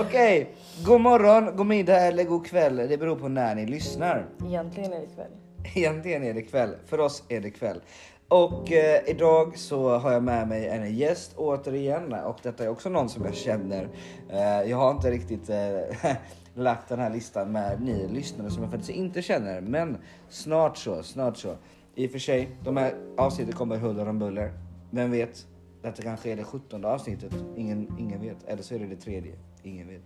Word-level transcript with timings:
Okej, 0.00 0.54
god 0.84 1.00
morgon, 1.00 1.56
god 1.56 1.66
middag 1.66 2.00
eller 2.00 2.24
god 2.24 2.46
kväll. 2.46 2.76
Det 2.76 2.98
beror 2.98 3.16
på 3.16 3.28
när 3.28 3.54
ni 3.54 3.66
lyssnar. 3.66 4.26
Egentligen 4.46 4.92
är 4.92 5.00
det 5.00 5.06
kväll. 5.14 5.30
Egentligen 5.74 6.24
är 6.24 6.34
det 6.34 6.42
kväll. 6.42 6.70
För 6.86 7.00
oss 7.00 7.24
är 7.28 7.40
det 7.40 7.50
kväll. 7.50 7.80
Och 8.28 8.72
eh, 8.72 9.00
idag 9.06 9.58
så 9.58 9.98
har 9.98 10.12
jag 10.12 10.22
med 10.22 10.48
mig 10.48 10.68
en 10.68 10.96
gäst 10.96 11.32
återigen 11.36 12.12
och 12.12 12.38
detta 12.42 12.64
är 12.64 12.68
också 12.68 12.88
någon 12.88 13.08
som 13.08 13.24
jag 13.24 13.34
känner. 13.34 13.88
Eh, 14.30 14.70
jag 14.70 14.76
har 14.76 14.90
inte 14.90 15.10
riktigt 15.10 15.50
eh, 15.50 16.16
lagt 16.54 16.88
den 16.88 16.98
här 16.98 17.10
listan 17.10 17.52
med 17.52 17.82
ni 17.82 18.08
lyssnare 18.08 18.50
som 18.50 18.62
jag 18.62 18.72
faktiskt 18.72 18.98
inte 18.98 19.22
känner, 19.22 19.60
men 19.60 19.96
snart 20.28 20.76
så, 20.76 21.02
snart 21.02 21.36
så. 21.36 21.56
I 21.94 22.06
och 22.06 22.10
för 22.10 22.18
sig, 22.18 22.48
de 22.64 22.76
här 22.76 22.94
avsnitten 23.16 23.54
kommer 23.54 23.76
huller 23.76 24.08
om 24.08 24.18
buller. 24.18 24.52
Vem 24.90 25.10
vet? 25.10 25.46
Detta 25.82 26.02
kanske 26.02 26.32
är 26.32 26.36
det 26.36 26.44
17 26.44 26.84
avsnittet. 26.84 27.32
Ingen, 27.56 27.96
ingen 27.98 28.20
vet. 28.20 28.44
Eller 28.46 28.62
så 28.62 28.74
är 28.74 28.78
det 28.78 28.86
det 28.86 28.96
tredje. 28.96 29.34
Ingen 29.64 29.88
vet. 29.88 30.02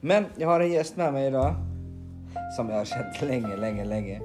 Men 0.00 0.24
jag 0.36 0.48
har 0.48 0.60
en 0.60 0.72
gäst 0.72 0.96
med 0.96 1.12
mig 1.12 1.26
idag 1.26 1.54
som 2.56 2.68
jag 2.68 2.76
har 2.76 2.84
känt 2.84 3.22
länge, 3.22 3.56
länge, 3.56 3.84
länge. 3.84 4.20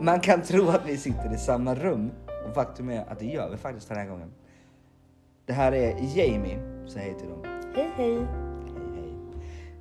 Man 0.00 0.20
kan 0.20 0.42
tro 0.42 0.68
att 0.68 0.86
vi 0.86 0.96
sitter 0.96 1.34
i 1.34 1.38
samma 1.38 1.74
rum 1.74 2.10
och 2.48 2.54
faktum 2.54 2.88
är 2.88 3.04
att 3.12 3.18
det 3.18 3.26
gör 3.26 3.50
vi 3.50 3.56
faktiskt 3.56 3.88
den 3.88 3.98
här 3.98 4.06
gången. 4.06 4.32
Det 5.46 5.52
här 5.52 5.72
är 5.72 6.18
Jamie, 6.18 6.58
säg 6.86 7.02
hej 7.02 7.14
till 7.18 7.28
dem. 7.28 7.42
Hej 7.74 7.90
hej. 7.96 8.14
Hej 8.16 8.26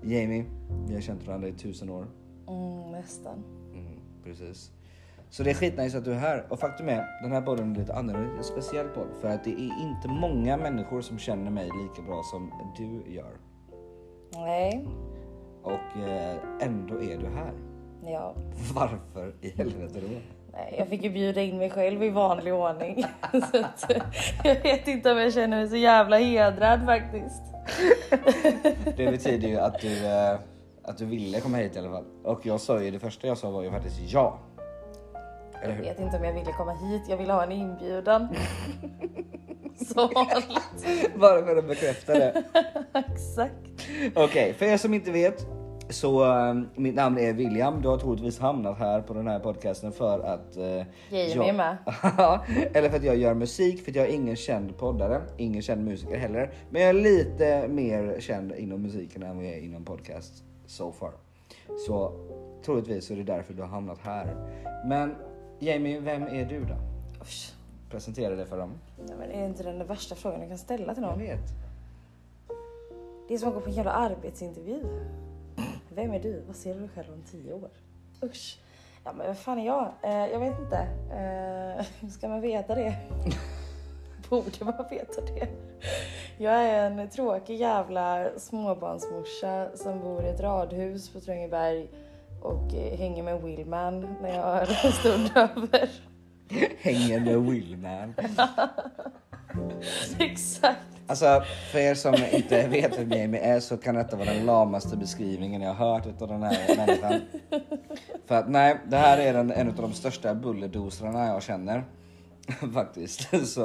hej. 0.01 0.19
Jamie, 0.19 0.45
vi 0.87 0.93
har 0.93 1.01
känt 1.01 1.27
varandra 1.27 1.47
i 1.47 1.53
tusen 1.53 1.89
år. 1.89 2.07
Mm, 2.47 2.91
nästan. 2.91 3.43
Mm, 3.73 3.99
precis. 4.23 4.71
Så 5.29 5.43
det 5.43 5.49
är 5.49 5.53
skitnice 5.53 5.97
att 5.97 6.05
du 6.05 6.13
är 6.13 6.19
här 6.19 6.45
och 6.49 6.59
faktum 6.59 6.89
är 6.89 7.05
den 7.23 7.31
här 7.31 7.41
podden 7.41 7.75
är 7.75 7.79
lite 7.79 7.93
annorlunda, 7.93 8.37
en 8.37 8.43
speciell 8.43 8.87
podd 8.87 9.09
för 9.21 9.27
att 9.27 9.43
det 9.43 9.51
är 9.51 9.81
inte 9.81 10.07
många 10.07 10.57
människor 10.57 11.01
som 11.01 11.19
känner 11.19 11.51
mig 11.51 11.63
lika 11.63 12.07
bra 12.07 12.21
som 12.23 12.51
du 12.77 13.13
gör. 13.13 13.50
Nej. 14.35 14.85
Och 15.63 16.07
eh, 16.07 16.35
ändå 16.61 16.95
är 16.95 17.17
du 17.17 17.27
här. 17.35 17.51
Ja. 18.03 18.35
Varför 18.75 19.33
i 19.41 19.49
helvete 19.49 19.99
då? 20.01 20.07
Nej, 20.53 20.75
jag 20.77 20.87
fick 20.87 21.03
ju 21.03 21.09
bjuda 21.09 21.41
in 21.41 21.57
mig 21.57 21.69
själv 21.69 22.03
i 22.03 22.09
vanlig 22.09 22.53
ordning. 22.53 23.03
så 23.31 23.37
att, 23.59 23.91
jag 24.43 24.63
vet 24.63 24.87
inte 24.87 25.11
om 25.11 25.17
jag 25.17 25.33
känner 25.33 25.57
mig 25.57 25.69
så 25.69 25.75
jävla 25.75 26.17
hedrad 26.17 26.85
faktiskt. 26.85 27.41
Det 28.97 29.11
betyder 29.11 29.47
ju 29.47 29.57
att 29.59 29.79
du, 29.81 30.05
eh, 30.05 30.39
att 30.83 30.97
du 30.97 31.05
ville 31.05 31.39
komma 31.39 31.57
hit 31.57 31.75
i 31.75 31.79
alla 31.79 31.89
fall. 31.89 32.05
Och 32.23 32.45
jag 32.45 32.59
sa 32.61 32.81
ju 32.81 32.91
det 32.91 32.99
första 32.99 33.27
jag 33.27 33.37
sa 33.37 33.49
var 33.49 33.63
ju 33.63 33.71
faktiskt 33.71 33.99
ja. 34.13 34.39
Eller 35.61 35.69
Jag 35.69 35.75
hur? 35.77 35.83
vet 35.83 35.99
inte 35.99 36.17
om 36.17 36.23
jag 36.23 36.33
ville 36.33 36.51
komma 36.51 36.71
hit. 36.73 37.01
Jag 37.09 37.17
ville 37.17 37.33
ha 37.33 37.43
en 37.43 37.51
inbjudan. 37.51 38.27
så 39.77 40.07
vanligt. 40.07 41.15
Bara 41.19 41.45
för 41.45 41.57
att 41.57 41.67
bekräfta 41.67 42.13
det. 42.13 42.43
Exakt. 42.93 43.55
Okej, 44.15 44.53
för 44.53 44.65
er 44.65 44.77
som 44.77 44.93
inte 44.93 45.11
vet 45.11 45.45
så 45.91 46.23
eh, 46.23 46.53
mitt 46.75 46.95
namn 46.95 47.17
är 47.17 47.33
William. 47.33 47.81
Du 47.81 47.87
har 47.87 47.97
troligtvis 47.97 48.39
hamnat 48.39 48.77
här 48.77 49.01
på 49.01 49.13
den 49.13 49.27
här 49.27 49.39
podcasten 49.39 49.91
för 49.91 50.19
att 50.19 50.57
eh, 50.57 50.63
Jamie 51.09 51.49
är 51.49 51.53
med. 51.53 51.77
Eller 52.73 52.89
för 52.89 52.97
att 52.97 53.03
jag 53.03 53.17
gör 53.17 53.33
musik, 53.33 53.83
för 53.83 53.91
att 53.91 53.95
jag 53.95 54.05
är 54.05 54.13
ingen 54.13 54.35
känd 54.35 54.77
poddare, 54.77 55.21
ingen 55.37 55.61
känd 55.61 55.85
musiker 55.85 56.17
heller. 56.17 56.53
Men 56.69 56.81
jag 56.81 56.89
är 56.89 56.93
lite 56.93 57.67
mer 57.67 58.15
känd 58.19 58.51
inom 58.51 58.81
musiken 58.81 59.23
än 59.23 59.35
vad 59.37 59.45
jag 59.45 59.53
är 59.53 59.61
inom 59.61 59.85
podcast 59.85 60.43
so 60.65 60.91
far. 60.91 61.11
Så 61.87 62.13
troligtvis 62.65 63.05
så 63.05 63.13
är 63.13 63.17
det 63.17 63.23
därför 63.23 63.53
du 63.53 63.61
har 63.61 63.69
hamnat 63.69 63.99
här. 64.03 64.35
Men 64.85 65.15
Jamie, 65.59 65.99
vem 65.99 66.23
är 66.23 66.45
du 66.45 66.59
då? 66.59 66.75
Usch. 67.21 67.60
Presentera 67.91 68.35
dig 68.35 68.45
för 68.45 68.57
dem. 68.57 68.73
Nej, 69.07 69.15
men 69.19 69.31
är 69.31 69.45
inte 69.45 69.63
den 69.63 69.77
den 69.79 69.87
värsta 69.87 70.15
frågan 70.15 70.39
jag 70.39 70.49
kan 70.49 70.57
ställa 70.57 70.93
till 70.93 71.03
Jag 71.03 71.09
någon? 71.09 71.19
vet. 71.19 71.39
Det 73.27 73.33
är 73.33 73.37
som 73.37 73.49
att 73.49 73.55
gå 73.55 73.61
på 73.61 73.69
en 73.69 73.75
jävla 73.75 73.91
arbetsintervju. 73.91 74.83
Vem 75.89 76.11
är 76.13 76.19
du? 76.19 76.43
Vad 76.47 76.55
ser 76.55 76.75
du 76.75 76.87
själv 76.87 77.13
om 77.13 77.21
tio 77.31 77.53
år? 77.53 77.69
Usch. 78.23 78.59
Ja 79.03 79.13
men 79.13 79.27
vad 79.27 79.37
fan 79.37 79.59
är 79.59 79.65
jag? 79.65 79.91
Eh, 80.01 80.27
jag 80.31 80.39
vet 80.39 80.59
inte. 80.59 80.77
Eh, 81.11 82.09
ska 82.09 82.27
man 82.27 82.41
veta 82.41 82.75
det? 82.75 82.95
Borde 84.29 84.65
man 84.65 84.85
veta 84.89 85.21
det? 85.21 85.47
Jag 86.37 86.53
är 86.53 86.91
en 86.91 87.09
tråkig 87.09 87.55
jävla 87.55 88.27
småbarnsmorsa 88.37 89.67
som 89.75 89.99
bor 89.99 90.25
i 90.25 90.29
ett 90.29 90.39
radhus 90.39 91.09
på 91.09 91.19
Tröngeberg 91.19 91.89
och 92.41 92.73
eh, 92.75 92.97
hänger 92.97 93.23
med 93.23 93.41
Willman 93.41 94.15
när 94.21 94.29
jag 94.35 94.43
har 94.43 94.61
en 94.85 94.91
stund 94.91 95.31
över. 95.35 95.89
Hänger 96.81 97.19
med 97.19 97.41
Willman. 97.41 98.13
Exakt. 100.19 100.77
Alltså 101.07 101.43
för 101.71 101.79
er 101.79 101.93
som 101.95 102.15
inte 102.31 102.67
vet 102.67 102.99
vem 102.99 103.11
Jamie 103.11 103.41
är 103.41 103.59
så 103.59 103.77
kan 103.77 103.95
detta 103.95 104.15
vara 104.17 104.33
den 104.33 104.45
lamaste 104.45 104.97
beskrivningen 104.97 105.61
jag 105.61 105.73
har 105.73 105.93
hört 105.93 106.05
utav 106.07 106.27
den 106.27 106.43
här 106.43 106.77
människan. 106.77 107.21
För 108.25 108.35
att 108.35 108.49
nej, 108.49 108.77
det 108.87 108.97
här 108.97 109.17
är 109.17 109.33
den, 109.33 109.51
en 109.51 109.67
av 109.69 109.75
de 109.75 109.93
största 109.93 110.35
bullerdosarna 110.35 111.25
jag 111.27 111.43
känner. 111.43 111.83
Faktiskt. 112.73 113.47
Så 113.53 113.61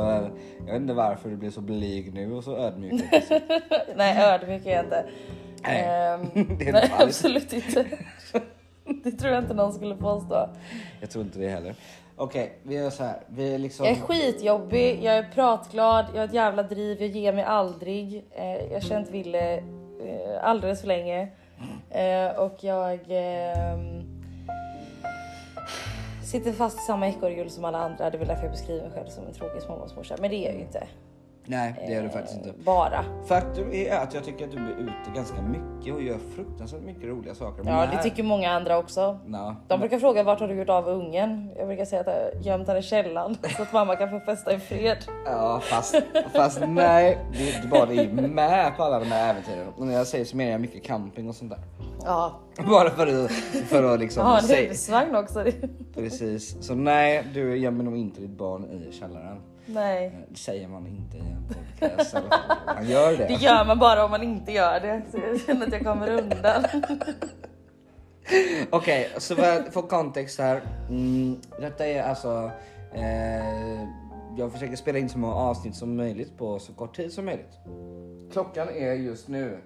jag 0.59 0.73
vet 0.73 0.77
inte 0.83 0.95
varför 0.95 1.29
du 1.29 1.37
blir 1.37 1.51
så 1.51 1.61
blyg 1.61 2.15
nu 2.15 2.33
och 2.33 2.45
så 2.45 2.57
ödmjuk. 2.57 3.03
Nej 3.97 4.23
ödmjuk 4.25 4.67
är 4.67 4.71
jag 4.71 4.85
inte. 4.85 5.05
Nej, 5.63 5.83
Ehm, 5.85 6.59
det 6.59 6.69
är 6.69 6.73
nej 6.73 6.91
alls. 6.99 7.03
absolut 7.03 7.53
inte. 7.53 7.87
Det 9.05 9.11
tror 9.11 9.33
jag 9.35 9.43
inte 9.45 9.55
någon 9.55 9.73
skulle 9.73 9.97
påstå. 9.97 10.49
Jag 11.01 11.11
tror 11.11 11.25
inte 11.25 11.39
det 11.39 11.49
heller. 11.49 11.75
Okej, 12.19 12.59
vi 12.63 12.75
gör 12.75 12.91
så 12.91 13.05
här. 13.05 13.21
Vi 13.27 13.55
är 13.55 13.59
liksom... 13.59 13.87
Jag 13.87 13.97
är 13.97 14.01
skitjobbig, 14.01 15.05
jag 15.05 15.17
är 15.17 15.31
pratglad, 15.35 16.07
jag 16.15 16.21
har 16.21 16.25
ett 16.25 16.35
jävla 16.35 16.63
driv, 16.63 17.03
jag 17.03 17.11
ger 17.11 17.33
mig 17.33 17.45
aldrig. 17.45 18.25
Eh, 18.31 18.45
jag 18.45 18.73
har 18.73 18.81
känt 18.81 19.11
Ville 19.11 19.57
eh, 19.57 19.63
alldeles 20.43 20.81
för 20.81 20.89
länge. 20.89 21.29
Eh, 21.91 22.39
och 22.39 22.57
jag 22.61 23.01
ehm, 23.09 24.03
sitter 26.25 26.53
fast 26.53 26.79
i 26.79 26.83
samma 26.83 27.09
ekorrhjul 27.09 27.51
som 27.51 27.65
alla 27.65 27.79
andra. 27.79 28.11
Det 28.11 28.17
är 28.17 28.19
väl 28.19 28.29
därför 28.29 28.43
jag 28.43 28.53
beskriver 28.53 28.83
mig 28.83 28.93
själv 28.95 29.09
som 29.09 29.27
en 29.27 29.33
tråkig 29.33 29.63
småbarnsmorsa. 29.63 30.17
Men 30.21 30.31
det 30.31 30.37
är 30.37 30.47
jag 30.47 30.55
ju 30.55 30.61
inte. 30.61 30.87
Nej, 31.49 31.75
det 31.87 31.93
gör 31.93 32.03
du 32.03 32.09
faktiskt 32.09 32.37
inte. 32.37 32.49
Eh, 32.49 32.55
Bara. 32.65 33.05
Faktum 33.29 33.73
är 33.73 33.97
att 33.97 34.15
jag 34.15 34.25
tycker 34.25 34.45
att 34.45 34.51
du 34.51 34.59
är 34.59 34.71
ute 34.81 34.93
ganska 35.15 35.43
mycket 35.43 35.95
och 35.95 36.03
gör 36.03 36.19
fruktansvärt 36.37 36.83
mycket 36.83 37.05
roliga 37.05 37.35
saker. 37.35 37.63
Men 37.65 37.73
Ja, 37.75 37.81
det 37.81 37.87
det 37.87 37.97
här- 37.97 38.03
tycker 38.03 38.23
många 38.23 38.51
andra 38.51 38.79
också. 38.79 39.19
Nå, 39.27 39.57
De 39.69 39.81
brukar 39.81 39.99
fråga 39.99 40.23
vart 40.23 40.41
har 40.41 40.49
du 40.49 40.55
gjort 40.55 40.69
av 40.69 40.89
ungen? 40.89 41.51
Jag 41.57 41.67
brukar 41.67 41.85
säga 41.85 42.01
att 42.01 42.07
jag 42.07 42.43
gömt 42.43 42.69
henne 42.69 42.81
i 42.81 42.83
källaren 42.83 43.37
så 43.57 43.63
att 43.63 43.73
mamma 43.73 43.97
kan 43.97 44.11
få 44.11 44.21
festa 44.21 44.53
i 44.53 44.59
fred. 44.59 44.99
Ja, 45.27 45.61
fast, 45.63 45.95
fast 46.35 46.61
nej, 46.69 47.19
det 47.33 47.51
är 47.51 47.57
inte 47.57 47.69
bara 47.69 47.87
det 47.87 47.95
är 47.95 48.09
med 48.29 48.77
på 48.77 48.83
alla 48.83 48.99
de 48.99 49.05
här 49.05 49.31
äventyren. 49.31 49.69
Och 49.77 49.87
när 49.87 49.95
jag 49.95 50.07
säger 50.07 50.25
så 50.25 50.37
menar 50.37 50.51
jag 50.53 50.61
mycket 50.61 50.83
camping 50.85 51.29
och 51.29 51.35
sånt 51.35 51.51
där. 51.51 51.61
Ja, 52.05 52.33
Bara 52.69 52.91
för 52.91 53.25
att, 53.25 53.31
för 53.69 53.95
att 53.95 54.01
liksom 54.01 54.27
har 54.27 54.39
en 54.39 54.67
husvagn 54.69 55.17
också. 55.17 55.45
Precis, 55.95 56.57
så 56.61 56.75
nej, 56.75 57.25
du 57.35 57.57
gömmer 57.57 57.85
nog 57.85 57.97
inte 57.97 58.21
ditt 58.21 58.31
barn 58.39 58.65
i 58.65 58.93
källaren. 58.93 59.41
Nej, 59.67 60.27
Det 60.29 60.39
säger 60.39 60.69
man 60.69 60.87
inte 60.87 61.17
i 61.17 61.21
en 61.21 61.45
podcast 61.49 62.15
i 62.15 62.17
alla 62.17 62.29
fall. 62.29 62.75
Man 62.75 62.89
gör 62.89 63.17
det. 63.17 63.27
det 63.27 63.35
gör 63.35 63.65
man 63.65 63.79
bara 63.79 64.05
om 64.05 64.11
man 64.11 64.23
inte 64.23 64.53
gör 64.53 64.81
det. 64.81 65.03
Så 65.11 65.19
jag 65.19 65.41
känner 65.41 65.67
att 65.67 65.73
jag 65.73 65.85
kommer 65.85 66.11
undan. 66.11 66.65
Okej, 68.71 69.11
så 69.19 69.37
för 69.37 69.89
kontext 69.89 70.39
här. 70.39 70.61
Mm, 70.89 71.41
detta 71.61 71.87
är 71.87 72.03
alltså... 72.03 72.51
Eh, 72.95 73.89
jag 74.39 74.53
försöker 74.53 74.77
spela 74.77 74.99
in 74.99 75.09
så 75.09 75.19
många 75.19 75.35
avsnitt 75.35 75.75
som 75.75 75.97
möjligt 75.97 76.39
på 76.39 76.59
så 76.59 76.73
kort 76.73 76.97
tid 76.97 77.13
som 77.13 77.25
möjligt. 77.25 77.59
Klockan 78.33 78.69
är 78.69 78.93
just 78.93 79.29
nu 79.29 79.59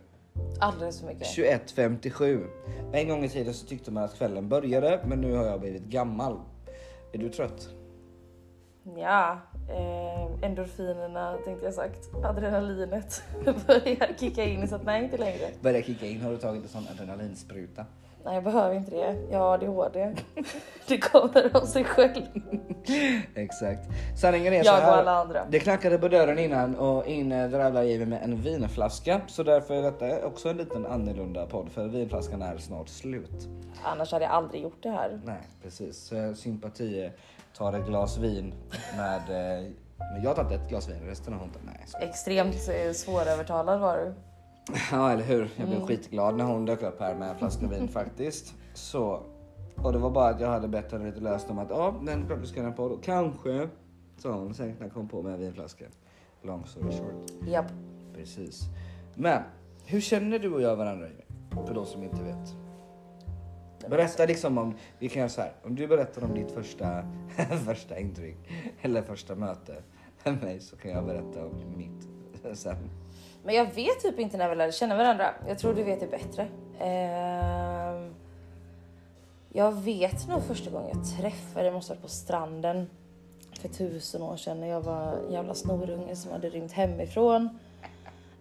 Alldeles 0.60 1.00
för 1.00 1.06
mycket. 1.06 1.26
21.57. 1.26 2.46
En 2.92 3.08
gång 3.08 3.24
i 3.24 3.28
tiden 3.28 3.54
så 3.54 3.66
tyckte 3.66 3.90
man 3.90 4.04
att 4.04 4.18
kvällen 4.18 4.48
började, 4.48 5.00
men 5.06 5.20
nu 5.20 5.34
har 5.34 5.46
jag 5.46 5.60
blivit 5.60 5.82
gammal. 5.82 6.40
Är 7.12 7.18
du 7.18 7.28
trött? 7.28 7.68
Ja, 8.96 9.38
eh, 9.68 10.44
endorfinerna 10.44 11.36
tänkte 11.44 11.64
jag 11.64 11.74
sagt. 11.74 12.14
Adrenalinet 12.24 13.22
börjar 13.66 14.18
kicka 14.18 14.44
in 14.44 14.68
så 14.68 14.74
att 14.74 14.84
nej 14.84 15.04
inte 15.04 15.16
längre. 15.16 15.48
Börjar 15.60 15.82
kicka 15.82 16.06
in, 16.06 16.20
har 16.20 16.30
du 16.30 16.36
tagit 16.36 16.62
en 16.62 16.68
sån 16.68 16.86
adrenalinspruta? 16.94 17.86
Nej 18.24 18.34
jag 18.34 18.44
behöver 18.44 18.74
inte 18.74 18.90
det. 18.90 19.16
Jag 19.30 19.38
har 19.38 19.54
ADHD. 19.54 20.14
Det 20.88 20.98
kommer 20.98 21.56
av 21.56 21.66
sig 21.66 21.84
själv. 21.84 22.22
Exakt. 23.34 23.80
Sanningen 24.16 24.52
är 24.52 24.62
så 24.62 24.66
Jag 24.68 24.76
och 24.76 24.82
här. 24.82 24.98
alla 24.98 25.12
andra. 25.12 25.44
Det 25.50 25.58
knackade 25.58 25.98
på 25.98 26.08
dörren 26.08 26.38
innan 26.38 26.76
och 26.76 27.06
in 27.06 27.32
eh, 27.32 27.48
drävlar 27.50 27.82
Jamie 27.82 28.06
med 28.06 28.22
en 28.22 28.36
vinflaska. 28.42 29.20
Så 29.26 29.42
därför 29.42 29.74
är 29.74 29.82
detta 29.82 30.26
också 30.26 30.48
en 30.48 30.56
liten 30.56 30.86
annorlunda 30.86 31.46
podd 31.46 31.68
för 31.70 31.88
vinflaskan 31.88 32.42
är 32.42 32.58
snart 32.58 32.88
slut. 32.88 33.48
Annars 33.82 34.12
hade 34.12 34.24
jag 34.24 34.32
aldrig 34.34 34.62
gjort 34.62 34.82
det 34.82 34.90
här. 34.90 35.20
Nej 35.24 35.42
precis, 35.62 36.12
sympati 36.34 37.10
tar 37.60 37.72
ett 37.72 37.86
glas 37.86 38.18
vin 38.18 38.54
med... 38.96 39.16
eh, 39.60 39.66
Men 40.12 40.22
jag 40.22 40.30
har 40.30 40.34
tagit 40.44 40.60
ett 40.60 40.68
glas 40.68 40.88
vin, 40.88 41.00
resten 41.06 41.32
har 41.32 41.40
hon 41.40 41.48
inte. 41.48 41.60
Nej. 41.66 42.08
Extremt 42.08 42.54
eh, 42.54 42.92
svårövertalad 42.92 43.80
var 43.80 43.96
du. 43.96 44.14
Ja 44.92 45.10
eller 45.12 45.24
hur, 45.24 45.50
jag 45.56 45.68
blev 45.68 45.86
skitglad 45.86 46.36
när 46.36 46.44
hon 46.44 46.64
dök 46.66 46.82
upp 46.82 47.00
här 47.00 47.14
med 47.14 47.30
en 47.30 47.36
flaska 47.38 47.66
vin 47.66 47.88
faktiskt. 47.92 48.54
Så, 48.74 49.22
och 49.82 49.92
det 49.92 49.98
var 49.98 50.10
bara 50.10 50.28
att 50.28 50.40
jag 50.40 50.48
hade 50.48 50.68
bett 50.68 50.92
henne 50.92 51.06
lite 51.06 51.20
löst 51.20 51.50
om 51.50 51.58
att 51.58 51.70
ja, 51.70 51.94
men 52.00 52.26
klart 52.26 52.40
du 52.40 52.46
ska 52.46 52.60
göra 52.60 52.72
podd. 52.72 52.92
Och 52.92 53.02
Kanske, 53.02 53.68
sa 54.18 54.32
hon 54.32 54.54
sen 54.54 54.68
när 54.78 54.86
jag 54.86 54.92
kom 54.94 55.08
på 55.08 55.22
med 55.22 55.32
en 55.34 55.40
vinflaska. 55.40 55.84
Long 56.42 56.66
story 56.66 56.90
short. 56.92 57.30
Japp. 57.48 57.72
Precis. 58.16 58.60
Men 59.14 59.42
Hur 59.86 60.00
känner 60.00 60.38
du 60.38 60.54
och 60.54 60.62
jag 60.62 60.76
varandra? 60.76 61.06
För 61.66 61.74
de 61.74 61.86
som 61.86 62.02
inte 62.02 62.22
vet. 62.22 62.54
Berätta 63.88 64.26
liksom 64.26 64.58
om, 64.58 64.74
vi 64.98 65.08
kan 65.08 65.20
göra 65.20 65.28
så 65.28 65.40
här, 65.40 65.52
om 65.62 65.74
du 65.74 65.86
berättar 65.86 66.24
om 66.24 66.34
ditt 66.34 66.50
första, 66.50 67.04
första 67.66 67.98
intryck 67.98 68.36
eller 68.82 69.02
första 69.02 69.34
möte 69.34 69.82
med 70.24 70.42
mig 70.42 70.60
så 70.60 70.76
kan 70.76 70.90
jag 70.90 71.06
berätta 71.06 71.46
om 71.46 71.76
mitt 71.76 72.08
sen. 72.58 72.90
Men 73.44 73.54
jag 73.54 73.64
vet 73.74 74.00
typ 74.00 74.18
inte 74.18 74.36
när 74.36 74.48
vi 74.48 74.56
lärde 74.56 74.72
känna 74.72 74.96
varandra. 74.96 75.34
Jag 75.48 75.58
tror 75.58 75.74
du 75.74 75.82
vet 75.82 76.00
det 76.00 76.06
bättre. 76.06 76.48
Ehm, 76.80 78.14
jag 79.52 79.72
vet 79.72 80.28
nog 80.28 80.42
första 80.42 80.70
gången 80.70 80.90
jag 80.94 81.18
träffade, 81.18 81.66
det 81.66 81.72
måste 81.72 81.92
ha 81.92 81.94
varit 81.94 82.02
på 82.02 82.08
stranden 82.08 82.90
för 83.60 83.68
tusen 83.68 84.22
år 84.22 84.36
sedan 84.36 84.60
när 84.60 84.66
jag 84.66 84.80
var 84.80 85.16
en 85.26 85.32
jävla 85.32 85.54
snorunge 85.54 86.16
som 86.16 86.32
hade 86.32 86.50
rymt 86.50 86.72
hemifrån. 86.72 87.58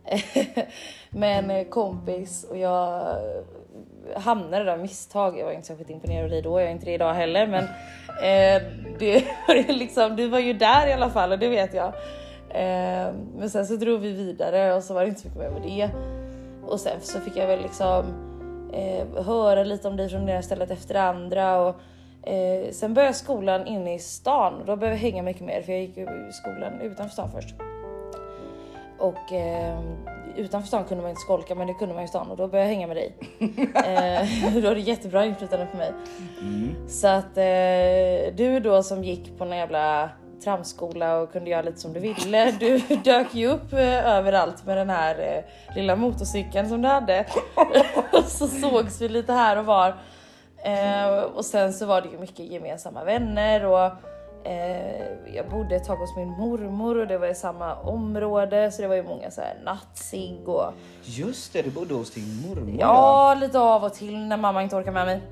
med 1.10 1.52
en 1.52 1.66
kompis 1.66 2.44
och 2.50 2.58
jag 2.58 3.16
hamnade 4.16 4.64
där 4.64 4.72
av 4.72 4.80
misstag. 4.80 5.40
Jag 5.40 5.46
var 5.46 5.52
inte 5.52 5.68
särskilt 5.68 5.90
imponerad 5.90 6.24
av 6.24 6.30
dig 6.30 6.42
då, 6.42 6.60
jag 6.60 6.68
är 6.68 6.72
inte 6.72 6.86
det 6.86 6.94
idag 6.94 7.14
heller. 7.14 7.48
Men 7.48 7.64
eh, 7.64 8.62
det, 9.00 9.24
liksom, 9.68 10.16
du 10.16 10.28
var 10.28 10.40
ju 10.40 10.54
där 10.54 10.88
i 10.88 10.94
alla 10.94 11.10
fall 11.10 11.32
och 11.32 11.40
det 11.40 11.50
vet 11.50 11.74
jag. 11.74 11.94
Eh, 12.50 13.14
men 13.38 13.50
sen 13.50 13.68
så 13.68 13.76
drog 13.76 14.00
vi 14.00 14.12
vidare 14.12 14.74
och 14.74 14.84
så 14.84 14.94
var 14.94 15.02
det 15.02 15.08
inte 15.08 15.22
så 15.22 15.28
mycket 15.28 15.42
mer 15.42 15.50
med 15.50 15.62
det. 15.62 15.90
Och 16.66 16.80
sen 16.80 17.02
så 17.02 17.20
fick 17.20 17.38
jag 17.38 17.48
väl 17.48 17.62
liksom 17.62 18.06
eh, 18.74 19.24
höra 19.26 19.64
lite 19.64 19.88
om 19.88 19.98
dig 19.98 20.10
från 20.10 20.26
det 20.26 20.34
här 20.34 20.42
stället 20.42 20.72
efter 20.72 20.94
det 20.94 21.02
andra. 21.02 21.60
Och, 21.62 21.76
eh, 22.30 22.72
sen 22.72 22.94
började 22.94 23.14
skolan 23.14 23.68
inne 23.68 23.96
i 23.96 24.00
stan 24.00 24.54
och 24.54 24.66
då 24.66 24.76
började 24.76 24.96
jag 24.96 25.12
hänga 25.12 25.24
mycket 25.24 25.42
mer 25.42 25.62
för 25.62 25.72
jag 25.72 25.82
gick 25.82 25.98
ju 25.98 26.04
i 26.04 26.32
skolan 26.32 26.82
utanför 26.82 27.14
stan 27.14 27.32
först. 27.32 27.56
Och 29.00 29.34
eh, 29.34 29.80
utanför 30.36 30.68
stan 30.68 30.86
kunde 30.86 31.02
man 31.02 31.10
inte 31.10 31.22
skolka 31.22 31.56
men 31.56 31.68
det 31.68 31.74
kunde 31.74 31.96
man 31.96 32.04
i 32.04 32.08
stan 32.08 32.32
och 32.32 32.38
då 32.38 32.48
började 32.48 32.70
jag 32.70 32.76
hänga 32.76 32.88
med 32.88 32.98
dig. 32.98 33.16
eh, 33.76 34.54
då 34.64 34.74
du 34.74 34.80
jättebra 34.80 35.26
inflytande 35.26 35.66
på 35.66 35.78
mig. 35.78 35.92
Så 36.88 37.08
att 37.08 37.38
eh, 37.38 38.36
du 38.36 38.60
då 38.64 38.84
som 38.84 39.04
gick 39.04 39.38
på 39.38 39.44
en 39.44 39.58
jävla 39.58 40.10
tramskola 40.44 41.18
och 41.18 41.32
kunde 41.32 41.50
göra 41.50 41.62
lite 41.62 41.80
som 41.80 41.94
du 41.94 42.00
ville. 42.00 42.52
Du 42.52 42.78
dök 43.04 43.36
ju 43.36 43.48
upp 43.48 43.74
eh, 43.74 44.18
överallt 44.18 44.66
med 44.66 44.78
den 44.78 44.90
här 44.90 45.20
eh, 45.20 45.76
lilla 45.76 45.96
motorcykeln 45.96 46.70
som 46.70 46.82
du 46.82 46.88
hade. 46.88 47.26
och 48.14 48.24
så 48.24 48.48
sågs 48.48 49.02
vi 49.02 49.10
lite 49.10 49.34
här 49.34 49.58
och 49.58 49.66
var. 49.66 49.96
Eh, 50.64 51.10
och 51.20 51.46
sen 51.46 51.74
så 51.74 51.86
var 51.86 52.02
det 52.02 52.08
ju 52.08 52.18
mycket 52.18 52.52
gemensamma 52.52 53.04
vänner 53.04 53.66
och 53.66 53.92
eh, 54.44 55.36
jag 55.36 55.50
bodde 55.50 55.76
ett 55.76 55.84
tag 55.84 55.96
hos 55.96 56.16
min 56.18 56.30
mormor 56.30 56.98
och 56.98 57.08
det 57.08 57.18
var 57.18 57.28
i 57.28 57.36
samma 57.36 57.76
område 57.76 58.72
så 58.72 58.82
det 58.82 58.88
var 58.88 58.96
ju 58.96 59.04
många 59.04 59.32
så 59.32 59.42
här 59.42 59.54
nattsig 59.66 60.50
och 60.50 60.74
Just 61.04 61.54
det, 61.54 61.62
du 61.62 61.70
bodde 61.72 61.94
hos 61.94 62.12
din 62.12 62.48
mormor. 62.48 62.76
Ja, 62.80 63.38
lite 63.42 63.60
av 63.60 63.84
och 63.84 63.94
till 63.94 64.18
när 64.20 64.38
mamma 64.38 64.64
inte 64.64 64.76
orkar 64.76 64.92
med 64.92 65.06
mig. 65.06 65.22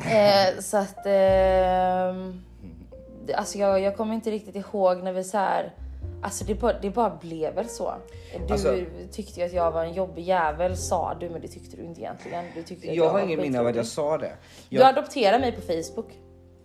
Eh, 0.00 0.60
så 0.60 0.76
att... 0.76 1.04
det- 1.04 2.24
alltså 3.34 3.58
jag, 3.58 3.80
jag 3.80 3.96
kommer 3.96 4.14
inte 4.14 4.30
riktigt 4.30 4.56
ihåg 4.56 5.02
när 5.02 5.12
vi 5.12 5.24
så 5.24 5.38
här... 5.38 5.72
Alltså 6.22 6.44
det 6.44 6.54
bara, 6.54 6.72
det 6.82 6.90
bara 6.90 7.10
blev 7.20 7.54
väl 7.54 7.68
så. 7.68 7.94
Du 8.46 8.52
Alltså- 8.52 8.76
tyckte 9.12 9.40
ju 9.40 9.46
att 9.46 9.52
jag 9.52 9.70
var 9.70 9.84
en 9.84 9.92
jobbig 9.94 10.22
jävel 10.22 10.76
sa 10.76 11.14
du, 11.20 11.30
men 11.30 11.40
det 11.40 11.48
tyckte 11.48 11.76
du 11.76 11.82
inte 11.84 12.00
egentligen. 12.00 12.44
Du 12.54 12.62
tyckte 12.62 12.88
att 12.90 12.94
Jag 12.96 13.08
har 13.08 13.20
ingen 13.20 13.40
minne 13.40 13.60
av 13.60 13.66
att 13.66 13.76
jag 13.76 13.86
sa 13.86 14.18
det. 14.18 14.32
Du 14.68 14.76
Jag, 14.76 14.88
adopterade 14.88 15.38
mig 15.38 15.52
på 15.52 15.60
Facebook. 15.60 16.06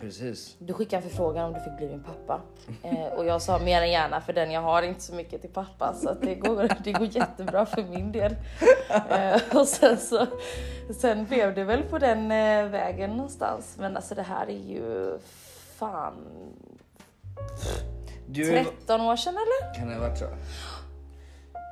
Precis. 0.02 0.56
Du 0.58 0.72
skickade 0.72 1.02
en 1.02 1.08
förfrågan 1.08 1.44
om 1.44 1.52
du 1.52 1.60
fick 1.60 1.76
bli 1.76 1.88
min 1.88 2.02
pappa. 2.02 2.40
Eh, 2.82 3.04
och 3.04 3.26
jag 3.26 3.42
sa 3.42 3.58
mer 3.58 3.82
än 3.82 3.90
gärna 3.90 4.20
för 4.20 4.32
den 4.32 4.50
jag 4.50 4.60
har 4.60 4.82
inte 4.82 5.00
så 5.00 5.14
mycket 5.14 5.40
till 5.40 5.50
pappa 5.50 5.94
så 5.94 6.14
det, 6.14 6.34
går, 6.34 6.68
det 6.84 6.92
går 6.92 7.06
jättebra 7.16 7.66
för 7.66 7.82
min 7.82 8.12
del. 8.12 8.36
Eh, 9.10 9.56
och 9.56 9.68
sen 9.68 9.98
så 9.98 10.26
sen 11.00 11.24
blev 11.24 11.54
det 11.54 11.64
väl 11.64 11.82
på 11.82 11.98
den 11.98 12.32
eh, 12.32 12.66
vägen 12.70 13.10
någonstans. 13.10 13.76
Men 13.78 13.96
alltså 13.96 14.14
det 14.14 14.22
här 14.22 14.46
är 14.46 14.68
ju 14.68 15.18
fan 15.76 16.14
Du, 18.26 18.44
13 18.44 19.00
år 19.00 19.16
sedan 19.16 19.34
eller? 19.34 19.74
kan 19.74 19.88
det 19.88 19.94
ha 19.94 20.00
varit 20.00 20.18
så? 20.18 20.26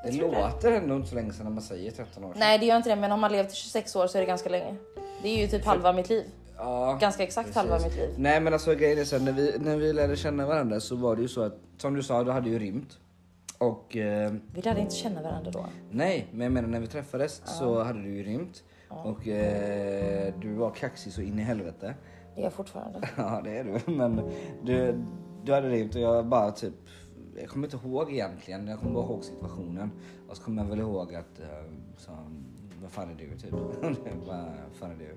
Det. 0.04 0.12
låter 0.12 0.72
ändå 0.72 0.96
inte 0.96 1.08
så 1.08 1.14
länge 1.14 1.32
sedan 1.32 1.44
när 1.44 1.52
man 1.52 1.62
säger 1.62 1.90
13 1.90 2.24
år 2.24 2.28
sedan. 2.28 2.40
Nej 2.40 2.58
det 2.58 2.66
gör 2.66 2.76
inte 2.76 2.88
det 2.88 2.96
men 2.96 3.12
om 3.12 3.20
man 3.20 3.32
levt 3.32 3.52
i 3.52 3.54
26 3.54 3.96
år 3.96 4.06
så 4.06 4.18
är 4.18 4.20
det 4.20 4.26
ganska 4.26 4.48
länge. 4.48 4.76
Det 5.22 5.28
är 5.28 5.42
ju 5.42 5.48
typ 5.48 5.64
halva 5.64 5.92
mitt 5.92 6.08
liv. 6.08 6.24
Ja, 6.62 6.98
Ganska 7.00 7.22
exakt 7.22 7.46
precis. 7.48 7.56
halva 7.70 7.78
mitt 7.86 7.96
liv. 7.96 8.10
Nej 8.16 8.40
men 8.40 8.52
alltså 8.52 8.74
grejen 8.74 8.98
är 8.98 9.04
så 9.04 9.18
när 9.18 9.32
vi, 9.32 9.56
när 9.60 9.76
vi 9.76 9.92
lärde 9.92 10.16
känna 10.16 10.46
varandra 10.46 10.80
så 10.80 10.96
var 10.96 11.16
det 11.16 11.22
ju 11.22 11.28
så 11.28 11.42
att 11.42 11.54
som 11.78 11.94
du 11.94 12.02
sa, 12.02 12.24
du 12.24 12.30
hade 12.30 12.50
ju 12.50 12.58
rymt. 12.58 12.98
Och 13.58 13.96
eh, 13.96 14.32
Vi 14.54 14.62
lärde 14.62 14.80
inte 14.80 14.94
känna 14.94 15.22
varandra 15.22 15.50
då. 15.50 15.64
nej, 15.90 16.26
men 16.32 16.40
jag 16.40 16.52
menar 16.52 16.68
när 16.68 16.80
vi 16.80 16.86
träffades 16.86 17.42
så 17.58 17.82
hade 17.82 18.02
du 18.02 18.16
ju 18.16 18.22
rymt. 18.22 18.62
Och 18.88 19.28
eh, 19.28 20.34
du 20.40 20.54
var 20.54 20.70
kaxig 20.70 21.12
så 21.12 21.20
in 21.22 21.38
i 21.38 21.42
helvete. 21.42 21.94
Det 22.34 22.40
är 22.40 22.44
jag 22.44 22.52
fortfarande. 22.52 23.08
Ja 23.16 23.40
det 23.44 23.58
är 23.58 23.64
du. 23.64 23.92
Men 23.92 24.20
du, 24.64 25.04
du 25.44 25.52
hade 25.52 25.68
rymt 25.68 25.94
och 25.94 26.00
jag 26.00 26.26
bara 26.26 26.50
typ, 26.50 26.74
jag 27.40 27.48
kommer 27.48 27.66
inte 27.66 27.86
ihåg 27.86 28.12
egentligen, 28.12 28.68
jag 28.68 28.78
kommer 28.78 28.92
bara 28.92 29.04
ihåg 29.04 29.24
situationen. 29.24 29.90
Och 30.28 30.36
så 30.36 30.42
kommer 30.42 30.62
jag 30.62 30.70
väl 30.70 30.80
ihåg 30.80 31.14
att, 31.14 31.40
eh, 31.40 31.46
så, 31.96 32.10
vad 32.82 32.90
fan 32.90 33.10
är 33.10 33.14
du 33.14 33.38
typ? 33.38 33.50
vad 34.26 34.46
fan 34.80 34.90
är 34.90 34.96
du? 34.98 35.16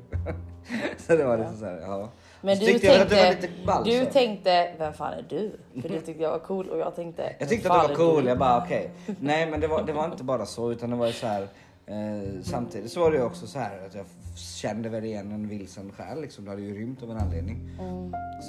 så 0.98 1.15
det 1.15 1.25
var 1.25 1.38
lite 1.38 1.54
såhär, 1.54 1.80
ja. 1.81 2.10
Men 2.42 2.57
Så 2.57 2.65
du 2.65 2.74
det 2.74 2.80
tänkte, 2.80 3.30
lite 3.36 3.50
ball, 3.65 3.83
du 3.83 4.06
så. 4.06 4.12
tänkte, 4.12 4.74
vem 4.77 4.94
fan 4.94 5.13
är 5.13 5.25
du? 5.30 5.51
För 5.81 5.89
det 5.89 6.01
tyckte 6.01 6.24
jag 6.24 6.31
var 6.31 6.39
cool 6.39 6.69
och 6.69 6.77
jag 6.80 6.95
tänkte, 6.95 7.36
Jag 7.39 7.50
tyckte 7.50 7.69
"Vem 7.69 7.77
att 7.80 7.83
det 7.88 7.94
var 7.94 7.95
cool, 8.12 8.24
du?" 8.24 8.30
jag 8.30 8.38
bara 8.39 8.63
okej. 8.63 8.92
Nej 9.19 9.51
men 9.51 9.60
det 9.60 9.68
var, 9.68 9.83
det 9.83 9.94
var 9.94 10.06
inte 10.06 10.24
bara 10.24 10.45
så 10.45 10.71
utan 10.71 10.89
det 10.89 10.95
var 10.95 11.07
ju 11.07 11.13
så 11.13 11.27
här. 11.27 11.48
Eh, 11.86 12.42
samtidigt 12.44 12.92
så 12.92 13.00
var 13.00 13.12
det 13.12 13.18
ju 13.18 13.24
också 13.24 13.48
så 13.48 13.60
här 13.60 13.86
att 13.86 13.95
jag 13.95 14.06
kände 14.36 14.89
väl 14.89 15.04
igen 15.06 15.31
en 15.31 15.48
vilsen 15.48 15.92
själ 15.92 16.21
liksom. 16.21 16.44
Du 16.45 16.50
hade 16.50 16.62
ju 16.62 16.75
rymt 16.80 17.04
av 17.04 17.12
en 17.12 17.18
anledning. 17.18 17.69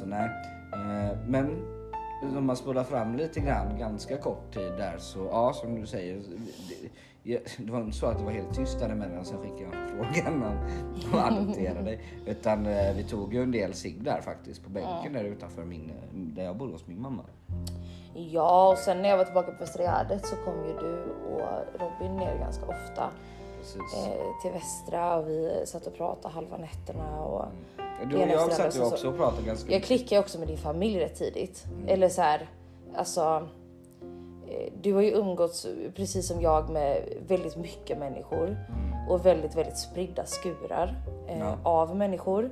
Så 0.00 0.06
nej. 0.06 0.30
Eh, 0.72 1.16
men 1.28 1.62
om 2.36 2.46
man 2.46 2.56
spolar 2.56 2.84
fram 2.84 3.16
lite 3.16 3.40
grann 3.40 3.78
ganska 3.78 4.16
kort 4.16 4.54
tid 4.54 4.72
där 4.72 4.94
så 4.98 5.18
ja 5.30 5.52
som 5.52 5.80
du 5.80 5.86
säger. 5.86 6.14
Det, 6.14 6.88
jag- 7.24 7.42
det 7.58 7.72
var 7.72 7.80
inte 7.80 7.96
så 7.96 8.06
att 8.06 8.18
det 8.18 8.24
var 8.24 8.32
helt 8.32 8.54
tyst 8.54 8.78
däremellan 8.80 9.24
sen 9.24 9.38
skickade 9.38 9.62
jag 9.76 9.90
frågan 10.14 10.42
om 11.12 11.18
att 11.18 11.32
adoptera 11.32 11.82
dig. 11.82 12.00
Utan 12.26 12.66
eh, 12.66 12.94
vi 12.96 13.04
tog 13.04 13.34
ju 13.34 13.42
en 13.42 13.50
del 13.50 13.74
cigg 13.74 14.04
där 14.04 14.20
faktiskt 14.20 14.64
på 14.64 14.70
bänken 14.70 15.12
där 15.12 15.24
utanför 15.24 15.64
min, 15.64 15.90
eh, 15.90 16.14
där 16.14 16.44
jag 16.44 16.56
bodde 16.56 16.72
hos 16.72 16.86
min 16.86 17.00
mamma. 17.02 17.22
Ja, 18.14 18.68
och 18.72 18.78
sen 18.78 19.02
när 19.02 19.08
jag 19.08 19.16
var 19.16 19.24
tillbaka 19.24 19.52
på 19.52 19.58
Västra 19.60 19.82
Gärdet 19.82 20.26
så 20.26 20.36
kom 20.36 20.54
ju 20.66 20.72
du 20.78 21.02
och 21.02 21.40
Robin 21.80 22.16
ner 22.16 22.38
ganska 22.38 22.64
ofta 22.66 23.10
eh, 23.96 24.42
till 24.42 24.52
Västra 24.52 25.16
och 25.16 25.28
vi 25.28 25.62
satt 25.66 25.86
och 25.86 25.94
pratade 25.94 26.34
halva 26.34 26.56
nätterna 26.56 27.20
och 27.24 27.44
Du 28.10 28.16
det 28.18 28.24
och 28.24 28.30
jag 28.30 28.52
satt 28.52 28.76
ju 28.76 28.80
också 28.82 29.08
och 29.08 29.16
pratade 29.16 29.46
ganska 29.46 29.72
jag 29.72 29.82
klickade 29.82 30.20
också 30.20 30.38
med 30.38 30.48
din 30.48 30.56
familj 30.58 31.00
rätt 31.00 31.14
tidigt. 31.18 31.64
Eller 31.86 32.08
så 32.08 32.22
här, 32.22 32.48
alltså. 32.96 33.48
Du 34.82 34.92
har 34.92 35.02
ju 35.02 35.10
umgåtts 35.10 35.66
precis 35.94 36.28
som 36.28 36.40
jag 36.40 36.70
med 36.70 37.02
väldigt 37.26 37.56
mycket 37.56 37.98
människor 37.98 38.56
och 39.10 39.26
väldigt, 39.26 39.56
väldigt 39.56 39.78
spridda 39.78 40.24
skurar 40.26 40.94
eh, 41.28 41.38
Ja. 41.38 41.56
av 41.62 41.96
människor. 41.96 42.50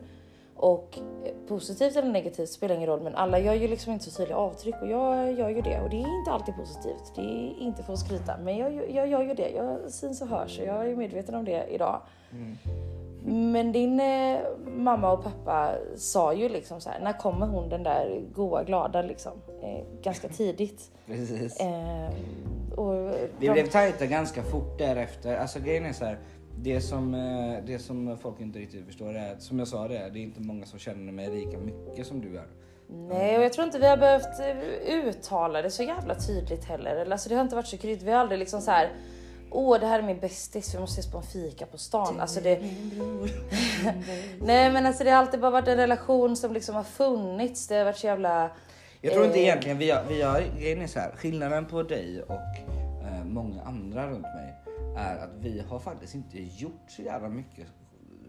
Och 0.57 0.99
eh, 1.25 1.33
positivt 1.49 1.97
eller 1.97 2.09
negativt 2.13 2.49
spelar 2.49 2.75
ingen 2.75 2.89
roll, 2.89 3.01
men 3.01 3.15
alla 3.15 3.39
gör 3.39 3.55
ju 3.55 3.69
liksom 3.69 3.93
inte 3.93 4.05
så 4.05 4.11
tydliga 4.17 4.37
avtryck 4.37 4.75
och 4.83 4.89
jag 4.89 5.33
gör 5.33 5.49
ju 5.49 5.61
det 5.61 5.81
och 5.81 5.91
det 5.91 5.97
är 5.97 6.19
inte 6.19 6.31
alltid 6.31 6.57
positivt. 6.57 7.13
Det 7.15 7.21
är 7.21 7.55
inte 7.61 7.83
för 7.83 7.93
att 7.93 7.99
skryta, 7.99 8.37
men 8.45 8.57
jag, 8.57 8.91
jag 8.91 9.09
gör 9.09 9.23
ju 9.23 9.35
det. 9.35 9.51
Jag 9.51 9.91
syns 9.93 10.23
och 10.23 10.29
hörs 10.29 10.59
och 10.59 10.67
jag 10.67 10.91
är 10.91 10.97
medveten 10.97 11.35
om 11.35 11.45
det 11.45 11.67
idag. 11.71 12.01
Men 13.25 13.73
din 13.73 14.01
eh, 14.01 14.39
mamma 14.67 15.13
och 15.13 15.25
pappa 15.25 15.75
sa 15.97 16.35
ju 16.35 16.49
liksom 16.49 16.81
så 16.81 16.91
här, 16.91 17.01
när 17.01 17.13
kommer 17.13 17.47
hon 17.47 17.69
den 17.69 17.83
där 17.83 18.23
goa 18.35 18.65
glada 18.65 19.03
liksom? 19.03 19.33
Eh, 19.63 19.85
ganska 20.03 20.29
tidigt. 20.39 20.91
Precis. 21.07 21.61
Eh, 21.61 22.09
och 22.77 22.95
Vi 23.39 23.47
de- 23.47 23.53
blev 23.53 23.67
tajta 23.67 24.07
ganska 24.07 24.43
fort 24.43 24.79
därefter. 24.79 25.37
Alltså 25.37 25.61
grejen 25.61 25.85
är 25.87 25.93
så 25.93 26.05
här. 26.05 26.19
Det 26.59 26.81
som, 26.81 27.15
eh, 27.15 27.65
det 27.67 27.79
som 27.79 28.19
folk 28.19 28.41
inte 28.41 28.59
riktigt 28.59 28.87
förstår 28.87 29.15
är 29.17 29.33
att 29.33 29.43
som 29.43 29.59
jag 29.59 29.69
sa 29.69 29.89
det, 29.89 30.11
det 30.13 30.19
är 30.19 30.23
inte 30.23 30.41
många 30.41 30.67
som 30.67 30.79
känner 30.79 31.13
mig 31.13 31.31
lika 31.31 31.59
mycket 31.59 32.07
som 32.07 32.21
du 32.21 32.37
är. 32.39 32.47
Nej, 33.09 33.39
och 33.39 33.45
jag 33.45 33.53
tror 33.53 33.67
inte 33.67 33.79
vi 33.79 33.87
har 33.89 33.97
behövt 33.97 34.41
eh, 34.41 34.95
uttala 35.09 35.63
det 35.63 35.71
så 35.71 35.83
jävla 35.83 36.15
tydligt 36.15 36.65
heller. 36.65 36.97
Eller, 36.97 37.13
Alltså, 37.13 37.29
det 37.29 37.35
har 37.35 37.43
inte 37.43 37.57
varit 37.57 37.67
så 37.67 37.77
kryddigt. 37.79 38.03
Vi 38.03 38.11
har 38.11 38.19
aldrig 38.21 38.39
liksom 38.39 38.61
så 38.61 38.71
här. 38.71 38.89
Åh, 39.55 39.81
det 39.81 39.87
här 39.87 39.99
är 39.99 40.03
min 40.03 40.19
bästis, 40.21 40.75
vi 40.75 40.79
måste 40.79 41.01
ses 41.01 41.13
på 41.13 41.19
en 41.19 41.25
fika 41.25 41.67
på 41.67 41.79
stan. 41.79 42.21
Alltså 42.21 42.41
det... 42.41 42.61
Nej 44.41 44.73
men 44.73 44.87
alltså 44.87 45.05
det 45.05 45.11
har 45.11 45.19
alltid 45.19 45.41
bara 45.41 45.51
varit 45.51 45.69
en 45.69 45.77
relation 45.77 46.37
som 46.37 46.53
liksom 46.53 46.75
har 46.75 46.83
funnits. 46.83 47.69
Det 47.69 47.77
har 47.77 47.85
varit 47.85 47.97
så 47.97 48.07
jävla... 48.07 48.51
Jag 49.01 49.13
tror 49.13 49.25
inte 49.25 49.39
Eh. 49.39 49.45
egentligen, 49.45 49.79
vi 49.79 49.91
har, 49.91 50.05
vi 50.09 50.23
har, 50.23 50.43
grejen 50.61 50.81
är 50.83 50.87
så 50.87 50.99
här, 51.01 51.13
skillnaden 51.17 51.67
på 51.67 51.83
dig 51.83 52.23
och 52.23 52.33
eh, 53.07 53.25
många 53.25 53.63
andra 53.63 54.11
runt 54.11 54.23
mig 54.23 54.55
är 54.97 55.17
att 55.17 55.31
vi 55.41 55.63
har 55.69 55.79
faktiskt 55.79 56.15
inte 56.15 56.39
gjort 56.43 56.85
så 56.89 57.03
jävla 57.03 57.29
mycket 57.29 57.67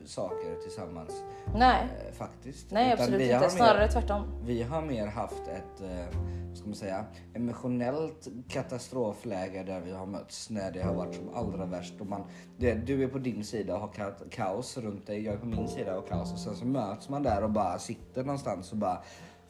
saker 0.06 0.56
tillsammans. 0.64 1.24
Nej, 1.56 1.84
Eh, 2.08 2.14
faktiskt. 2.14 2.72
nej 2.72 2.88
Utan 2.94 3.00
absolut 3.04 3.22
inte. 3.22 3.36
har 3.36 3.50
Snarare 3.50 3.80
Mer, 3.80 3.88
tvärtom. 3.92 4.24
vi 4.46 4.64
har 4.64 4.82
mer 4.82 5.08
haft 5.08 5.42
ett, 5.48 5.82
eh, 5.82 6.18
ska 6.56 6.66
man 6.66 6.76
säga, 6.76 7.06
emotionellt 7.34 8.28
katastrofläge 8.48 9.64
där 9.64 9.80
vi 9.80 9.92
har 9.92 10.06
mötts 10.06 10.50
när 10.50 10.72
det 10.72 10.82
har 10.82 10.94
varit 10.94 11.16
som 11.16 11.30
allra 11.36 11.66
värst. 11.66 11.94
Och 12.02 12.08
man, 12.08 12.24
det, 12.58 12.74
du 12.74 13.04
är 13.04 13.08
på 13.08 13.18
din 13.18 13.44
sida 13.44 13.74
och 13.76 13.80
har 13.82 13.88
ka- 13.88 14.30
kaos 14.30 14.78
runt 14.78 15.08
dig, 15.08 15.24
jag 15.26 15.34
är 15.34 15.38
på 15.38 15.46
min 15.46 15.68
sida 15.68 15.98
och 15.98 16.08
kaos. 16.10 16.34
Och 16.34 16.40
sen 16.40 16.56
så 16.56 16.66
möts 16.66 17.10
man 17.10 17.24
där 17.24 17.44
och 17.44 17.52
bara 17.52 17.80
sitter 17.80 18.24
någonstans 18.24 18.72
och 18.72 18.78
bara, 18.78 19.04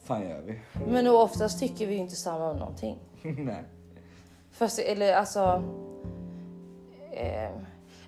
fan 0.04 0.22
gör 0.28 0.40
vi? 0.40 0.60
Men 0.86 1.06
oftast 1.06 1.60
tycker 1.60 1.86
vi 1.86 1.92
ju 1.94 2.00
inte 2.00 2.16
samma 2.16 2.50
om 2.50 2.56
någonting. 2.56 2.98
nej. 3.22 3.64
Fast, 4.50 4.78
eller 4.78 5.14
alltså... 5.14 5.62
Eh, 7.12 7.50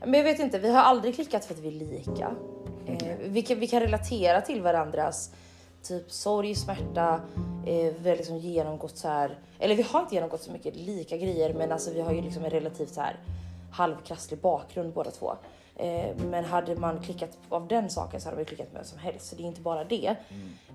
men 0.00 0.14
jag 0.14 0.24
vet 0.24 0.38
inte, 0.38 0.58
vi 0.58 0.70
har 0.70 0.82
aldrig 0.82 1.14
klickat 1.14 1.44
för 1.44 1.54
att 1.54 1.60
vi 1.60 1.68
är 1.68 1.72
lika. 1.72 2.30
Eh, 2.86 3.16
vi, 3.24 3.42
kan, 3.42 3.60
vi 3.60 3.68
kan 3.68 3.80
relatera 3.80 4.40
till 4.40 4.62
varandras 4.62 5.30
typ 5.82 6.12
sorg, 6.12 6.54
smärta. 6.54 7.20
Eh, 7.66 7.92
vi 7.98 8.08
har 8.08 8.16
liksom 8.16 8.36
genomgått 8.36 8.96
så 8.96 9.08
här, 9.08 9.38
eller 9.58 9.74
vi 9.74 9.82
har 9.82 10.00
inte 10.00 10.14
genomgått 10.14 10.42
så 10.42 10.52
mycket 10.52 10.76
lika 10.76 11.16
grejer, 11.16 11.54
men 11.54 11.72
alltså 11.72 11.90
vi 11.94 12.00
har 12.00 12.12
ju 12.12 12.22
liksom 12.22 12.44
en 12.44 12.50
relativt 12.50 12.94
så 12.94 13.00
här 13.00 13.16
halvkrasslig 13.70 14.40
bakgrund 14.40 14.92
båda 14.92 15.10
två. 15.10 15.32
Eh, 15.76 16.16
men 16.30 16.44
hade 16.44 16.76
man 16.76 17.00
klickat 17.00 17.38
av 17.48 17.68
den 17.68 17.90
saken 17.90 18.20
så 18.20 18.28
hade 18.28 18.38
vi 18.38 18.44
klickat 18.44 18.72
med 18.72 18.80
vem 18.80 18.84
som 18.84 18.98
helst, 18.98 19.26
så 19.26 19.36
det 19.36 19.42
är 19.42 19.46
inte 19.46 19.60
bara 19.60 19.84
det. 19.84 20.16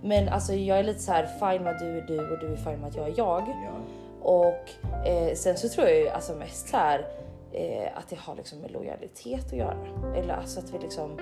Men 0.04 0.30
alltså 0.30 0.54
jag 0.54 0.80
är 0.80 0.84
lite 0.84 1.00
så 1.00 1.12
här 1.12 1.26
fine 1.26 1.64
med 1.64 1.74
att 1.74 1.80
du 1.80 1.98
är 1.98 2.02
du 2.02 2.32
och 2.32 2.40
du 2.40 2.48
är 2.54 2.58
fine 2.58 2.80
med 2.80 2.90
att 2.90 2.96
jag 2.96 3.08
är 3.08 3.14
jag. 3.18 3.48
Ja. 3.48 3.74
Och 4.22 4.70
eh, 5.08 5.36
sen 5.36 5.58
så 5.58 5.70
tror 5.70 5.88
jag 5.88 5.98
ju 5.98 6.10
alltså 6.10 6.34
mest 6.34 6.70
så 6.70 6.78
här 6.78 7.06
eh, 7.54 7.98
att 7.98 8.10
det 8.10 8.20
har 8.20 8.36
liksom 8.36 8.60
med 8.60 8.72
lojalitet 8.72 9.46
att 9.46 9.58
göra. 9.58 10.14
Eller 10.16 10.34
alltså 10.34 10.60
att 10.60 10.74
vi 10.74 10.80
liksom, 10.80 11.20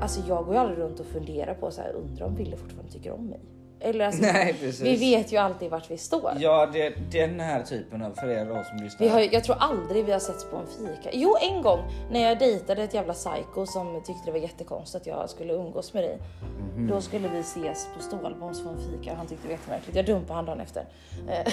alltså 0.00 0.20
jag 0.28 0.44
går 0.44 0.54
ju 0.54 0.60
aldrig 0.60 0.78
runt 0.78 1.00
och 1.00 1.06
funderar 1.06 1.54
på 1.54 1.70
så 1.70 1.80
här, 1.80 1.92
undrar 1.92 2.26
om 2.26 2.34
Ville 2.34 2.56
fortfarande 2.56 2.92
tycker 2.92 3.12
om 3.12 3.26
mig. 3.26 3.40
Eller 3.84 4.06
alltså, 4.06 4.22
Nej, 4.22 4.54
precis. 4.60 4.80
vi 4.80 4.96
vet 4.96 5.32
ju 5.32 5.36
alltid 5.36 5.70
vart 5.70 5.90
vi 5.90 5.98
står. 5.98 6.32
Ja, 6.38 6.66
det, 6.72 6.94
den 7.12 7.40
här 7.40 7.62
typen 7.62 8.02
av, 8.02 8.10
för 8.10 8.28
er 8.28 8.44
då 8.44 8.64
som 8.64 8.76
lyssnar. 8.78 9.06
Vi 9.06 9.08
har, 9.08 9.20
jag 9.20 9.44
tror 9.44 9.56
aldrig 9.60 10.04
vi 10.04 10.12
har 10.12 10.18
setts 10.18 10.44
på 10.44 10.56
en 10.56 10.66
fika. 10.66 11.10
Jo, 11.12 11.36
en 11.40 11.62
gång 11.62 11.80
när 12.10 12.20
jag 12.20 12.38
dejtade 12.38 12.82
ett 12.82 12.94
jävla 12.94 13.12
psycho 13.12 13.66
som 13.66 14.02
tyckte 14.06 14.22
det 14.24 14.32
var 14.32 14.38
jättekonstigt 14.38 15.02
att 15.02 15.06
jag 15.06 15.30
skulle 15.30 15.52
umgås 15.52 15.94
med 15.94 16.04
dig. 16.04 16.18
Mhm. 16.76 16.88
Då 16.88 17.00
skulle 17.00 17.28
vi 17.28 17.40
ses 17.40 17.88
på 17.96 18.02
Stålboms 18.02 18.62
på 18.62 18.68
en 18.68 18.78
fika. 18.78 19.14
Han 19.14 19.26
tyckte 19.26 19.42
det 19.42 19.48
var 19.48 19.58
jättemärkligt. 19.58 19.96
Jag 19.96 20.06
dumpade 20.06 20.34
han 20.34 20.44
dagen 20.44 20.60
efter. 20.60 20.84
Eh, 21.28 21.52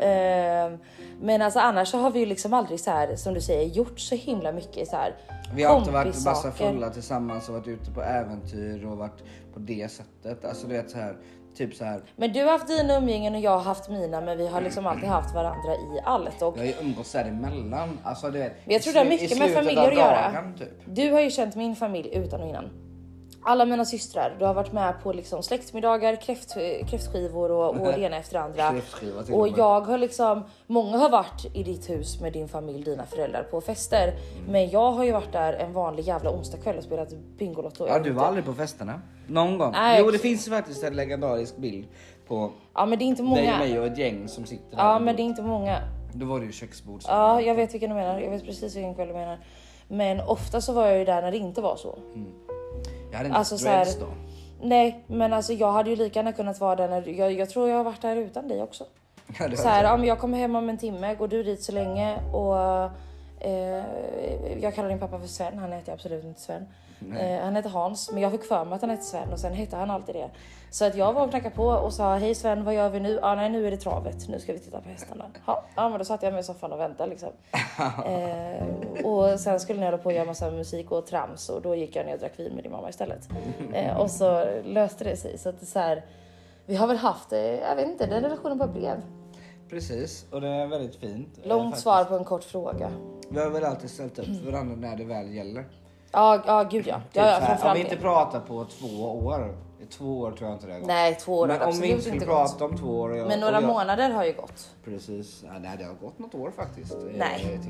ehm, 0.08 0.78
Men 1.20 1.42
alltså 1.42 1.60
annars 1.60 1.88
så 1.88 1.98
har 1.98 2.10
vi 2.10 2.18
ju 2.20 2.26
liksom 2.26 2.54
aldrig 2.54 2.80
så 2.80 2.90
här 2.90 3.16
som 3.16 3.34
du 3.34 3.40
säger 3.40 3.68
gjort 3.68 4.00
så 4.00 4.14
himla 4.14 4.52
mycket 4.52 4.88
så 4.88 4.96
här 4.96 5.14
Vi 5.54 5.62
har 5.62 5.78
inte 5.78 5.90
varit 5.90 6.24
massa 6.24 6.52
fulla 6.52 6.90
tillsammans 6.90 7.48
och 7.48 7.54
varit 7.54 7.68
ute 7.68 7.90
på 7.90 8.02
äventyr 8.02 8.86
och 8.86 8.96
varit 8.98 9.22
på 9.54 9.58
det 9.58 9.90
sättet. 9.90 10.44
Alltså 10.44 10.66
du 10.66 10.72
vet 10.74 10.90
så 10.90 10.98
här, 10.98 11.16
typ 11.56 11.74
så 11.74 11.84
här. 11.84 12.00
Men 12.16 12.32
du 12.32 12.44
har 12.44 12.52
haft 12.52 12.66
dina 12.68 12.96
umgängen 12.96 13.34
och 13.34 13.40
jag 13.40 13.50
har 13.50 13.60
haft 13.60 13.88
mina, 13.88 14.20
men 14.20 14.38
vi 14.38 14.46
har 14.48 14.60
liksom 14.60 14.86
alltid 14.86 15.08
haft 15.08 15.34
varandra 15.34 15.74
i 15.74 16.00
allt. 16.04 16.42
Och 16.42 16.54
Jag 16.58 16.62
har 16.62 16.66
ju 16.66 16.74
umgåtts 16.80 17.12
däremellan. 17.12 17.98
Alltså 18.02 18.30
du 18.30 18.38
vet. 18.38 18.52
Men 18.64 18.72
jag 18.72 18.82
tror 18.82 18.92
det 18.92 18.98
har 18.98 19.06
mycket 19.06 19.38
med 19.38 19.50
familjer 19.50 19.88
att 19.88 19.94
göra. 19.94 20.32
dagen, 20.32 20.54
Typ. 20.58 20.68
Du 20.86 21.12
har 21.12 21.20
ju 21.20 21.30
känt 21.30 21.56
min 21.56 21.76
familj 21.76 22.10
utan 22.12 22.40
och 22.42 22.48
innan. 22.48 22.70
Alla 23.44 23.64
mina 23.64 23.84
systrar, 23.84 24.36
du 24.38 24.44
har 24.44 24.54
varit 24.54 24.72
med 24.72 25.02
på 25.02 25.12
liksom 25.12 25.42
släktmiddagar, 25.42 26.16
kräft, 26.16 26.54
kräftskivor 26.90 27.50
och, 27.50 27.70
och 27.70 27.92
det 27.92 28.00
ena 28.00 28.16
efter 28.16 28.34
det 28.34 28.44
andra. 28.44 28.80
Och 29.36 29.48
jag 29.48 29.80
har 29.80 29.98
liksom, 29.98 30.44
många 30.66 30.98
har 30.98 31.10
varit 31.10 31.56
i 31.56 31.62
ditt 31.62 31.90
hus 31.90 32.20
med 32.20 32.32
din 32.32 32.48
familj, 32.48 32.84
dina 32.84 33.06
föräldrar 33.06 33.42
på 33.42 33.60
fester. 33.60 34.14
Men 34.48 34.70
jag 34.70 34.92
har 34.92 35.04
ju 35.04 35.12
varit 35.12 35.32
där 35.32 35.52
en 35.52 35.72
vanlig 35.72 36.04
jävla 36.04 36.30
onsdagkväll 36.30 36.76
och 36.76 36.84
spelat 36.84 37.08
Bingolotto. 37.38 37.86
Ja 37.88 37.98
du 37.98 38.10
var 38.10 38.24
aldrig 38.24 38.44
på 38.44 38.54
festerna? 38.54 39.00
Någon 39.26 39.58
gång? 39.58 39.72
Nej, 39.72 40.00
jo 40.00 40.10
det 40.10 40.18
finns 40.18 40.48
faktiskt 40.48 40.84
en 40.84 40.96
legendarisk 40.96 41.56
bild 41.56 41.88
på 42.28 42.52
Ja 42.74 42.86
men 42.86 42.98
det 42.98 43.04
är 43.04 43.06
inte 43.06 43.22
dig 43.22 43.30
många. 43.30 43.58
mig 43.58 43.78
och 43.78 43.86
ett 43.86 43.98
gäng 43.98 44.28
som 44.28 44.46
sitter 44.46 44.76
där. 44.76 44.84
Ja 44.84 44.98
men 44.98 45.16
det 45.16 45.22
är 45.22 45.24
inte 45.24 45.42
många. 45.42 45.78
Då 46.14 46.26
var 46.26 46.40
det 46.40 46.46
ju 46.46 46.52
köksbord. 46.52 47.00
Ja 47.06 47.40
jag 47.40 47.54
vet 47.54 47.74
vilken 47.74 47.90
du 47.90 47.96
menar, 47.96 48.20
jag 48.20 48.30
vet 48.30 48.44
precis 48.44 48.76
vilken 48.76 48.94
kväll 48.94 49.08
du 49.08 49.14
menar. 49.14 49.38
Men 49.88 50.20
ofta 50.20 50.60
så 50.60 50.72
var 50.72 50.86
jag 50.86 50.98
ju 50.98 51.04
där 51.04 51.22
när 51.22 51.30
det 51.30 51.36
inte 51.38 51.60
var 51.60 51.76
så. 51.76 51.98
Jag 53.12 53.18
hade 53.18 53.26
inte 53.26 53.38
alltså, 53.38 53.58
så 53.58 53.64
dreads 53.64 53.98
då. 53.98 54.06
Nej 54.60 55.04
men 55.06 55.32
alltså 55.32 55.52
jag 55.52 55.72
hade 55.72 55.90
ju 55.90 55.96
lika 55.96 56.18
gärna 56.18 56.32
kunnat 56.32 56.60
vara 56.60 56.76
där 56.76 56.88
när, 56.88 57.08
jag, 57.08 57.32
jag 57.32 57.50
tror 57.50 57.68
jag 57.68 57.76
har 57.76 57.84
varit 57.84 58.02
där 58.02 58.16
utan 58.16 58.48
dig 58.48 58.62
också. 58.62 58.84
Ja, 59.38 59.56
Så 59.56 59.68
här, 59.68 59.96
men 59.96 60.06
jag 60.06 60.18
kommer 60.18 60.38
hem 60.38 60.56
om 60.56 60.68
en 60.68 60.78
timme, 60.78 61.14
går 61.14 61.28
du 61.28 61.42
dit 61.42 61.62
så 61.62 61.72
länge 61.72 62.18
och 62.32 62.56
eh, 63.40 63.84
jag 64.60 64.74
kallar 64.74 64.88
din 64.88 64.98
pappa 64.98 65.18
för 65.18 65.26
Sven, 65.26 65.58
han 65.58 65.72
heter 65.72 65.92
absolut 65.92 66.24
inte 66.24 66.40
Sven. 66.40 66.66
Eh, 67.20 67.44
han 67.44 67.56
heter 67.56 67.70
Hans, 67.70 68.10
men 68.12 68.22
jag 68.22 68.32
fick 68.32 68.44
för 68.44 68.64
mig 68.64 68.74
att 68.74 68.80
han 68.80 68.90
hette 68.90 69.02
Sven 69.02 69.32
och 69.32 69.38
sen 69.38 69.52
hette 69.52 69.76
han 69.76 69.90
alltid 69.90 70.14
det. 70.14 70.30
Så 70.70 70.84
att 70.84 70.94
jag 70.96 71.12
var 71.12 71.24
och 71.24 71.30
knackade 71.30 71.54
på 71.54 71.64
och 71.66 71.92
sa 71.92 72.14
hej 72.16 72.34
Sven, 72.34 72.64
vad 72.64 72.74
gör 72.74 72.88
vi 72.90 73.00
nu? 73.00 73.18
Ah, 73.22 73.34
nej, 73.34 73.50
nu 73.50 73.66
är 73.66 73.70
det 73.70 73.76
travet, 73.76 74.28
nu 74.28 74.38
ska 74.40 74.52
vi 74.52 74.58
titta 74.58 74.80
på 74.80 74.88
hästarna. 74.88 75.24
Ja, 75.46 75.64
men 75.88 75.98
då 75.98 76.04
satt 76.04 76.22
jag 76.22 76.32
mig 76.32 76.40
i 76.40 76.42
soffan 76.44 76.72
och 76.72 76.80
väntade 76.80 77.10
liksom. 77.10 77.28
Eh, 78.06 79.04
och 79.04 79.40
sen 79.40 79.60
skulle 79.60 79.78
ni 79.80 79.84
hålla 79.84 79.98
på 79.98 80.04
och 80.04 80.12
göra 80.12 80.24
massa 80.24 80.50
musik 80.50 80.90
och 80.90 81.06
trams 81.06 81.48
och 81.48 81.62
då 81.62 81.74
gick 81.74 81.96
jag 81.96 82.06
ner 82.06 82.14
och 82.14 82.20
drack 82.20 82.38
vin 82.38 82.52
med 82.54 82.64
din 82.64 82.72
mamma 82.72 82.88
istället. 82.88 83.28
Eh, 83.72 83.96
och 84.00 84.10
så 84.10 84.44
löste 84.64 85.04
det 85.04 85.16
sig. 85.16 85.38
Så 85.38 85.48
att 85.48 85.60
det 85.60 85.64
är 85.64 85.66
så 85.66 85.78
här, 85.78 86.04
vi 86.66 86.76
har 86.76 86.86
väl 86.86 86.96
haft, 86.96 87.32
eh, 87.32 87.38
jag 87.40 87.76
vet 87.76 87.86
inte, 87.88 88.06
den 88.06 88.22
relationen 88.22 88.58
bara 88.58 88.68
blev. 88.68 89.02
Precis 89.70 90.26
och 90.30 90.40
det 90.40 90.48
är 90.48 90.66
väldigt 90.66 90.96
fint. 90.96 91.38
eh, 91.42 91.48
Långt 91.48 91.64
faktiskt. 91.64 91.82
svar 91.82 92.04
på 92.04 92.14
en 92.16 92.24
kort 92.24 92.44
fråga. 92.44 92.90
Vi 93.30 93.40
har 93.40 93.50
väl 93.50 93.64
alltid 93.64 93.90
ställt 93.90 94.18
upp 94.18 94.24
för 94.26 94.50
varandra 94.52 94.76
när 94.88 94.96
det 94.96 95.04
väl 95.04 95.34
gäller. 95.34 95.64
Ja, 96.12 96.42
ja 96.46 96.62
gud 96.62 96.86
ja. 96.86 96.96
Typ 96.96 97.04
ja, 97.12 97.40
ja 97.48 97.56
så 97.58 97.68
om 97.68 97.74
vi 97.74 97.80
inte 97.80 97.96
pratar 97.96 98.40
på 98.40 98.64
två 98.64 99.04
år. 99.26 99.54
Två 99.90 100.20
år 100.20 100.32
tror 100.32 100.48
jag 100.50 100.56
inte 100.56 100.66
det 100.66 100.72
har 100.72 100.80
gått. 100.80 100.88
Nej, 100.88 101.14
två 101.14 101.38
år 101.38 101.46
Men 101.46 101.62
om 101.62 101.80
vi 101.80 101.88
inte 101.88 102.00
skulle 102.02 102.14
inte 102.14 102.26
prata 102.26 102.52
gått. 102.52 102.70
om 102.72 102.78
två 102.78 103.00
år. 103.00 103.16
jag- 103.16 103.28
Men 103.28 103.40
några 103.40 103.52
jag, 103.60 103.64
månader 103.64 104.10
har 104.10 104.24
ju 104.24 104.32
gått. 104.32 104.70
Precis. 104.84 105.42
Ja, 105.46 105.58
nej, 105.60 105.76
det 105.78 105.84
har 105.84 105.94
gått 105.94 106.18
något 106.18 106.34
år 106.34 106.50
faktiskt. 106.56 106.92
i- 106.92 107.14
Nej. 107.18 107.60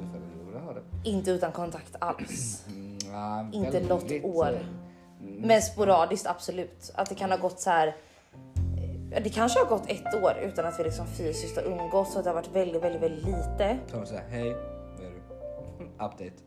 Inte 1.04 1.30
utan 1.30 1.52
kontakt 1.52 1.96
alls. 1.99 2.64
Mm, 2.68 2.99
ja, 3.12 3.46
Inte 3.52 3.80
något 3.80 4.12
år. 4.37 4.52
eh, 4.52 4.61
Men 5.20 5.62
sporadiskt 5.62 6.26
absolut. 6.26 6.92
Att 6.94 7.08
det 7.08 7.14
kan 7.14 7.30
ha 7.30 7.37
gått 7.38 7.61
så 7.61 7.70
här. 7.70 7.87
eh, 9.12 9.22
Det 9.22 9.30
kanske 9.30 9.58
har 9.58 9.66
gått 9.66 9.90
ett 9.90 10.14
år 10.22 10.32
utan 10.42 10.64
att 10.66 10.78
vi 10.80 10.84
liksom 10.84 11.06
fysiskt 11.06 11.56
har 11.56 11.64
umgåtts 11.64 12.12
och 12.12 12.18
att 12.18 12.25
det 12.25 12.30
har 12.30 12.34
varit 12.34 12.52
väldigt, 12.56 12.82
väldigt, 12.82 13.02
väldigt 13.02 13.25
lite. 13.25 13.78
Ta 13.92 13.99
och 14.00 14.08
säga 14.08 14.20
hej, 14.30 14.50
vad 14.50 15.06
är 15.06 15.11
du? 15.11 15.84
Update. 15.94 16.42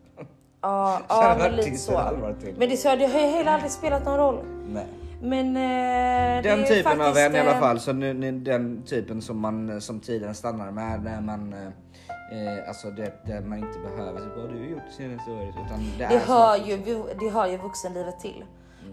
Ja, 0.65 1.01
ja 1.09 1.35
men 1.39 1.55
lite 1.55 1.77
så. 1.77 2.11
till. 2.41 2.55
Men 2.57 2.69
det, 2.69 2.77
så, 2.77 2.95
det 2.95 3.05
har 3.05 3.19
ju 3.19 3.27
heller 3.27 3.51
aldrig 3.51 3.71
spelat 3.71 4.05
någon 4.05 4.17
roll. 4.17 4.39
Nej. 4.67 4.85
Men 5.21 5.57
eh, 5.57 6.43
Den 6.43 6.65
typen 6.67 6.91
av 6.91 6.97
faktiskt, 6.97 7.25
vän 7.25 7.35
i 7.35 7.39
alla 7.39 7.51
eh, 7.51 7.59
fall, 7.59 7.79
så 7.79 7.93
nu, 7.93 8.13
nu, 8.13 8.31
den 8.31 8.83
typen 8.83 9.21
som 9.21 9.39
man 9.39 9.81
som 9.81 9.99
tiden 9.99 10.35
stannar 10.35 10.71
med 10.71 11.03
när 11.03 11.21
man 11.21 11.53
eh, 11.53 11.69
Eh, 12.31 12.67
alltså 12.67 12.91
det, 12.91 13.13
det 13.25 13.41
man 13.41 13.57
inte 13.57 13.79
behöver 13.79 14.19
typ 14.19 14.37
vad 14.37 14.49
du 14.49 14.59
har 14.59 14.65
gjort 14.65 14.83
det 14.87 14.93
senaste 14.93 15.31
året 15.31 15.55
utan 15.65 15.79
det, 15.97 16.07
Det 16.07 16.15
är 16.15 16.19
hör, 16.19 16.57
ju, 16.57 17.03
det 17.19 17.29
hör 17.29 17.47
ju 17.47 17.57
vuxenlivet 17.57 18.19
till. 18.19 18.43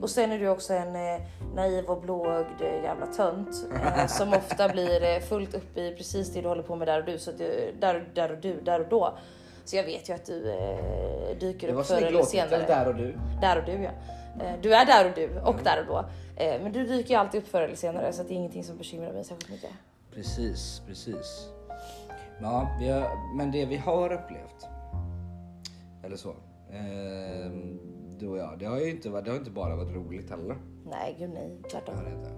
Och 0.01 0.11
sen 0.11 0.33
är 0.33 0.39
du 0.39 0.49
också 0.49 0.75
en 0.75 0.97
eh, 0.97 1.23
naiv 1.55 1.85
och 1.85 2.01
blåögd 2.01 2.61
eh, 2.61 2.83
jävla 2.83 3.07
tönt 3.07 3.67
eh, 3.97 4.07
som 4.07 4.29
ofta 4.29 4.69
blir 4.69 5.05
eh, 5.05 5.21
fullt 5.21 5.55
upp 5.55 5.79
i 5.79 5.95
precis 5.97 6.33
det 6.33 6.41
du 6.41 6.49
håller 6.49 6.63
på 6.63 6.77
med 6.77 6.89
där 6.89 6.99
och 6.99 7.05
du, 7.05 7.19
så 7.19 7.33
du, 7.33 7.75
där, 7.81 8.09
där 8.15 8.33
och 8.33 8.39
du, 8.39 8.61
där 8.61 8.81
och 8.81 8.89
då. 8.89 9.19
Så 9.65 9.77
jag 9.77 9.85
vet 9.85 10.09
ju 10.09 10.13
att 10.15 10.25
du 10.25 10.51
eh, 10.51 11.39
dyker 11.41 11.67
Det 11.67 11.73
var 11.73 11.81
upp 11.81 11.87
förr 11.87 12.03
eller 12.03 12.23
senare. 12.23 12.67
där 12.67 12.89
och 12.89 12.95
du. 12.95 13.19
Där 13.41 13.59
och 13.59 13.65
du 13.65 13.73
ja. 13.73 13.91
Eh, 14.45 14.61
Du 14.63 14.75
är 14.75 14.87
där 14.87 15.09
och 15.11 15.15
du 15.17 15.39
och 15.41 15.57
där 15.65 15.81
och 15.81 15.87
då. 15.87 15.99
Eh, 16.45 16.63
Men 16.63 16.73
du 16.73 16.85
dyker 16.87 17.11
ju 17.11 17.17
alltid 17.21 17.43
upp 17.43 17.49
förr 17.49 17.63
eller 17.63 17.77
senare 17.77 18.13
så 18.13 18.23
det 18.23 18.35
är 18.35 18.37
ingenting 18.37 18.65
som 18.65 18.77
bekymrar 18.79 19.13
mig 19.13 19.25
särskilt 19.25 19.51
mycket. 19.51 19.71
Precis, 20.15 20.83
precis. 20.87 21.49
Ja, 22.41 22.69
har, 22.81 23.11
men 23.37 23.51
det 23.51 23.65
vi 23.67 23.77
har 23.77 24.13
upplevt. 24.13 24.67
Eller 26.05 26.17
så. 26.17 26.29
Eh, 26.71 27.51
du 28.19 28.29
och 28.29 28.39
jag. 28.39 28.59
Det 28.59 28.65
har 28.65 28.79
ju 28.81 28.91
inte, 28.91 29.09
det 29.09 29.31
har 29.31 29.37
inte 29.39 29.51
bara 29.51 29.77
varit 29.77 29.95
roligt 29.95 30.31
heller. 30.31 30.57
Nej 30.85 31.17
gud 31.19 31.31
nej, 31.35 31.57
Det 31.63 31.69
tvärtom. 31.69 31.97
har 31.97 32.05
det 32.05 32.11
inte. 32.11 32.31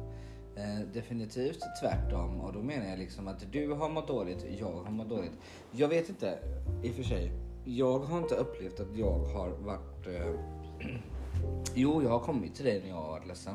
Eh, 0.56 0.80
definitivt 0.92 1.61
tvärtom 1.80 2.40
och 2.40 2.52
då 2.52 2.62
menar 2.62 2.87
jag 2.87 2.99
liksom 2.99 3.28
att 3.28 3.52
du 3.52 3.73
har 3.73 3.88
mått 3.88 4.08
dåligt, 4.08 4.46
jag 4.58 4.73
har 4.73 4.90
mått 4.90 5.08
dåligt. 5.08 5.32
Jag 5.70 5.88
vet 5.88 6.08
inte 6.08 6.38
i 6.82 6.90
och 6.90 6.94
för 6.94 7.02
sig. 7.02 7.32
Jag 7.64 7.99
har 7.99 8.18
inte 8.18 8.34
upplevt 8.34 8.80
att 8.80 8.96
jag 8.96 9.18
har 9.18 9.49
varit... 9.49 10.06
Eh, 10.06 10.40
jo, 11.75 12.02
jag 12.02 12.11
har 12.11 12.18
kommit 12.18 12.54
till 12.54 12.64
dig 12.64 12.80
när 12.80 12.88
jag 12.88 12.96
har 12.96 13.08
varit 13.08 13.26
ledsen. 13.26 13.54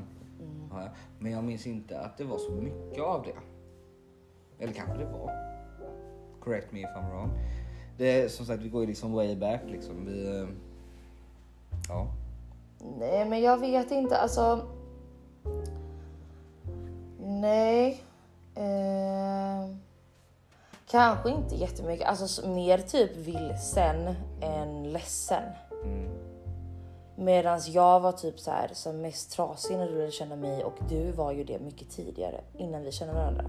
Har 0.72 0.82
jag. 0.82 0.90
Men 1.20 1.32
jag 1.32 1.44
minns 1.44 1.68
inte 1.68 2.00
att 2.00 2.18
det 2.18 2.24
var 2.24 2.38
så 2.38 2.52
mycket 2.52 3.04
av 3.04 3.24
det. 3.24 3.36
Eller 4.64 4.74
kanske 4.74 4.98
det 4.98 5.06
var. 5.06 5.32
Correct 6.40 6.72
me 6.72 6.80
if 6.80 6.90
I'm 6.90 7.12
wrong. 7.12 7.30
Det 7.98 8.22
är 8.22 8.30
som 8.30 8.46
sagt, 8.46 8.64
vi 8.64 8.70
går 8.70 8.82
ju 8.82 8.88
liksom 8.88 9.14
way 9.14 9.36
back 9.36 9.62
liksom. 9.68 10.06
Vi, 10.06 10.28
eh, 10.28 10.48
ja. 11.90 12.08
Nej 13.00 13.26
men 13.26 13.42
jag 13.42 13.58
vet 13.58 13.92
inte 13.92 14.18
alltså. 14.18 14.68
Nej. 17.42 18.04
Eh, 18.56 19.76
kanske 20.88 21.30
inte 21.30 21.56
jättemycket. 21.56 22.08
Alltså 22.08 22.48
mer 22.48 22.78
typ 22.78 23.16
vilsen 23.16 24.16
än 24.42 24.92
ledsen. 24.92 25.44
Mm. 25.84 26.10
Medan 27.16 27.60
jag 27.68 28.00
var 28.00 28.12
typ 28.12 28.40
så 28.40 28.52
här 28.52 28.70
som 28.74 29.02
mest 29.02 29.32
trasig 29.32 29.78
när 29.78 29.88
du 29.88 29.98
lärde 29.98 30.12
känna 30.12 30.36
mig 30.36 30.64
och 30.64 30.78
du 30.90 31.12
var 31.12 31.32
ju 31.32 31.44
det 31.44 31.60
mycket 31.60 31.90
tidigare 31.90 32.42
innan 32.58 32.84
vi 32.84 32.92
kände 32.92 33.14
varandra. 33.14 33.46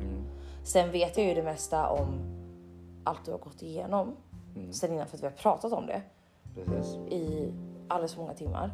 Sen 0.65 0.91
vet 0.91 1.17
jag 1.17 1.27
ju 1.27 1.35
det 1.35 1.43
mesta 1.43 1.89
om 1.91 2.21
allt 3.05 3.25
du 3.25 3.31
har 3.31 3.39
gått 3.39 3.63
igenom 3.63 4.17
sen 4.71 4.93
innan 4.93 5.07
för 5.07 5.17
att 5.17 5.23
vi 5.23 5.27
har 5.27 5.33
pratat 5.33 5.73
om 5.73 5.87
det 5.87 6.03
Precis. 6.55 6.95
i 6.95 7.53
alldeles 7.89 8.15
för 8.15 8.21
många 8.21 8.35
timmar. 8.35 8.71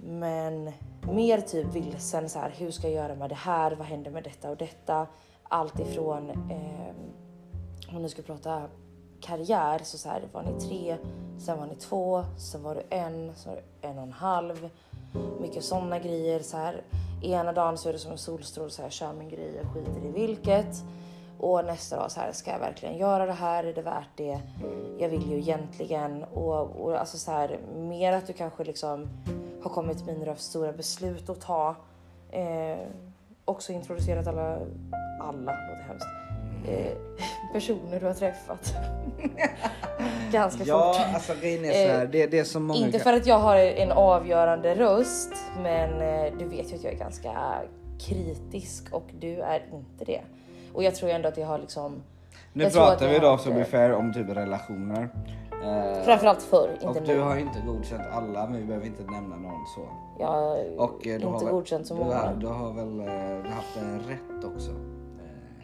Men 0.00 0.72
mer 1.12 1.40
typ 1.40 1.74
vilsen 1.74 2.28
så 2.28 2.38
här, 2.38 2.54
hur 2.56 2.70
ska 2.70 2.88
jag 2.88 3.02
göra 3.04 3.14
med 3.14 3.28
det 3.28 3.34
här? 3.34 3.72
Vad 3.72 3.86
händer 3.86 4.10
med 4.10 4.24
detta 4.24 4.50
och 4.50 4.56
detta? 4.56 5.06
Allt 5.42 5.80
ifrån 5.80 6.30
eh, 6.30 7.96
om 7.96 8.02
ni 8.02 8.08
ska 8.08 8.22
prata 8.22 8.62
karriär 9.20 9.80
så, 9.82 9.98
så 9.98 10.08
här, 10.08 10.22
var 10.32 10.42
ni 10.42 10.60
tre, 10.60 10.96
sen 11.38 11.58
var 11.58 11.66
ni 11.66 11.74
två, 11.74 12.24
sen 12.38 12.62
var 12.62 12.74
du 12.74 12.82
en, 12.90 13.34
sen 13.34 13.52
var 13.54 13.62
du 13.80 13.88
en 13.88 13.98
och 13.98 14.02
en 14.02 14.12
halv. 14.12 14.70
Mycket 15.40 15.64
sådana 15.64 15.98
grejer. 15.98 16.40
Så 16.40 16.56
här. 16.56 16.82
Ena 17.22 17.52
dagen 17.52 17.78
så 17.78 17.88
är 17.88 17.92
det 17.92 17.98
som 17.98 18.12
en 18.12 18.18
solstråle, 18.18 18.70
så 18.70 18.82
här, 18.82 18.90
kör 18.90 19.12
min 19.12 19.28
grej, 19.28 19.60
jag 19.62 19.72
skiter 19.72 20.06
i 20.06 20.10
vilket. 20.10 20.84
Och 21.38 21.64
nästa 21.64 21.96
dag 21.96 22.10
så 22.10 22.20
här, 22.20 22.32
ska 22.32 22.50
jag 22.50 22.58
verkligen 22.58 22.98
göra 22.98 23.26
det 23.26 23.32
här? 23.32 23.64
Är 23.64 23.74
det 23.74 23.82
värt 23.82 24.16
det? 24.16 24.40
Jag 24.98 25.08
vill 25.08 25.30
ju 25.30 25.38
egentligen. 25.38 26.24
Och, 26.24 26.80
och 26.80 27.00
alltså 27.00 27.18
så 27.18 27.30
här, 27.30 27.58
mer 27.76 28.12
att 28.12 28.26
du 28.26 28.32
kanske 28.32 28.64
liksom 28.64 29.08
har 29.66 29.74
kommit 29.74 30.06
med 30.06 30.18
några 30.18 30.36
stora 30.36 30.72
beslut 30.72 31.30
att 31.30 31.40
ta. 31.40 31.76
Eh, 32.30 32.78
också 33.44 33.72
introducerat 33.72 34.26
alla, 34.26 34.58
alla 35.20 35.52
låter 35.52 35.84
hemskt, 35.88 36.06
eh, 36.68 36.96
personer 37.52 38.00
du 38.00 38.06
har 38.06 38.14
träffat. 38.14 38.74
Ganska 40.32 40.64
Ja, 40.64 40.92
fort. 40.92 41.14
alltså 41.14 41.32
grejen 41.40 41.64
är 41.64 41.72
så 41.72 41.92
här, 41.92 42.06
det, 42.06 42.26
det 42.26 42.38
är 42.38 42.44
så 42.44 42.60
många... 42.60 42.80
Inte 42.80 42.98
för 42.98 43.12
att 43.12 43.26
jag 43.26 43.38
har 43.38 43.56
en 43.56 43.92
avgörande 43.92 44.74
röst, 44.74 45.32
men 45.62 45.90
eh, 46.00 46.32
du 46.38 46.44
vet 46.44 46.72
ju 46.72 46.76
att 46.76 46.84
jag 46.84 46.92
är 46.92 46.98
ganska 46.98 47.32
kritisk 48.00 48.92
och 48.92 49.06
du 49.20 49.40
är 49.40 49.64
inte 49.72 50.04
det. 50.04 50.20
Och 50.72 50.82
jag 50.82 50.94
tror 50.94 51.10
ändå 51.10 51.28
att 51.28 51.36
jag 51.36 51.46
har 51.46 51.58
liksom... 51.58 52.02
Nu 52.52 52.70
pratar 52.70 53.08
vi 53.08 53.18
då 53.18 53.38
som 53.38 53.56
är 53.56 53.64
fair 53.64 53.92
om 53.92 54.12
typ 54.12 54.28
relationer. 54.28 55.08
Eh, 55.66 56.02
Framförallt 56.04 56.42
förr, 56.42 56.70
inte 56.72 56.86
och 56.86 56.94
nu. 56.94 57.14
du 57.14 57.20
har 57.20 57.36
inte 57.36 57.60
godkänt 57.66 58.02
alla, 58.12 58.46
men 58.46 58.56
vi 58.60 58.64
behöver 58.64 58.86
inte 58.86 59.02
nämna 59.02 59.36
någon 59.36 59.66
så. 59.74 59.80
Jag 60.18 60.26
har 60.26 60.80
Och 60.80 61.06
eh, 61.06 61.18
du 61.20 61.26
har 61.26 61.32
inte 61.32 61.44
väl, 61.44 61.54
godkänt 61.54 61.86
så 61.86 61.94
du 61.94 62.00
många. 62.00 62.16
har, 62.16 62.34
du 62.34 62.46
har 62.46 62.72
väl 62.72 63.00
eh, 63.00 63.50
haft 63.52 63.76
en 63.76 64.00
rätt 64.00 64.44
också? 64.44 64.70
Eh, 64.70 64.76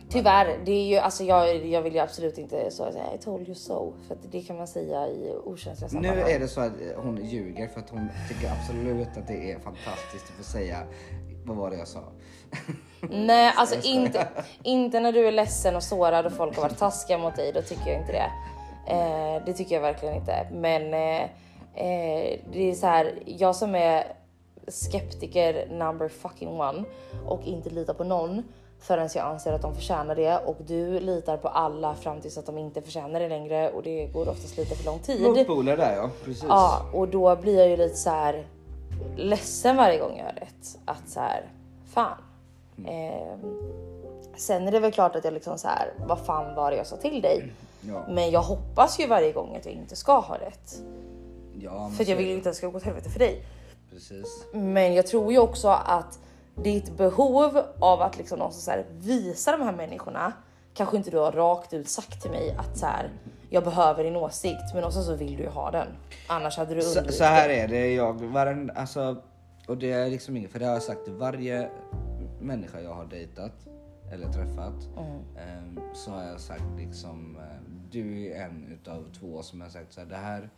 Tyvärr, 0.08 0.58
det 0.64 0.72
är 0.72 0.84
ju 0.84 0.96
alltså 0.96 1.24
jag, 1.24 1.66
jag 1.66 1.82
vill 1.82 1.92
ju 1.94 1.98
absolut 1.98 2.38
inte 2.38 2.70
så 2.70 2.92
säga 2.92 3.14
I 3.14 3.18
told 3.18 3.46
you 3.48 3.54
so. 3.54 3.92
För 4.08 4.14
att 4.14 4.20
det 4.32 4.40
kan 4.42 4.56
man 4.56 4.66
säga 4.66 5.08
i 5.08 5.32
okänsliga 5.44 5.88
Nu 6.00 6.08
sammanhang. 6.08 6.30
är 6.34 6.38
det 6.38 6.48
så 6.48 6.60
att 6.60 6.72
eh, 6.72 7.02
hon 7.02 7.16
ljuger 7.24 7.68
för 7.68 7.80
att 7.80 7.90
hon 7.90 8.08
tycker 8.28 8.52
absolut 8.52 9.16
att 9.16 9.26
det 9.28 9.52
är 9.52 9.58
fantastiskt 9.58 10.24
att 10.24 10.36
få 10.36 10.42
säga 10.44 10.76
vad 11.44 11.56
var 11.56 11.70
det 11.70 11.76
jag 11.76 11.88
sa? 11.88 12.00
Nej, 13.10 13.52
alltså 13.56 13.88
inte, 13.88 14.28
inte 14.62 15.00
när 15.00 15.12
du 15.12 15.26
är 15.28 15.32
ledsen 15.32 15.76
och 15.76 15.82
sårad 15.82 16.26
och 16.26 16.32
folk 16.32 16.56
har 16.56 16.62
varit 16.62 16.78
taskiga 16.78 17.18
mot 17.18 17.36
dig. 17.36 17.52
Då 17.52 17.62
tycker 17.62 17.90
jag 17.90 18.00
inte 18.00 18.12
det. 18.12 18.30
Eh, 18.86 19.42
det 19.46 19.52
tycker 19.52 19.74
jag 19.74 19.82
verkligen 19.82 20.14
inte. 20.14 20.46
Men 20.52 20.94
eh, 20.94 21.22
eh, 21.74 22.40
det 22.52 22.70
är 22.70 22.74
så 22.74 22.86
här, 22.86 23.12
jag 23.26 23.56
som 23.56 23.74
är 23.74 24.04
skeptiker 24.68 25.68
number 25.70 26.08
fucking 26.08 26.60
one 26.60 26.84
och 27.26 27.40
inte 27.44 27.70
litar 27.70 27.94
på 27.94 28.04
någon 28.04 28.42
förrän 28.80 29.08
jag 29.14 29.26
anser 29.26 29.52
att 29.52 29.62
de 29.62 29.74
förtjänar 29.74 30.14
det 30.14 30.38
och 30.38 30.56
du 30.66 31.00
litar 31.00 31.36
på 31.36 31.48
alla 31.48 31.94
fram 31.94 32.20
tills 32.20 32.38
att 32.38 32.46
de 32.46 32.58
inte 32.58 32.82
förtjänar 32.82 33.20
det 33.20 33.28
längre 33.28 33.70
och 33.70 33.82
det 33.82 34.06
går 34.06 34.28
oftast 34.28 34.56
lite 34.56 34.74
för 34.74 34.84
lång 34.84 34.98
tid. 34.98 35.22
Motpoler 35.22 35.76
där 35.76 35.96
ja, 35.96 36.10
precis. 36.24 36.44
Ja, 36.48 36.82
och 36.92 37.08
då 37.08 37.36
blir 37.36 37.58
jag 37.58 37.68
ju 37.68 37.76
lite 37.76 37.96
så 37.96 38.10
här 38.10 38.46
ledsen 39.16 39.76
varje 39.76 39.98
gång 39.98 40.18
jag 40.18 40.24
har 40.24 40.32
rätt. 40.32 40.78
Att 40.84 41.08
så 41.08 41.20
här, 41.20 41.50
fan. 41.94 42.16
Ehm, 42.86 43.40
sen 44.36 44.68
är 44.68 44.72
det 44.72 44.80
väl 44.80 44.92
klart 44.92 45.16
att 45.16 45.24
jag 45.24 45.34
liksom 45.34 45.58
så 45.58 45.68
här, 45.68 45.92
vad 46.06 46.18
fan 46.18 46.54
var 46.54 46.70
det 46.70 46.76
jag 46.76 46.86
sa 46.86 46.96
till 46.96 47.22
dig? 47.22 47.52
Ja, 47.88 48.06
Men 48.08 48.30
jag 48.30 48.42
hoppas 48.42 49.00
ju 49.00 49.06
varje 49.06 49.32
gång 49.32 49.56
att 49.56 49.66
jag 49.66 49.74
inte 49.74 49.96
ska 49.96 50.20
ha 50.20 50.34
rätt. 50.34 50.82
ja 51.60 51.90
För 51.96 52.04
jag 52.04 52.08
så 52.08 52.14
vill 52.14 52.26
ju 52.26 52.34
inte 52.34 52.48
att 52.48 52.54
det 52.54 52.58
ska 52.58 52.68
gå 52.68 52.76
åt 52.76 52.82
helvete 52.82 53.10
för 53.10 53.18
dig. 53.18 53.44
Precis. 53.90 54.44
Men 54.52 54.94
jag 54.94 55.06
tror 55.06 55.32
ju 55.32 55.38
också 55.38 55.68
att 55.68 56.18
ditt 56.54 56.96
behov 56.96 57.62
av 57.78 58.02
att 58.02 58.18
liksom 58.18 58.38
någonstans 58.38 58.64
så 58.64 58.70
här 58.70 58.84
visa 58.90 59.52
de 59.52 59.62
här 59.62 59.72
människorna 59.72 60.32
kanske 60.74 60.96
inte 60.96 61.10
du 61.10 61.18
har 61.18 61.32
rakt 61.32 61.72
ut 61.72 61.88
sagt 61.88 62.22
till 62.22 62.30
mig 62.30 62.56
att 62.58 62.78
så 62.78 62.86
här, 62.86 63.10
jag 63.50 63.64
behöver 63.64 64.04
din 64.04 64.16
åsikt, 64.16 64.60
men 64.72 64.80
någonstans 64.80 65.06
så 65.06 65.16
vill 65.16 65.36
du 65.36 65.42
ju 65.42 65.48
ha 65.48 65.70
den. 65.70 65.86
Annars 66.26 66.56
hade 66.56 66.74
du 66.74 66.82
Så, 66.82 66.98
undvikit 66.98 67.18
så 67.18 67.24
här 67.24 67.48
är 67.48 67.68
det, 67.68 67.94
jag, 67.94 68.12
varenda, 68.12 68.74
alltså, 68.74 69.16
och 69.68 69.76
det 69.76 69.92
är 69.92 70.10
liksom 70.10 70.36
inget, 70.36 70.50
för 70.52 70.58
det 70.58 70.66
har 70.66 70.72
jag 70.72 70.82
sagt 70.82 71.04
till 71.04 71.14
varje 71.14 71.68
människa 72.40 72.80
jag 72.80 72.94
har 72.94 73.04
dejtat 73.04 73.52
eller 74.12 74.28
träffat. 74.32 74.88
ehm, 75.38 75.80
så 75.94 76.10
har 76.10 76.24
jag 76.24 76.40
sagt 76.40 76.64
liksom, 76.78 77.36
eh, 77.36 77.42
du 77.90 78.32
är 78.32 78.46
en 78.46 78.68
utav 78.72 79.04
två 79.12 79.42
som 79.42 79.60
har 79.60 79.68
sagt 79.68 79.92
så 79.92 80.00
här, 80.00 80.06
det 80.08 80.16
här 80.16 80.50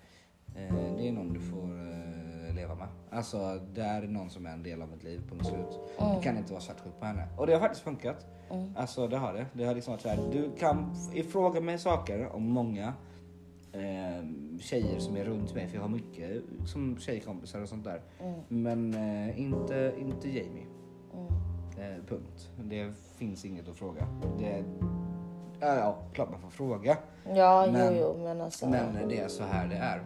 eh, 0.57 0.75
det 0.97 1.09
är 1.09 1.13
någon 1.13 1.33
du 1.33 1.41
får 1.41 1.65
eh, 1.65 2.55
leva 2.55 2.75
med. 2.75 2.89
Alltså 3.11 3.61
det 3.75 3.83
här 3.83 4.03
är 4.03 4.07
någon 4.09 4.31
som 4.31 4.47
är 4.47 4.51
en 4.51 4.63
del 4.63 4.83
av 4.83 4.89
mitt 4.89 5.05
liv, 5.05 5.21
punkt 5.31 5.47
slut. 5.47 5.79
Du 6.17 6.23
kan 6.23 6.37
inte 6.37 6.53
vara 6.53 6.63
svartsjuk 6.63 6.99
på 7.01 7.07
henne. 7.07 7.29
Och 7.39 7.47
det 7.47 7.53
har 7.53 7.61
faktiskt 7.61 7.85
funkat. 7.85 8.27
Alltså 8.77 9.09
det 9.09 9.17
har 9.17 9.33
det. 9.35 9.47
Det 9.53 9.65
har 9.65 9.75
liksom 9.75 9.93
varit 9.93 10.03
så 10.03 10.09
här, 10.09 10.19
du 10.33 10.51
kan 10.59 10.95
ifråga 11.15 11.61
mig 11.61 11.79
saker 11.79 12.29
om 12.35 12.43
många 12.43 12.93
eh, 13.73 14.25
tjejer 14.61 14.99
som 14.99 15.17
är 15.17 15.25
runt 15.25 15.55
mig, 15.55 15.69
för 15.69 15.75
jag 15.75 15.83
har 15.83 15.89
mycket 15.89 16.43
som 16.67 16.99
tjejkompisar 16.99 17.63
och 17.63 17.69
sånt 17.69 17.85
där. 17.85 18.01
Men 18.49 18.95
eh, 18.95 19.41
inte, 19.41 19.95
inte 19.99 20.29
Jamie. 20.29 20.67
Eh, 21.79 22.05
punkt. 22.09 22.51
Det 22.65 22.93
finns 23.17 23.45
inget 23.45 23.69
att 23.69 23.77
fråga. 23.77 24.07
Det, 24.39 24.65
ja, 25.61 25.75
ja, 25.77 25.97
klart 26.13 26.31
man 26.31 26.41
får 26.41 26.51
fråga. 26.51 26.97
Ja, 27.35 27.69
Men- 27.73 27.95
jo, 27.97 28.01
jo, 28.17 28.25
men 28.25 28.41
alltså. 28.41 28.69
Men 28.69 29.09
det 29.09 29.19
är 29.21 29.29
så 29.29 29.45
här 29.45 29.69
det 29.69 29.77
är. 29.77 30.03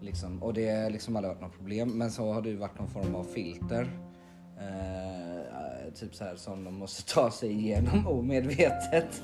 Liksom. 0.00 0.42
Och 0.42 0.54
det 0.54 0.70
har 0.82 0.90
liksom 0.90 1.16
aldrig 1.16 1.34
varit 1.34 1.42
något 1.42 1.56
problem. 1.56 1.98
Men 1.98 2.10
så 2.10 2.32
har 2.32 2.42
det 2.42 2.54
varit 2.56 2.78
någon 2.78 2.88
form 2.88 3.14
av 3.14 3.24
filter. 3.24 3.90
Eh, 4.58 5.23
typ 5.94 6.14
så 6.14 6.24
här 6.24 6.36
som 6.36 6.64
de 6.64 6.74
måste 6.74 7.14
ta 7.14 7.30
sig 7.30 7.52
igenom 7.52 8.06
omedvetet. 8.08 9.22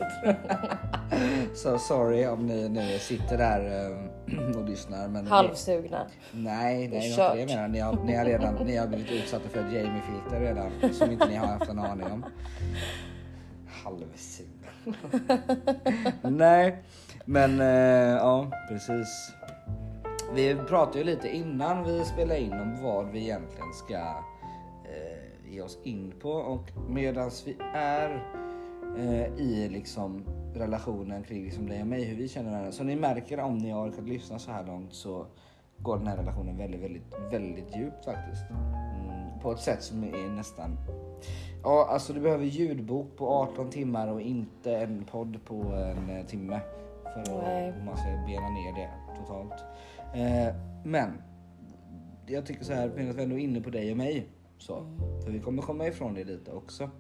så 1.54 1.78
sorry 1.78 2.26
om 2.26 2.46
ni 2.46 2.68
nu 2.68 2.98
sitter 2.98 3.38
där 3.38 3.90
eh, 3.90 4.56
och 4.56 4.68
lyssnar. 4.68 5.08
Men 5.08 5.26
Halvsugna. 5.26 6.06
Nej, 6.32 6.88
Det 6.88 6.96
är 6.96 7.00
nej, 7.00 7.10
det 7.10 7.16
var 7.16 7.30
inte 7.30 7.34
det 7.34 7.40
jag 7.40 7.48
menar. 7.48 7.68
Ni 7.68 7.78
har, 7.78 8.04
ni 8.04 8.16
har 8.16 8.24
redan 8.24 8.54
ni 8.54 8.76
har 8.76 8.86
blivit 8.86 9.10
utsatta 9.10 9.48
för 9.48 9.60
ett 9.60 9.72
Jamie-filter 9.72 10.40
redan 10.40 10.94
som 10.94 11.10
inte 11.10 11.26
ni 11.28 11.36
har 11.36 11.46
haft 11.46 11.70
en 11.70 11.78
aning 11.78 12.06
om. 12.06 12.24
Halvsugen. 13.84 14.50
nej, 16.36 16.82
men 17.24 17.60
eh, 17.60 18.16
ja, 18.16 18.50
precis. 18.68 19.32
Vi 20.34 20.56
pratade 20.68 20.98
ju 20.98 21.04
lite 21.04 21.28
innan 21.28 21.84
vi 21.84 22.04
spelade 22.04 22.40
in 22.40 22.52
om 22.52 22.82
vad 22.82 23.10
vi 23.10 23.20
egentligen 23.20 23.72
ska 23.72 24.24
ge 25.50 25.62
oss 25.62 25.78
in 25.82 26.12
på 26.20 26.30
och 26.30 26.70
medans 26.88 27.46
vi 27.46 27.56
är 27.74 28.24
eh, 28.98 29.24
i 29.24 29.68
liksom 29.68 30.24
relationen 30.54 31.22
kring 31.22 31.44
liksom 31.44 31.68
dig 31.68 31.80
och 31.80 31.86
mig, 31.86 32.04
hur 32.04 32.16
vi 32.16 32.28
känner 32.28 32.50
varandra. 32.50 32.72
Så 32.72 32.84
ni 32.84 32.96
märker 32.96 33.40
om 33.40 33.58
ni 33.58 33.70
har 33.70 33.88
orkat 33.88 34.08
lyssna 34.08 34.38
så 34.38 34.50
här 34.50 34.66
långt 34.66 34.94
så 34.94 35.26
går 35.78 35.98
den 35.98 36.06
här 36.06 36.16
relationen 36.16 36.56
väldigt, 36.56 36.80
väldigt, 36.80 37.14
väldigt 37.30 37.76
djupt 37.76 38.04
faktiskt. 38.04 38.50
Mm, 38.50 39.40
på 39.42 39.52
ett 39.52 39.60
sätt 39.60 39.82
som 39.82 40.04
är 40.04 40.28
nästan... 40.28 40.76
Ja, 41.62 41.88
alltså 41.90 42.12
du 42.12 42.20
behöver 42.20 42.44
ljudbok 42.44 43.16
på 43.16 43.28
18 43.28 43.70
timmar 43.70 44.08
och 44.08 44.20
inte 44.20 44.76
en 44.76 45.04
podd 45.04 45.44
på 45.44 45.54
en 45.62 46.10
eh, 46.10 46.26
timme. 46.26 46.60
För 47.02 47.20
att 47.20 47.28
om 47.78 47.84
man 47.84 47.96
ska 47.96 48.06
bena 48.26 48.48
ner 48.48 48.74
det 48.74 48.90
totalt. 49.18 49.64
Eh, 50.14 50.54
men 50.84 51.22
jag 52.26 52.46
tycker 52.46 52.64
så 52.64 52.72
här, 52.72 52.90
medan 52.96 53.16
vi 53.16 53.22
ändå 53.22 53.36
är 53.36 53.40
inne 53.40 53.60
på 53.60 53.70
dig 53.70 53.90
och 53.90 53.96
mig. 53.96 54.28
Så, 54.60 54.86
för 55.24 55.30
vi 55.30 55.40
kommer 55.40 55.62
komma 55.62 55.86
ifrån 55.86 56.14
det 56.14 56.24
lite 56.24 56.52
också. 56.52 56.90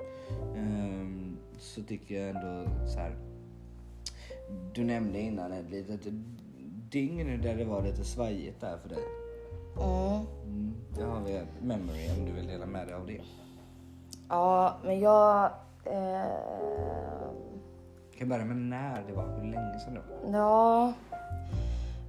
Ehm, 0.56 1.36
så 1.58 1.82
tycker 1.82 2.20
jag 2.20 2.28
ändå 2.36 2.70
så 2.86 2.98
här. 2.98 3.16
Du 4.74 4.84
nämnde 4.84 5.20
innan 5.20 5.52
ett 5.52 5.70
litet 5.70 6.00
dygn 6.90 7.40
där 7.42 7.56
det 7.56 7.64
var 7.64 7.82
lite 7.82 8.04
svajigt 8.04 8.60
där 8.60 8.78
för 8.78 8.88
dig. 8.88 9.04
Mm. 9.76 10.26
Mm, 10.44 10.74
det 10.96 11.02
har 11.04 11.20
vi 11.20 11.42
memory 11.62 12.08
om 12.18 12.24
du 12.26 12.32
vill 12.32 12.46
dela 12.46 12.66
med 12.66 12.86
dig 12.86 12.94
av 12.96 13.06
det. 13.06 13.20
Ja, 14.28 14.76
men 14.84 15.00
jag... 15.00 15.44
Eh, 15.84 16.26
Jag 18.10 18.18
kan 18.18 18.28
börja 18.28 18.44
med 18.44 18.56
när 18.56 19.02
det 19.06 19.12
var, 19.12 19.26
hur 19.40 19.50
länge 19.52 19.78
sedan 19.78 19.94
det 19.94 20.00
var. 20.30 20.38
ja... 20.38 20.92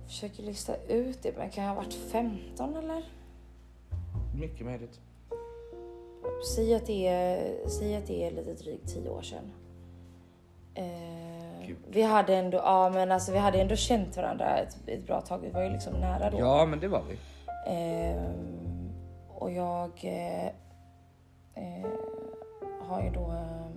Försöker 0.07 0.43
lista 0.43 0.75
ut 0.75 1.23
det, 1.23 1.37
men 1.37 1.49
kan 1.49 1.63
jag 1.63 1.71
ha 1.71 1.75
varit 1.81 1.93
15 1.93 2.75
eller? 2.75 3.03
Mycket 4.39 4.65
möjligt. 4.65 4.99
Säg 6.55 6.75
att 6.75 6.85
det 6.85 7.07
är, 7.07 7.67
säg 7.69 7.95
att 7.95 8.07
det 8.07 8.23
är 8.27 8.31
lite 8.31 8.53
drygt 8.53 8.87
10 8.93 9.09
år 9.09 9.21
sedan. 9.21 9.51
Eh, 10.75 11.69
vi 11.89 12.01
hade 12.01 12.35
ändå, 12.35 12.57
ja 12.57 12.89
men 12.89 13.11
alltså 13.11 13.31
vi 13.31 13.37
hade 13.37 13.61
ändå 13.61 13.75
känt 13.75 14.17
varandra 14.17 14.57
ett, 14.57 14.77
ett 14.87 15.07
bra 15.07 15.21
tag. 15.21 15.39
Vi 15.39 15.49
var 15.49 15.63
ju 15.63 15.69
liksom 15.69 15.93
nära 15.93 16.29
då. 16.29 16.39
Ja 16.39 16.65
men 16.65 16.79
det 16.79 16.87
var 16.87 17.03
vi. 17.09 17.17
Ehm, 17.67 18.91
och 19.29 19.51
jag 19.51 19.91
eh, 20.03 20.45
eh, 21.55 21.89
har 22.81 23.01
ju 23.03 23.09
då 23.09 23.31
eh, 23.31 23.67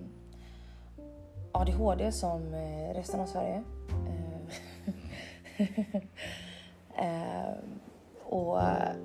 ADHD 1.51 2.11
som 2.11 2.53
eh, 2.53 2.93
resten 2.93 3.19
av 3.19 3.25
Sverige. 3.25 3.63
Eh, 6.97 7.53
och 8.23 8.61
eh, 8.61 8.95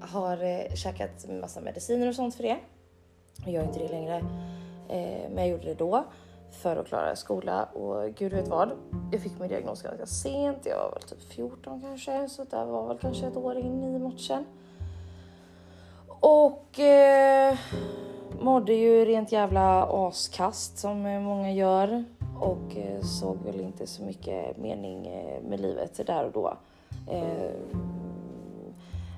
har 0.00 0.44
eh, 0.44 0.74
käkat 0.74 1.26
massa 1.40 1.60
mediciner 1.60 2.08
och 2.08 2.14
sånt 2.14 2.34
för 2.34 2.42
det. 2.42 2.56
Jag 3.44 3.54
gör 3.54 3.64
inte 3.64 3.78
det 3.78 3.88
längre. 3.88 4.16
Eh, 4.88 5.30
men 5.30 5.36
jag 5.36 5.48
gjorde 5.48 5.64
det 5.64 5.74
då 5.74 6.04
för 6.50 6.76
att 6.76 6.86
klara 6.86 7.16
skola 7.16 7.64
och 7.64 8.14
gud 8.14 8.32
vet 8.32 8.48
vad. 8.48 8.70
Jag 9.12 9.20
fick 9.20 9.40
min 9.40 9.48
diagnos 9.48 9.82
ganska 9.82 10.06
sent. 10.06 10.58
Jag 10.66 10.76
var 10.76 10.90
väl 10.90 11.02
typ 11.02 11.22
14 11.22 11.80
kanske, 11.80 12.28
så 12.28 12.44
det 12.44 12.64
var 12.64 12.88
väl 12.88 12.98
kanske 12.98 13.26
ett 13.26 13.36
år 13.36 13.56
in 13.56 13.84
i 13.84 13.98
matchen. 13.98 14.44
Och 16.20 16.80
eh, 16.80 17.58
mådde 18.40 18.74
ju 18.74 19.04
rent 19.04 19.32
jävla 19.32 19.84
askast 19.84 20.78
som 20.78 21.02
många 21.02 21.52
gör 21.52 22.04
och 22.40 22.76
eh, 22.76 23.00
såg 23.02 23.36
väl 23.36 23.60
inte 23.60 23.86
så 23.86 24.02
mycket 24.02 24.56
mening 24.56 25.06
eh, 25.06 25.42
med 25.42 25.60
livet 25.60 26.06
där 26.06 26.24
och 26.24 26.32
då. 26.32 26.56
Eh, 27.10 27.50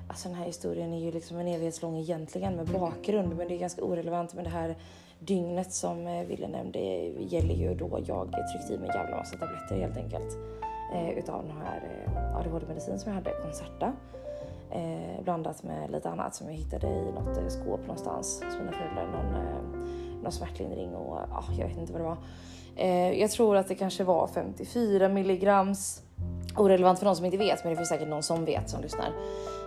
alltså 0.09 0.29
den 0.29 0.37
här 0.37 0.45
historien 0.45 0.93
är 0.93 0.99
ju 0.99 1.11
liksom 1.11 1.37
en 1.37 1.47
evighetslång 1.47 1.97
egentligen 1.97 2.55
med 2.55 2.67
bakgrund 2.67 3.37
men 3.37 3.47
det 3.47 3.53
är 3.53 3.59
ganska 3.59 3.83
orelevant 3.83 4.33
med 4.33 4.43
det 4.43 4.49
här 4.49 4.75
dygnet 5.19 5.73
som 5.73 6.07
eh, 6.07 6.25
Wille 6.25 6.47
nämnde 6.47 6.79
gäller 7.19 7.55
ju 7.55 7.75
då 7.75 7.99
jag 8.07 8.31
tryckte 8.51 8.73
i 8.73 8.77
mig 8.77 8.89
en 8.89 8.95
jävla 8.95 9.17
massa 9.17 9.37
tabletter 9.37 9.75
helt 9.75 9.97
enkelt. 9.97 10.37
Eh, 10.93 11.09
utav 11.09 11.43
den 11.43 11.57
här 11.57 12.05
eh, 12.05 12.37
ADHD-medicin 12.37 12.99
som 12.99 13.11
jag 13.11 13.15
hade, 13.15 13.31
Concerta. 13.41 13.93
Eh, 14.71 15.23
blandat 15.23 15.63
med 15.63 15.91
lite 15.91 16.09
annat 16.09 16.35
som 16.35 16.47
jag 16.47 16.53
hittade 16.53 16.87
i 16.87 17.11
något 17.11 17.37
eh, 17.37 17.47
skåp 17.47 17.81
någonstans 17.81 18.43
hos 18.45 18.59
mina 18.59 18.71
föräldrar. 18.71 19.05
Någon, 19.05 19.35
eh, 19.35 20.23
någon 20.23 20.31
smärtlindring 20.31 20.95
och 20.95 21.17
ah, 21.17 21.45
jag 21.57 21.67
vet 21.67 21.77
inte 21.77 21.93
vad 21.93 22.01
det 22.01 22.07
var. 22.07 22.17
Eh, 22.75 23.19
jag 23.21 23.31
tror 23.31 23.55
att 23.55 23.67
det 23.67 23.75
kanske 23.75 24.03
var 24.03 24.27
54 24.27 25.09
milligrams. 25.09 26.01
Orelevant 26.57 26.99
för 26.99 27.05
någon 27.05 27.15
som 27.15 27.25
inte 27.25 27.37
vet 27.37 27.63
men 27.63 27.69
det 27.69 27.77
finns 27.77 27.89
säkert 27.89 28.07
någon 28.07 28.23
som 28.23 28.45
vet 28.45 28.69
som 28.69 28.81
lyssnar. 28.81 29.11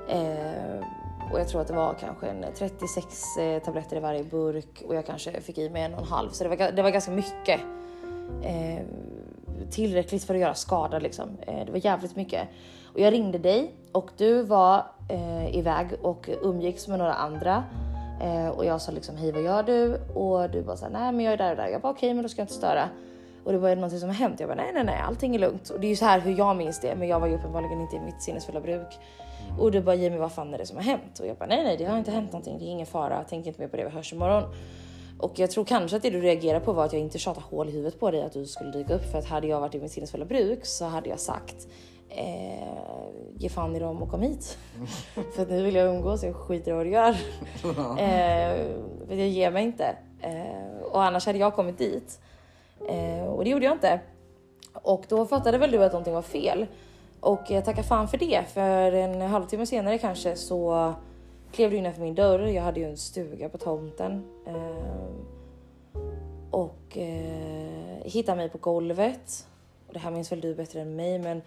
Eh, 0.09 0.87
och 1.33 1.41
jag 1.41 1.49
tror 1.49 1.61
att 1.61 1.69
det 1.69 1.75
var 1.75 1.95
kanske 2.01 2.27
en 2.27 2.45
36 2.55 3.37
eh, 3.37 3.63
tabletter 3.63 3.97
i 3.97 4.01
varje 4.01 4.25
burk 4.25 4.83
och 4.87 4.95
jag 4.95 5.07
kanske 5.07 5.41
fick 5.41 5.59
i 5.59 5.71
mig 5.71 5.83
en 5.83 5.95
och 5.95 6.01
en 6.01 6.07
halv 6.07 6.31
så 6.31 6.45
det 6.45 6.51
var, 6.51 6.73
det 6.73 6.83
var 6.83 6.91
ganska 6.91 7.11
mycket. 7.11 7.61
Eh, 8.43 8.83
tillräckligt 9.71 10.25
för 10.25 10.35
att 10.35 10.41
göra 10.41 10.55
skada 10.55 10.99
liksom. 10.99 11.29
Eh, 11.47 11.67
det 11.67 11.73
var 11.73 11.85
jävligt 11.85 12.17
mycket. 12.17 12.49
Och 12.95 13.01
jag 13.01 13.13
ringde 13.13 13.39
dig 13.39 13.75
och 13.93 14.11
du 14.17 14.43
var 14.43 14.87
eh, 15.09 15.57
iväg 15.57 15.87
och 16.03 16.31
umgicks 16.43 16.89
med 16.89 16.99
några 16.99 17.15
andra. 17.15 17.65
Eh, 18.23 18.49
och 18.49 18.65
jag 18.65 18.81
sa 18.81 18.93
liksom 18.93 19.17
hej 19.17 19.33
vad 19.33 19.43
gör 19.43 19.63
du? 19.63 19.95
Och 20.15 20.51
du 20.51 20.63
bara 20.63 20.77
såhär 20.77 20.93
nej 20.93 21.13
men 21.13 21.25
jag 21.25 21.33
är 21.33 21.39
där 21.39 21.51
och 21.51 21.57
där. 21.57 21.69
Jag 21.69 21.81
bara 21.81 21.93
okej 21.93 22.07
okay, 22.07 22.15
men 22.15 22.23
då 22.23 22.29
ska 22.29 22.41
jag 22.41 22.45
inte 22.45 22.55
störa. 22.55 22.89
Och 23.45 23.53
det 23.53 23.59
var 23.59 23.75
någonting 23.75 24.01
som 24.01 24.09
har 24.09 24.17
hänt. 24.17 24.41
Jag 24.41 24.49
bara 24.49 24.57
nej 24.63 24.71
nej 24.75 24.85
nej 24.85 25.01
allting 25.01 25.35
är 25.35 25.39
lugnt. 25.39 25.71
Och 25.71 25.81
det 25.81 25.87
är 25.87 25.89
ju 25.89 25.97
så 25.97 26.05
här 26.05 26.21
hur 26.21 26.39
jag 26.39 26.57
minns 26.57 26.81
det 26.81 26.95
men 26.95 27.09
jag 27.09 27.21
var 27.21 27.27
ju 27.27 27.35
uppenbarligen 27.35 27.81
inte 27.81 27.97
i 27.97 28.01
mitt 28.01 28.23
sinnesfulla 28.23 28.61
bruk. 28.61 28.99
Och 29.59 29.71
du 29.71 29.81
bara 29.81 29.95
Jimmy 29.95 30.17
vad 30.17 30.33
fan 30.33 30.55
är 30.55 30.59
det 30.59 30.67
som 30.67 30.77
har 30.77 30.85
hänt? 30.85 31.21
Och 31.21 31.27
jag 31.27 31.37
bara 31.37 31.47
nej 31.47 31.65
nej 31.65 31.77
det 31.77 31.85
har 31.85 31.99
inte 31.99 32.11
hänt 32.11 32.33
någonting. 32.33 32.59
Det 32.59 32.65
är 32.65 32.69
ingen 32.69 32.87
fara. 32.87 33.25
Tänk 33.29 33.47
inte 33.47 33.61
mer 33.61 33.69
på 33.69 33.77
det. 33.77 33.85
Vi 33.85 33.91
hörs 33.91 34.13
imorgon. 34.13 34.43
Och 35.19 35.39
jag 35.39 35.51
tror 35.51 35.65
kanske 35.65 35.97
att 35.97 36.03
det 36.03 36.11
du 36.11 36.21
reagerade 36.21 36.65
på 36.65 36.73
var 36.73 36.85
att 36.85 36.93
jag 36.93 37.03
inte 37.03 37.19
tjatade 37.19 37.47
hål 37.51 37.69
i 37.69 37.73
huvudet 37.73 38.01
på 38.01 38.11
dig 38.11 38.23
att 38.23 38.33
du 38.33 38.47
skulle 38.47 38.71
dyka 38.71 38.95
upp. 38.95 39.05
För 39.11 39.19
att 39.19 39.25
hade 39.25 39.47
jag 39.47 39.61
varit 39.61 39.75
i 39.75 39.81
mitt 39.81 39.93
sinnesfulla 39.93 40.25
bruk 40.25 40.67
så 40.67 40.85
hade 40.85 41.09
jag 41.09 41.21
sagt 41.21 41.69
eh, 42.09 42.69
ge 43.37 43.49
fan 43.49 43.77
i 43.77 43.79
dem 43.79 44.03
och 44.03 44.11
kom 44.11 44.23
hit. 44.23 44.59
för 45.35 45.43
att 45.43 45.49
nu 45.49 45.63
vill 45.63 45.75
jag 45.75 45.95
umgås, 45.95 46.23
jag 46.23 46.37
skiter 46.37 46.71
i 46.71 46.75
vad 46.75 46.87
du 46.87 46.91
gör. 46.91 47.11
eh, 47.99 48.67
för 49.07 49.15
jag 49.15 49.29
ger 49.29 49.51
mig 49.51 49.65
inte. 49.65 49.97
Eh, 50.21 50.83
och 50.83 51.05
annars 51.05 51.27
hade 51.27 51.39
jag 51.39 51.55
kommit 51.55 51.79
dit. 51.79 52.21
Eh, 52.89 53.25
och 53.25 53.45
det 53.45 53.51
gjorde 53.51 53.65
jag 53.65 53.75
inte. 53.75 54.01
Och 54.73 55.05
då 55.09 55.27
fattade 55.27 55.59
väl 55.59 55.71
du 55.71 55.85
att 55.85 55.93
någonting 55.93 56.15
var 56.15 56.23
fel. 56.23 56.67
Och 57.23 57.43
jag 57.49 57.65
tackar 57.65 57.83
fan 57.83 58.09
för 58.09 58.19
det, 58.19 58.45
för 58.49 58.93
en 58.93 59.21
halvtimme 59.21 59.67
senare 59.67 59.99
kanske 59.99 60.37
så 60.37 60.93
klev 61.53 61.71
du 61.71 61.77
innanför 61.77 62.01
min 62.03 62.15
dörr. 62.15 62.41
Jag 62.41 62.63
hade 62.63 62.81
ju 62.81 62.87
en 62.87 62.97
stuga 62.97 63.49
på 63.49 63.59
tomten. 63.59 64.25
Eh, 64.47 65.09
och 66.51 66.99
eh, 66.99 68.03
hittade 68.05 68.37
mig 68.37 68.49
på 68.49 68.59
golvet. 68.59 69.47
Och 69.87 69.93
det 69.93 69.99
här 69.99 70.11
minns 70.11 70.33
väl 70.33 70.41
du 70.41 70.55
bättre 70.55 70.81
än 70.81 70.97
mig, 70.97 71.19
men 71.19 71.43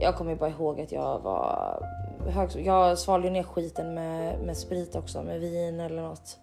jag 0.00 0.16
kommer 0.16 0.34
bara 0.34 0.50
ihåg 0.50 0.80
att 0.80 0.92
jag 0.92 1.18
var 1.18 1.82
hög, 2.28 2.66
Jag 2.66 2.98
svalde 2.98 3.30
ner 3.30 3.42
skiten 3.42 3.94
med, 3.94 4.40
med 4.40 4.56
sprit 4.56 4.96
också, 4.96 5.22
med 5.22 5.40
vin 5.40 5.80
eller 5.80 6.02
något. 6.02 6.38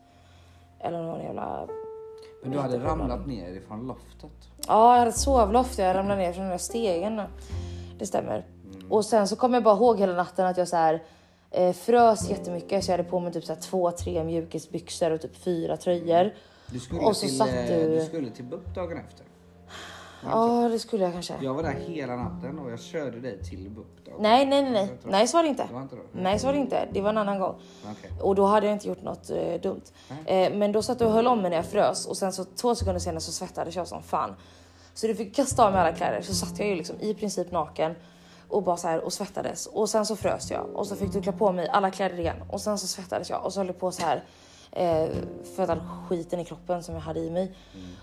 Eller 0.79 1.03
någon 1.03 1.23
jävla... 1.23 1.67
Men 2.43 2.51
du 2.51 2.59
hade 2.59 2.79
ramlat 2.79 3.27
ner 3.27 3.49
ifrån 3.49 3.87
loftet? 3.87 4.31
Ja, 4.67 4.91
jag 4.91 4.99
hade 4.99 5.09
ett 5.09 5.17
sovloft. 5.17 5.77
Jag 5.77 5.95
ramlade 5.95 6.21
ner 6.21 6.33
från 6.33 6.43
den 6.43 6.51
där 6.51 6.57
stegen. 6.57 7.21
Det 7.99 8.05
stämmer. 8.05 8.45
Mm. 8.87 8.97
Och 8.97 9.05
sen 9.05 9.27
så 9.27 9.35
kommer 9.35 9.55
jag 9.55 9.63
bara 9.63 9.75
ihåg 9.75 9.99
hela 9.99 10.13
natten 10.13 10.45
att 10.45 10.57
jag 10.57 10.67
så 10.67 10.75
här 10.75 11.03
eh, 11.51 11.73
frös 11.73 12.29
jättemycket 12.29 12.83
så 12.83 12.91
jag 12.91 12.97
hade 12.97 13.09
på 13.09 13.19
mig 13.19 13.33
typ 13.33 13.43
så 13.45 13.53
här 13.53 13.61
två, 13.61 13.91
tre 13.91 14.23
mjukisbyxor 14.23 15.11
och 15.11 15.21
typ 15.21 15.35
fyra 15.35 15.77
tröjor. 15.77 16.33
Du 16.67 16.79
skulle, 16.79 17.01
Och 17.01 17.15
så 17.17 17.25
till, 17.27 17.37
satt 17.37 17.47
eh, 17.49 17.65
du- 17.65 17.89
du 17.99 18.05
skulle 18.05 18.29
till 18.31 18.45
BUP 18.45 18.75
dagen 18.75 18.97
efter. 18.97 19.25
Ja, 20.23 20.69
det 20.71 20.79
skulle 20.79 21.03
jag 21.03 21.13
kanske. 21.13 21.33
Jag 21.41 21.53
var 21.53 21.63
där 21.63 21.75
hela 21.87 22.15
natten 22.15 22.59
och 22.59 22.71
jag 22.71 22.79
körde 22.79 23.19
dig 23.19 23.43
till 23.43 23.69
BUP 23.69 23.85
Nej, 24.19 24.45
nej, 24.45 24.71
nej, 24.71 24.89
nej. 25.03 25.27
Så 25.27 25.37
var 25.37 25.43
det 25.43 25.49
inte. 25.49 25.63
Det 25.67 25.73
var 25.73 25.81
inte 25.81 25.95
då? 25.95 26.01
Nej, 26.11 26.39
så 26.39 26.45
var 26.45 26.53
det 26.53 26.59
inte. 26.59 26.87
Det 26.93 27.01
var 27.01 27.09
en 27.09 27.17
annan 27.17 27.39
gång. 27.39 27.55
Okej. 27.91 28.11
Och 28.21 28.35
då 28.35 28.45
hade 28.45 28.65
jag 28.65 28.75
inte 28.75 28.87
gjort 28.87 29.01
något 29.03 29.29
eh, 29.29 29.61
dumt. 29.61 29.81
Eh, 30.25 30.53
men 30.53 30.71
då 30.71 30.81
satt 30.81 30.99
du 30.99 31.05
och 31.05 31.11
höll 31.11 31.27
om 31.27 31.41
mig 31.41 31.49
när 31.49 31.57
jag 31.57 31.65
frös 31.65 32.07
och 32.07 32.17
sen 32.17 32.33
så 32.33 32.45
två 32.45 32.75
sekunder 32.75 32.99
senare 32.99 33.19
så 33.21 33.31
svettades 33.31 33.75
jag 33.75 33.87
som 33.87 34.03
fan. 34.03 34.35
Så 34.93 35.07
du 35.07 35.15
fick 35.15 35.35
kasta 35.35 35.65
av 35.65 35.71
mig 35.71 35.81
alla 35.81 35.95
kläder 35.95 36.21
så 36.21 36.33
satt 36.33 36.59
jag 36.59 36.67
ju 36.67 36.75
liksom 36.75 36.95
i 37.01 37.13
princip 37.13 37.51
naken 37.51 37.95
och 38.49 38.63
bara 38.63 38.77
så 38.77 38.87
här 38.87 38.99
och 39.05 39.13
svettades 39.13 39.65
och 39.65 39.89
sen 39.89 40.05
så 40.05 40.15
frös 40.15 40.51
jag 40.51 40.65
och 40.73 40.87
så 40.87 40.95
fick 40.95 41.13
du 41.13 41.21
klä 41.21 41.31
på 41.31 41.51
mig 41.51 41.67
alla 41.69 41.91
kläder 41.91 42.19
igen 42.19 42.35
och 42.49 42.61
sen 42.61 42.77
så 42.77 42.87
svettades 42.87 43.29
jag 43.29 43.45
och 43.45 43.53
så 43.53 43.59
höll 43.59 43.67
jag 43.67 43.79
på 43.79 43.91
så 43.91 44.01
här 44.05 44.23
eh, 44.71 45.09
för 45.55 45.63
att 45.63 45.69
all 45.69 45.81
skiten 46.09 46.39
i 46.39 46.45
kroppen 46.45 46.83
som 46.83 46.95
jag 46.95 47.01
hade 47.01 47.19
i 47.19 47.29
mig. 47.29 47.55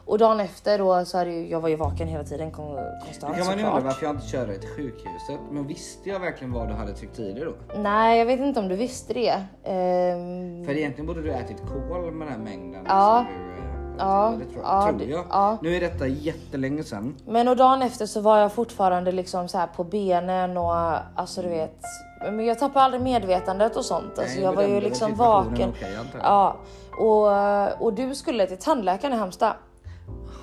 Och 0.07 0.19
dagen 0.19 0.41
efter 0.41 0.79
då 0.79 1.05
så 1.05 1.19
hade 1.19 1.31
ju, 1.31 1.49
jag 1.49 1.61
var 1.61 1.69
ju 1.69 1.77
vaken 1.77 2.09
hela 2.09 2.25
tiden 2.25 2.51
konstant 2.51 3.37
kan 3.37 3.47
man 3.47 3.59
ju 3.59 3.65
undra 3.65 3.81
varför 3.81 4.07
jag 4.07 4.15
inte 4.15 4.27
körde 4.27 4.47
dig 4.47 4.61
till 4.61 4.69
sjukhuset. 4.69 5.41
Men 5.51 5.67
visste 5.67 6.09
jag 6.09 6.21
verkligen 6.21 6.53
vad 6.53 6.69
du 6.69 6.75
hade 6.75 6.93
tryckt 6.95 7.19
i 7.19 7.33
dig 7.33 7.45
då? 7.45 7.81
Nej, 7.81 8.19
jag 8.19 8.27
vet 8.27 8.41
inte 8.41 8.61
om 8.61 8.69
du 8.69 8.77
visste 8.77 9.15
det. 9.15 9.31
Ehm, 9.65 10.65
För 10.65 10.73
egentligen 10.77 11.07
borde 11.07 11.23
du 11.23 11.33
ätit 11.33 11.61
kol 11.61 12.13
med 12.13 12.27
den 12.27 12.33
här 12.35 12.45
mängden. 12.45 12.85
Ja. 12.89 13.25
som 13.29 13.54
du, 13.54 13.54
Ja, 13.99 14.35
det 14.39 14.45
tror, 14.53 14.65
ja, 14.65 14.83
tror 14.89 14.99
det- 14.99 15.05
jag. 15.05 15.25
ja. 15.31 15.59
Nu 15.63 15.77
är 15.77 15.81
detta 15.81 16.07
jättelänge 16.07 16.83
sedan. 16.85 17.15
Men 17.27 17.49
och 17.49 17.57
dagen 17.57 17.83
efter 17.83 18.07
så 18.07 18.21
var 18.21 18.39
jag 18.39 18.53
fortfarande 18.53 19.13
liksom 19.13 19.49
så 19.49 19.59
här 19.59 19.67
på 19.67 19.85
benen 19.85 20.57
och 20.57 20.75
alltså 21.17 21.43
du 21.43 21.49
vet. 21.49 21.79
Men 22.21 22.45
jag 22.47 22.59
tappade 22.59 22.85
aldrig 22.85 23.03
medvetandet 23.03 23.77
och 23.77 23.85
sånt. 23.85 24.19
Alltså 24.19 24.35
Nej, 24.35 24.43
jag 24.45 24.53
var 24.53 24.63
ju 24.63 24.81
liksom 24.81 25.15
vaken. 25.15 25.73
jag. 25.81 26.23
ja, 26.23 26.57
och, 26.99 27.83
och 27.87 27.95
du 27.95 28.15
skulle 28.15 28.47
till 28.47 28.59
tandläkaren 28.59 29.15
i 29.15 29.17
Halmstad. 29.17 29.53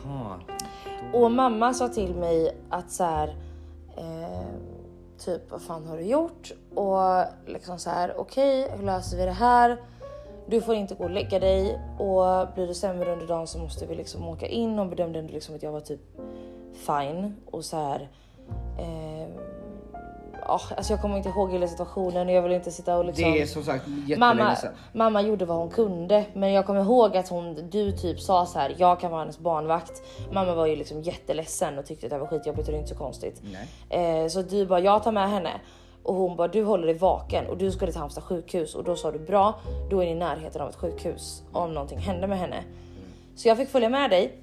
Jaha. 0.06 0.36
Och 1.14 1.32
mamma 1.32 1.74
sa 1.74 1.88
till 1.88 2.16
mig 2.16 2.58
att 2.70 2.92
så 2.92 3.04
här, 3.04 3.28
eh, 3.98 4.48
typ 5.26 5.52
vad 5.52 5.62
fan 5.62 5.88
har 5.88 5.98
du 5.98 6.04
gjort? 6.04 6.52
Och 6.76 7.24
liksom 7.46 7.80
så 7.80 7.90
här, 7.90 8.14
okej 8.18 8.72
hur 8.78 8.86
löser 8.86 9.18
vi 9.18 9.26
det 9.26 9.32
här? 9.32 9.78
Du 10.52 10.62
får 10.62 10.76
inte 10.76 10.96
gå 10.96 11.04
och 11.04 11.10
lägga 11.10 11.40
dig 11.40 11.80
och 11.98 12.48
blir 12.56 12.68
det 12.68 12.76
sämre 12.76 13.12
under 13.12 13.28
dagen 13.28 13.48
så 13.48 13.58
måste 13.60 13.86
vi 13.86 13.96
liksom 13.96 14.28
åka 14.28 14.48
in 14.48 14.80
och 14.80 14.88
bedömde 14.88 15.20
ändå 15.20 15.34
liksom 15.34 15.56
att 15.56 15.64
jag 15.64 15.72
var 15.72 15.80
typ 15.80 16.00
fine 16.74 17.36
och 17.52 17.66
så 17.66 17.78
här. 17.78 18.10
Eh, 18.80 19.28
ja, 20.42 20.62
alltså 20.78 20.94
jag 20.94 21.02
kommer 21.02 21.18
inte 21.18 21.30
ihåg 21.30 21.52
hela 21.52 21.68
situationen 21.68 22.28
och 22.28 22.34
jag 22.34 22.42
vill 22.42 22.52
inte 22.52 22.72
sitta 22.72 22.98
och 22.98 23.06
liksom. 23.06 23.32
Det 23.32 23.42
är 23.42 23.46
som 23.46 23.64
sagt 23.64 23.86
Mamma, 24.18 24.56
sedan. 24.56 24.74
mamma 24.94 25.22
gjorde 25.22 25.46
vad 25.46 25.58
hon 25.58 25.70
kunde, 25.70 26.26
men 26.34 26.52
jag 26.54 26.66
kommer 26.66 26.82
ihåg 26.82 27.18
att 27.18 27.30
hon, 27.30 27.70
du 27.70 27.92
typ 27.92 28.20
sa 28.20 28.46
så 28.46 28.60
här. 28.60 28.76
Jag 28.78 29.00
kan 29.00 29.12
vara 29.12 29.22
hennes 29.22 29.40
barnvakt. 29.40 30.02
Mamma 30.32 30.56
var 30.56 30.66
ju 30.66 30.76
liksom 30.76 31.02
jätteledsen 31.02 31.78
och 31.78 31.86
tyckte 31.86 32.06
att 32.06 32.10
det 32.10 32.18
var 32.18 32.28
skitjobbigt 32.28 32.68
och 32.68 32.72
det 32.72 32.78
är 32.78 32.82
inte 32.82 32.94
så 32.94 33.00
konstigt. 33.00 33.42
Nej. 33.90 34.24
Eh, 34.24 34.28
så 34.28 34.42
du 34.42 34.66
bara, 34.66 34.80
jag 34.80 35.04
tar 35.04 35.12
med 35.12 35.30
henne. 35.30 35.52
Och 36.04 36.16
hon 36.16 36.36
bara, 36.38 36.48
du 36.48 36.64
håller 36.64 36.86
dig 36.86 36.96
vaken 36.98 37.48
och 37.48 37.58
du 37.58 37.72
skulle 37.72 37.92
till 37.92 38.00
Halmstad 38.02 38.24
sjukhus 38.24 38.76
och 38.76 38.84
då 38.84 38.96
sa 38.96 39.12
du 39.12 39.20
bra, 39.20 39.60
då 39.90 40.02
är 40.02 40.06
ni 40.06 40.12
i 40.12 40.16
närheten 40.16 40.62
av 40.62 40.70
ett 40.70 40.76
sjukhus 40.76 41.44
om 41.52 41.74
någonting 41.74 41.98
hände 42.00 42.28
med 42.28 42.38
henne. 42.40 42.64
Så 43.36 43.48
jag 43.48 43.58
fick 43.58 43.70
följa 43.70 43.90
med 43.90 44.10
dig 44.10 44.38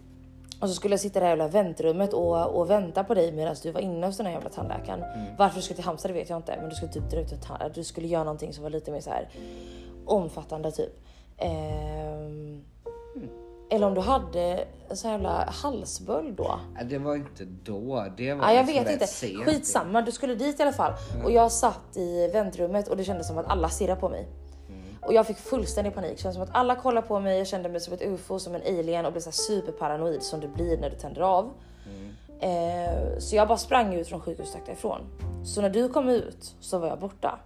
och 0.61 0.69
så 0.69 0.75
skulle 0.75 0.93
jag 0.93 1.01
sitta 1.01 1.19
i 1.19 1.21
det 1.21 1.27
här 1.27 1.31
jävla 1.33 1.49
väntrummet 1.49 2.13
och, 2.13 2.47
och 2.47 2.71
vänta 2.71 3.05
på 3.05 3.15
dig 3.15 3.33
medan 3.33 3.57
du 3.63 3.71
var 3.71 3.81
inne 3.81 4.07
hos 4.07 4.17
den 4.17 4.27
här 4.27 4.33
jävla 4.33 4.51
tandläkaren. 4.51 5.05
Varför 5.39 5.57
du 5.57 5.63
skulle 5.63 5.77
till 5.77 5.85
Halmstad 5.85 6.11
det 6.11 6.15
vet 6.15 6.29
jag 6.31 6.37
inte, 6.39 6.57
men 6.61 6.69
du 6.69 6.75
skulle 6.75 6.93
typ 6.93 7.11
dra 7.11 7.21
ut 7.21 7.33
en 7.33 7.39
tand- 7.41 7.73
du 7.75 7.85
skulle 7.85 8.09
göra 8.09 8.25
någonting 8.25 8.53
som 8.53 8.63
var 8.63 8.71
lite 8.71 8.91
mer 8.91 9.01
så 9.01 9.11
här 9.11 9.29
omfattande 10.07 10.71
typ. 10.73 10.93
Ehm, 11.39 12.65
Eller 13.71 13.87
om 13.87 13.95
du 13.95 14.01
hade 14.01 14.65
en 14.89 14.97
sån 14.97 15.11
jävla 15.11 15.45
halsböld 15.45 16.35
då. 16.37 16.61
Det 16.85 16.99
var 16.99 17.15
inte 17.17 17.45
då. 17.45 18.07
Det 18.17 18.35
var 18.35 18.45
Ja, 18.45 18.53
jag 18.53 18.67
liksom 18.67 18.85
vet 18.85 18.93
inte. 18.93 19.07
sent. 19.07 19.45
Skitsamma, 19.45 20.03
du 20.03 20.13
skulle 20.13 20.35
dit 20.35 20.61
i 20.61 20.63
alla 20.63 20.73
fall. 20.73 20.93
Och 21.25 21.31
jag 21.31 21.53
satt 21.53 21.97
i 21.97 22.31
väntrummet 22.33 22.89
och 22.89 22.97
det 22.97 23.05
kändes 23.05 23.27
som 23.27 23.39
att 23.39 23.47
alla 23.47 23.69
stirrade 23.69 24.01
på 24.01 24.09
mig. 24.09 24.29
Och 25.03 25.13
jag 25.15 25.27
fick 25.27 25.37
fullständig 25.37 25.95
panik. 25.95 26.11
Det 26.17 26.23
kändes 26.23 26.35
som 26.35 26.43
att 26.43 26.55
alla 26.55 26.77
kollade 26.77 27.07
på 27.07 27.21
mig. 27.21 27.39
Jag 27.39 27.47
kände 27.47 27.69
mig 27.69 27.81
som 27.81 27.95
ett 27.95 28.03
ufo, 28.03 28.39
som 28.39 28.55
en 28.55 28.63
alien 28.63 29.07
och 29.07 29.13
blev 29.13 29.21
så 29.21 29.29
här 29.31 29.33
superparanoid 29.33 30.23
som 30.23 30.41
du 30.41 30.49
blir 30.49 30.79
när 30.79 30.91
du 30.91 30.97
tänder 30.97 31.21
av. 31.23 31.51
Eh, 32.41 33.19
så 33.19 33.37
jag 33.37 33.49
bara 33.49 33.59
sprang 33.59 33.95
ut 33.95 34.09
från 34.09 34.21
sjukhuset 34.21 34.55
och 34.55 34.67
därifrån. 34.67 35.01
Så 35.45 35.61
när 35.61 35.71
du 35.71 35.89
kom 35.89 36.09
ut 36.09 36.55
så 36.61 36.79
var 36.79 36.89
jag 36.89 36.99
borta. 36.99 37.39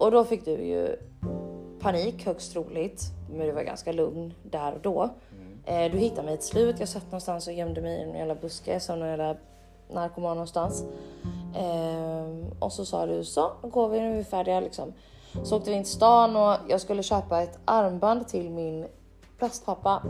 Och 0.00 0.10
då 0.10 0.24
fick 0.24 0.44
du 0.44 0.50
ju 0.50 0.96
panik 1.80 2.26
högst 2.26 2.52
troligt. 2.52 3.02
Men 3.30 3.46
du 3.46 3.52
var 3.52 3.62
ganska 3.62 3.92
lugn 3.92 4.34
där 4.42 4.72
och 4.72 4.80
då. 4.80 5.10
Eh, 5.64 5.92
du 5.92 5.98
hittade 5.98 6.26
mig 6.26 6.36
till 6.36 6.46
slut. 6.46 6.80
Jag 6.80 6.88
satt 6.88 7.04
någonstans 7.04 7.46
och 7.46 7.52
gömde 7.52 7.80
mig 7.80 8.00
i 8.00 8.02
en 8.02 8.14
jävla 8.14 8.34
buske 8.34 8.80
som 8.80 8.98
någon 8.98 9.08
jävla 9.08 9.36
narkoman 9.90 10.36
någonstans. 10.36 10.84
Eh, 11.56 12.48
och 12.58 12.72
så 12.72 12.84
sa 12.84 13.06
du 13.06 13.24
så, 13.24 13.52
då 13.62 13.68
går 13.68 13.88
vi, 13.88 14.00
nu 14.00 14.12
är 14.12 14.16
vi 14.16 14.24
färdiga 14.24 14.60
liksom. 14.60 14.92
Så 15.44 15.56
åkte 15.56 15.70
vi 15.70 15.76
in 15.76 15.84
till 15.84 15.92
stan 15.92 16.36
och 16.36 16.56
jag 16.68 16.80
skulle 16.80 17.02
köpa 17.02 17.42
ett 17.42 17.58
armband 17.64 18.28
till 18.28 18.50
min 18.50 18.86
plastpappa 19.40 20.02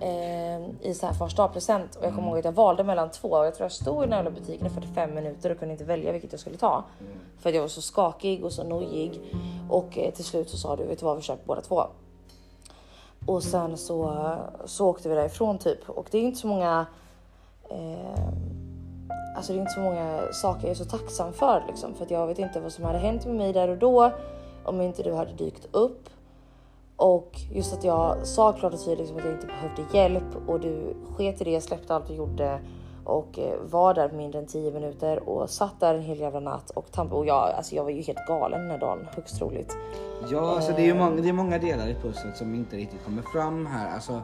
eh, 0.00 0.88
i 0.88 0.94
så 0.94 1.06
här 1.06 1.14
fars 1.14 1.52
present 1.52 1.96
och 1.96 2.04
jag 2.04 2.14
kommer 2.14 2.28
ihåg 2.28 2.38
att 2.38 2.44
jag 2.44 2.52
valde 2.52 2.84
mellan 2.84 3.10
två 3.10 3.28
och 3.28 3.46
jag 3.46 3.54
tror 3.54 3.64
jag 3.64 3.72
stod 3.72 4.02
i 4.02 4.06
den 4.06 4.12
här 4.12 4.30
butiken 4.30 4.66
i 4.66 4.70
45 4.70 5.14
minuter 5.14 5.50
och 5.50 5.58
kunde 5.58 5.72
inte 5.72 5.84
välja 5.84 6.12
vilket 6.12 6.32
jag 6.32 6.40
skulle 6.40 6.56
ta. 6.56 6.84
För 7.38 7.48
att 7.48 7.54
jag 7.54 7.62
var 7.62 7.68
så 7.68 7.82
skakig 7.82 8.44
och 8.44 8.52
så 8.52 8.64
nojig 8.64 9.20
och 9.70 9.98
eh, 9.98 10.12
till 10.12 10.24
slut 10.24 10.50
så 10.50 10.56
sa 10.56 10.76
du, 10.76 10.84
vet 10.84 10.98
du 10.98 11.04
vad 11.04 11.16
vi 11.16 11.22
köper 11.22 11.46
båda 11.46 11.60
två. 11.60 11.82
Och 13.26 13.42
sen 13.42 13.76
så, 13.76 14.28
så 14.64 14.86
åkte 14.86 15.08
vi 15.08 15.14
därifrån 15.14 15.58
typ 15.58 15.90
och 15.90 16.06
det 16.10 16.18
är 16.18 16.22
inte 16.22 16.38
så 16.38 16.46
många 16.46 16.86
eh, 17.70 18.28
Alltså 19.36 19.52
det 19.52 19.58
är 19.58 19.60
inte 19.60 19.72
så 19.72 19.80
många 19.80 20.32
saker 20.32 20.62
jag 20.62 20.70
är 20.70 20.74
så 20.74 20.84
tacksam 20.84 21.32
för 21.32 21.64
liksom. 21.66 21.94
För 21.94 22.04
att 22.04 22.10
jag 22.10 22.26
vet 22.26 22.38
inte 22.38 22.60
vad 22.60 22.72
som 22.72 22.84
hade 22.84 22.98
hänt 22.98 23.26
med 23.26 23.34
mig 23.34 23.52
där 23.52 23.68
och 23.68 23.78
då. 23.78 24.10
Om 24.64 24.80
inte 24.80 25.02
du 25.02 25.14
hade 25.14 25.32
dykt 25.32 25.68
upp. 25.70 26.08
Och 26.98 27.40
just 27.52 27.72
att 27.72 27.84
jag 27.84 28.26
sa 28.26 28.52
klart 28.52 28.72
och 28.72 28.84
tydligt 28.84 28.98
liksom 28.98 29.16
att 29.16 29.24
jag 29.24 29.34
inte 29.34 29.46
behövde 29.46 29.98
hjälp. 29.98 30.48
Och 30.48 30.60
du 30.60 30.94
sket 31.16 31.40
i 31.40 31.44
det, 31.44 31.60
släppte 31.60 31.94
allt 31.94 32.06
du 32.06 32.14
gjorde. 32.14 32.60
Och 33.04 33.38
eh, 33.38 33.60
var 33.70 33.94
där 33.94 34.12
mindre 34.12 34.38
än 34.38 34.46
10 34.46 34.72
minuter 34.72 35.28
och 35.28 35.50
satt 35.50 35.80
där 35.80 35.94
en 35.94 36.02
hel 36.02 36.20
jävla 36.20 36.40
natt. 36.40 36.70
Och, 36.70 36.86
tamp- 36.92 37.12
och 37.12 37.26
jag, 37.26 37.50
alltså 37.50 37.74
jag 37.74 37.82
var 37.84 37.90
ju 37.90 38.02
helt 38.02 38.26
galen 38.28 38.60
den 38.60 38.70
här 38.70 38.78
dagen, 38.78 39.06
högst 39.16 39.38
troligt. 39.38 39.76
Ja, 40.30 40.54
alltså 40.54 40.72
det 40.72 40.82
är 40.82 40.86
ju 40.86 40.94
många, 40.94 41.16
det 41.16 41.28
är 41.28 41.32
många 41.32 41.58
delar 41.58 41.88
i 41.88 41.94
pusslet 41.94 42.36
som 42.36 42.54
inte 42.54 42.76
riktigt 42.76 43.04
kommer 43.04 43.22
fram 43.22 43.66
här. 43.66 43.94
Alltså, 43.94 44.22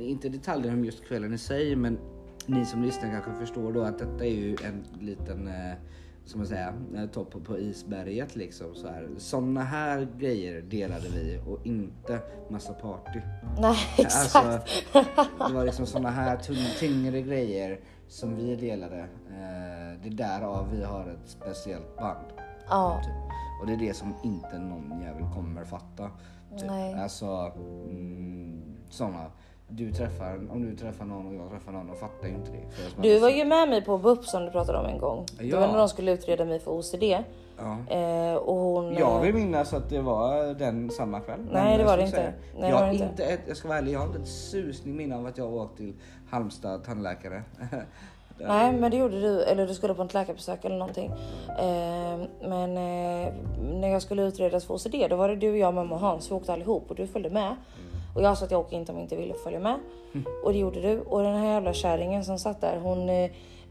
inte 0.00 0.28
detaljer 0.28 0.72
om 0.72 0.84
just 0.84 1.04
kvällen 1.04 1.34
i 1.34 1.38
sig, 1.38 1.76
men 1.76 1.98
ni 2.46 2.64
som 2.64 2.82
lyssnar 2.82 3.10
kanske 3.10 3.32
förstår 3.32 3.72
då 3.72 3.82
att 3.82 3.98
detta 3.98 4.24
är 4.24 4.30
ju 4.30 4.56
en 4.64 4.84
liten, 5.00 5.48
eh, 5.48 5.74
som 6.26 6.40
man 6.40 6.46
säger, 6.46 6.72
eh, 6.96 7.06
topp 7.06 7.44
på 7.44 7.58
isberget 7.58 8.36
liksom. 8.36 8.74
Så 8.74 8.88
här. 8.88 9.08
Såna 9.18 9.62
här 9.62 10.08
grejer 10.18 10.62
delade 10.62 11.08
vi 11.08 11.40
och 11.46 11.66
inte 11.66 12.20
massa 12.50 12.72
party. 12.72 13.20
Nej 13.58 13.76
exakt. 13.98 14.36
Alltså, 14.36 14.70
det 15.48 15.54
var 15.54 15.64
liksom 15.64 15.86
såna 15.86 16.10
här 16.10 16.36
tyngre 16.80 17.22
grejer 17.22 17.80
som 18.08 18.36
vi 18.36 18.56
delade. 18.56 18.98
Eh, 19.00 20.00
det 20.02 20.08
är 20.08 20.14
därav 20.16 20.70
vi 20.72 20.84
har 20.84 21.08
ett 21.08 21.28
speciellt 21.28 21.96
band. 21.96 22.26
ja. 22.68 23.02
Typ. 23.04 23.14
Och 23.60 23.66
det 23.66 23.72
är 23.72 23.88
det 23.88 23.94
som 23.94 24.14
inte 24.24 24.58
någon 24.58 25.00
jävel 25.00 25.24
kommer 25.34 25.64
fatta. 25.64 26.10
Typ. 26.58 26.66
Nej. 26.66 26.94
Alltså 26.94 27.52
mm, 27.88 28.62
såna. 28.90 29.30
Du 29.68 29.92
träffar, 29.92 30.34
om 30.50 30.62
du 30.62 30.76
träffar 30.76 31.04
någon 31.04 31.26
och 31.26 31.34
jag 31.34 31.50
träffar 31.50 31.72
någon 31.72 31.90
och 31.90 31.98
fattar 31.98 32.28
ju 32.28 32.34
inte 32.34 32.50
det. 32.50 32.62
Du 33.02 33.18
var 33.18 33.28
ju 33.30 33.44
med 33.44 33.68
mig 33.68 33.82
på 33.84 33.98
BUP 33.98 34.24
som 34.24 34.44
du 34.44 34.50
pratade 34.50 34.78
om 34.78 34.86
en 34.86 34.98
gång. 34.98 35.26
Det 35.38 35.46
Ja. 35.46 35.60
var 35.60 35.66
när 35.68 35.78
de 35.78 35.88
skulle 35.88 36.12
utreda 36.12 36.44
mig 36.44 36.58
för 36.60 36.70
OCD. 36.70 37.02
Ja. 37.58 37.94
Eh, 37.96 38.34
och 38.34 38.54
hon... 38.54 38.94
Jag 38.94 39.20
vill 39.20 39.34
minnas 39.34 39.72
att 39.74 39.90
det 39.90 40.00
var 40.00 40.54
den 40.54 40.90
samma 40.90 41.20
kväll. 41.20 41.40
Nej, 41.52 41.78
det 41.78 41.84
var 41.84 41.96
det 41.96 42.02
inte. 42.02 42.16
säga, 42.16 42.32
Nej, 42.58 42.70
jag, 42.70 42.78
det 42.78 42.80
var 42.80 42.86
det 42.86 42.92
inte. 42.92 43.04
inte 43.06 43.24
ett, 43.24 43.40
jag 43.48 43.56
ska 43.56 43.68
vara 43.68 43.78
ärlig, 43.78 43.92
jag 43.92 43.98
har 43.98 44.06
inte 44.06 44.18
ett 44.18 44.28
susning 44.28 44.96
minne 44.96 45.16
av 45.16 45.26
att 45.26 45.38
jag 45.38 45.54
åkt 45.54 45.76
till 45.76 45.94
Halmstad 46.30 46.84
tandläkare. 46.84 47.42
Nej 48.38 48.72
men 48.72 48.90
det 48.90 48.96
gjorde 48.96 49.20
du, 49.20 49.42
eller 49.42 49.66
du 49.66 49.74
skulle 49.74 49.94
på 49.94 50.02
ett 50.02 50.14
läkarbesök 50.14 50.64
eller 50.64 50.76
någonting. 50.78 51.12
Eh, 51.48 52.18
men 52.48 52.70
eh, 52.76 53.32
när 53.80 53.88
jag 53.88 54.02
skulle 54.02 54.22
utredas 54.22 54.64
för 54.64 54.74
OCD 54.74 54.94
då 55.10 55.16
var 55.16 55.28
det 55.28 55.36
du, 55.36 55.58
jag, 55.58 55.74
mamma 55.74 55.94
och 55.94 56.00
Hans, 56.00 56.30
vi 56.30 56.34
åkte 56.34 56.52
allihop 56.52 56.90
och 56.90 56.96
du 56.96 57.06
följde 57.06 57.30
med. 57.30 57.56
Och 58.16 58.22
jag 58.22 58.38
sa 58.38 58.44
att 58.44 58.50
jag 58.50 58.60
åker 58.60 58.76
inte 58.76 58.92
om 58.92 58.98
jag 58.98 59.04
inte 59.04 59.16
ville 59.16 59.34
följa 59.34 59.60
med. 59.60 59.78
Och 60.44 60.52
det 60.52 60.58
gjorde 60.58 60.80
du. 60.80 61.00
Och 61.00 61.22
den 61.22 61.36
här 61.36 61.46
jävla 61.46 61.72
kärringen 61.72 62.24
som 62.24 62.38
satt 62.38 62.60
där 62.60 62.78
hon 62.78 63.08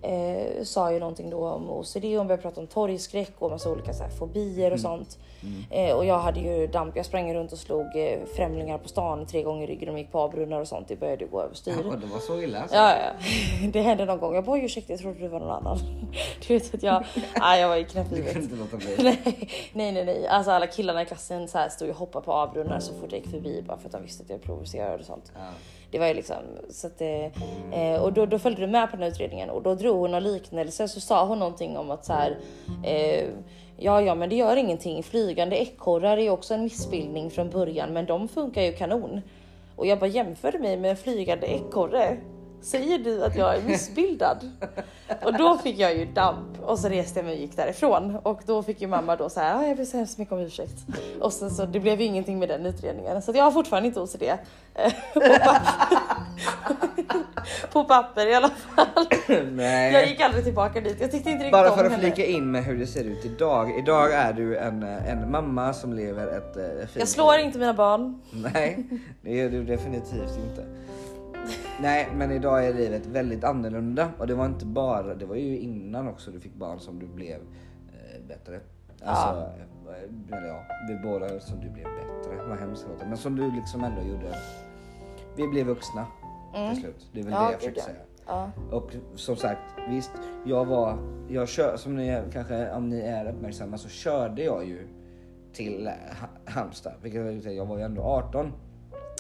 eh, 0.06 0.64
sa 0.64 0.92
ju 0.92 1.00
någonting 1.00 1.30
då 1.30 1.48
om 1.50 1.70
OCD, 1.70 2.04
hon 2.06 2.28
började 2.28 2.42
prata 2.42 2.62
om 2.62 2.68
torgskräck 2.68 3.32
och 3.40 3.50
massa 3.52 3.70
olika 3.72 3.94
så 3.94 4.04
här, 4.04 4.10
fobier 4.10 4.74
och 4.74 4.80
sånt. 4.80 5.18
Eh, 5.72 5.96
och 5.96 6.06
jag 6.06 6.20
hade 6.20 6.40
ju 6.40 6.68
damp, 6.68 6.96
jag 6.96 7.06
sprang 7.06 7.34
runt 7.34 7.52
och 7.52 7.58
slog 7.58 7.86
eh, 7.96 8.20
främlingar 8.36 8.78
på 8.78 8.88
stan 8.90 9.26
tre 9.26 9.44
gånger 9.44 9.64
i 9.70 9.72
ryggen 9.72 9.90
och 9.90 10.00
gick 10.00 10.12
på 10.12 10.20
avbrunnar 10.20 10.62
och 10.62 10.68
sånt. 10.68 10.88
Det 10.88 10.96
började 10.96 11.24
ju 11.24 11.30
gå 11.32 11.42
överstyr. 11.42 11.72
Ja, 11.86 11.96
det 11.96 12.06
var 12.08 12.20
så 12.20 12.42
illa 12.42 12.60
alltså. 12.62 12.76
Ja, 12.76 12.92
ja. 12.98 13.68
Det 13.74 13.82
hände 13.82 14.06
någon 14.06 14.20
gång. 14.20 14.36
Jag 14.36 14.44
bara, 14.44 14.52
"Oj, 14.56 14.66
ursäkta, 14.66 14.94
jag 14.94 15.00
trodde 15.00 15.20
du 15.20 15.28
var 15.28 15.40
någon 15.40 15.52
annan. 15.52 15.78
Du 16.48 16.54
vet 16.54 16.74
att 16.74 16.84
jag, 16.84 17.06
nej, 17.40 17.62
jag 17.62 17.68
var 17.70 17.76
i 17.76 17.84
kunde 17.84 17.92
knäpphuvudet. 18.10 18.36
inte 18.44 18.56
låta 18.56 18.78
bli. 18.78 18.96
Nej, 19.04 19.22
nej, 19.74 19.92
nej, 19.92 20.06
nej. 20.06 20.28
Alltså 20.28 20.52
alla 20.52 20.68
killarna 20.68 21.02
i 21.02 21.06
klassen 21.06 21.48
så 21.48 21.58
här 21.58 21.70
stod 21.70 21.90
och 21.90 21.96
hoppade 21.96 22.26
på 22.26 22.32
avbrunnar 22.34 22.80
så 22.80 22.94
fort 22.94 23.12
jag 23.12 23.20
gick 23.22 23.30
förbi 23.32 23.62
bara 23.68 23.78
för 23.78 23.86
att 23.86 23.92
de 23.92 24.02
visste 24.04 24.24
att 24.24 24.30
jag 24.30 24.42
provocerade 24.42 24.96
och 25.00 25.06
sånt. 25.06 25.32
Ja. 25.36 25.42
Det 25.92 26.00
var 26.00 26.08
ju 26.08 26.14
liksom 26.14 26.38
så 26.70 26.88
att 26.88 26.98
det, 26.98 27.32
eh, 27.72 28.02
och 28.02 28.14
då, 28.14 28.26
då 28.26 28.40
följde 28.40 28.62
du 28.62 28.68
med 28.68 28.92
på 28.92 28.96
den 28.96 29.04
här 29.04 29.12
utredningen 29.12 29.50
och 29.50 29.62
då 29.62 29.76
drog 29.76 29.98
hon 29.98 30.14
en 30.14 30.24
liknelse 30.24 30.88
så 30.88 31.00
sa 31.00 31.26
hon 31.26 31.40
någonting 31.40 31.78
om 31.78 31.92
att 31.92 32.06
så 32.06 32.14
här 32.14 32.38
eh, 32.84 33.28
Ja, 33.78 34.02
ja, 34.02 34.16
men 34.16 34.30
det 34.30 34.36
gör 34.36 34.56
ingenting. 34.56 35.04
Flygande 35.04 35.56
ekorrar 35.56 36.18
är 36.18 36.30
också 36.30 36.54
en 36.54 36.64
missbildning 36.64 37.32
från 37.32 37.50
början, 37.50 37.94
men 37.94 38.06
de 38.06 38.28
funkar 38.28 38.62
ju 38.62 38.74
kanon. 38.74 39.22
Och 39.76 39.86
jag 39.86 40.00
bara 40.00 40.08
jämförde 40.08 40.60
mig 40.60 40.78
med 40.78 40.92
en 40.92 40.98
flygande 40.98 41.48
ekorre. 41.48 42.18
Säger 42.66 42.98
du 43.00 43.24
att 43.24 43.36
jag 43.36 43.56
är 43.56 43.62
missbildad? 43.62 44.38
Och 45.24 45.34
då 45.38 45.58
fick 45.58 45.80
jag 45.80 45.96
ju 45.98 46.06
damp 46.06 46.62
och 46.62 46.80
så 46.80 46.90
reste 46.90 47.20
jag 47.20 47.26
mig 47.26 47.34
och 47.36 47.40
gick 47.42 47.56
därifrån. 47.58 48.16
Och 48.24 48.42
då 48.46 48.64
fick 48.64 48.82
ju 48.82 48.88
mamma 48.88 49.16
då 49.16 49.30
så 49.30 49.40
här, 49.40 49.56
"Ah, 49.60 49.68
jag 49.68 49.78
ber 49.78 49.86
så 49.86 49.98
hemskt 49.98 50.18
mycket 50.18 50.32
om 50.32 50.40
ursäkt. 50.40 50.86
Och 51.22 51.34
sen 51.34 51.52
så 51.52 51.66
det 51.66 51.80
blev 51.80 52.00
ju 52.02 52.06
ingenting 52.08 52.40
med 52.40 52.50
den 52.50 52.66
utredningen. 52.66 53.22
Så 53.22 53.32
jag 53.36 53.44
har 53.44 53.52
fortfarande 53.52 53.88
inte 53.88 54.00
OCD. 54.00 54.24
På, 55.14 55.20
papper. 55.20 55.98
på 57.72 57.84
papper 57.84 58.28
i 58.28 58.34
alla 58.36 58.50
fall. 58.50 58.88
Nej. 59.52 59.94
Jag 59.94 60.08
gick 60.08 60.22
aldrig 60.22 60.44
tillbaka 60.44 60.82
dit. 60.82 60.98
Jag 61.02 61.12
tyckte 61.12 61.30
inte 61.30 61.44
riktigt 61.44 61.52
Bara 61.52 61.76
för 61.76 61.86
att 61.86 62.00
flika 62.00 62.26
in 62.26 62.52
med 62.52 62.64
hur 62.64 62.78
det 62.80 62.88
ser 62.88 63.04
ut 63.04 63.26
idag. 63.26 63.78
Idag 63.80 64.14
är 64.14 64.34
du 64.34 64.58
en, 64.58 64.84
en 64.84 65.32
mamma 65.32 65.74
som 65.74 65.94
lever 65.94 66.28
ett 66.38 66.58
eh, 66.58 66.64
fint 66.64 66.90
Jag 66.96 67.08
slår 67.08 67.38
liv. 67.38 67.46
inte 67.46 67.60
mina 67.60 67.74
barn. 67.74 68.22
Nej, 68.54 68.86
det 69.22 69.42
är 69.42 69.50
du 69.50 69.64
definitivt 69.64 70.38
inte. 70.50 70.66
Nej, 71.82 72.10
men 72.16 72.32
idag 72.32 72.66
är 72.66 72.74
livet 72.74 73.06
väldigt 73.06 73.44
annorlunda 73.44 74.10
och 74.18 74.28
det 74.28 74.36
var 74.36 74.46
inte 74.46 74.66
bara, 74.66 75.16
det 75.16 75.26
var 75.26 75.36
ju 75.36 75.58
innan 75.60 76.08
också 76.08 76.32
du 76.32 76.40
fick 76.40 76.54
barn 76.56 76.80
som 76.80 77.00
du 77.00 77.08
blev 77.08 77.36
eh, 77.94 78.28
bättre. 78.28 78.60
Alltså, 79.04 79.42
eh, 79.90 80.38
eller 80.38 80.48
ja, 80.48 80.64
vi 80.88 80.96
båda 81.10 81.40
som 81.40 81.60
du 81.60 81.70
blev 81.70 81.84
bättre, 81.86 82.48
vad 82.50 82.58
hemskt 82.58 82.86
det. 83.00 83.06
Men 83.06 83.18
som 83.18 83.36
du 83.36 83.52
liksom 83.52 83.84
ändå 83.84 84.02
gjorde. 84.02 84.36
Vi 85.36 85.48
blev 85.48 85.66
vuxna 85.66 86.06
till 86.72 86.82
slut. 86.82 87.10
Det 87.14 87.20
är 87.20 87.24
väl 87.24 87.34
Mm. 87.34 87.44
Ja, 87.44 87.48
det 87.48 87.52
jag 87.52 87.60
försöker 87.60 87.80
ja. 87.80 87.86
säga. 87.86 87.98
Ja. 88.28 88.52
Och 88.72 88.92
som 89.16 89.36
sagt, 89.36 89.62
visst, 89.90 90.12
jag 90.46 90.66
var, 90.66 90.98
jag 91.30 91.48
kör, 91.50 91.78
som 91.78 91.96
ni 91.96 92.22
kanske, 92.34 92.72
om 92.72 92.90
ni 92.90 93.00
är 93.00 93.30
uppmärksamma 93.34 93.78
så 93.78 93.90
körde 93.90 94.44
jag 94.44 94.66
ju 94.66 94.88
till 95.54 95.90
Ha- 96.22 96.52
Halmstad, 96.52 96.94
vilket 97.02 97.54
jag 97.54 97.66
var 97.66 97.78
ju 97.78 97.84
ändå 97.84 98.02
18. 98.02 98.52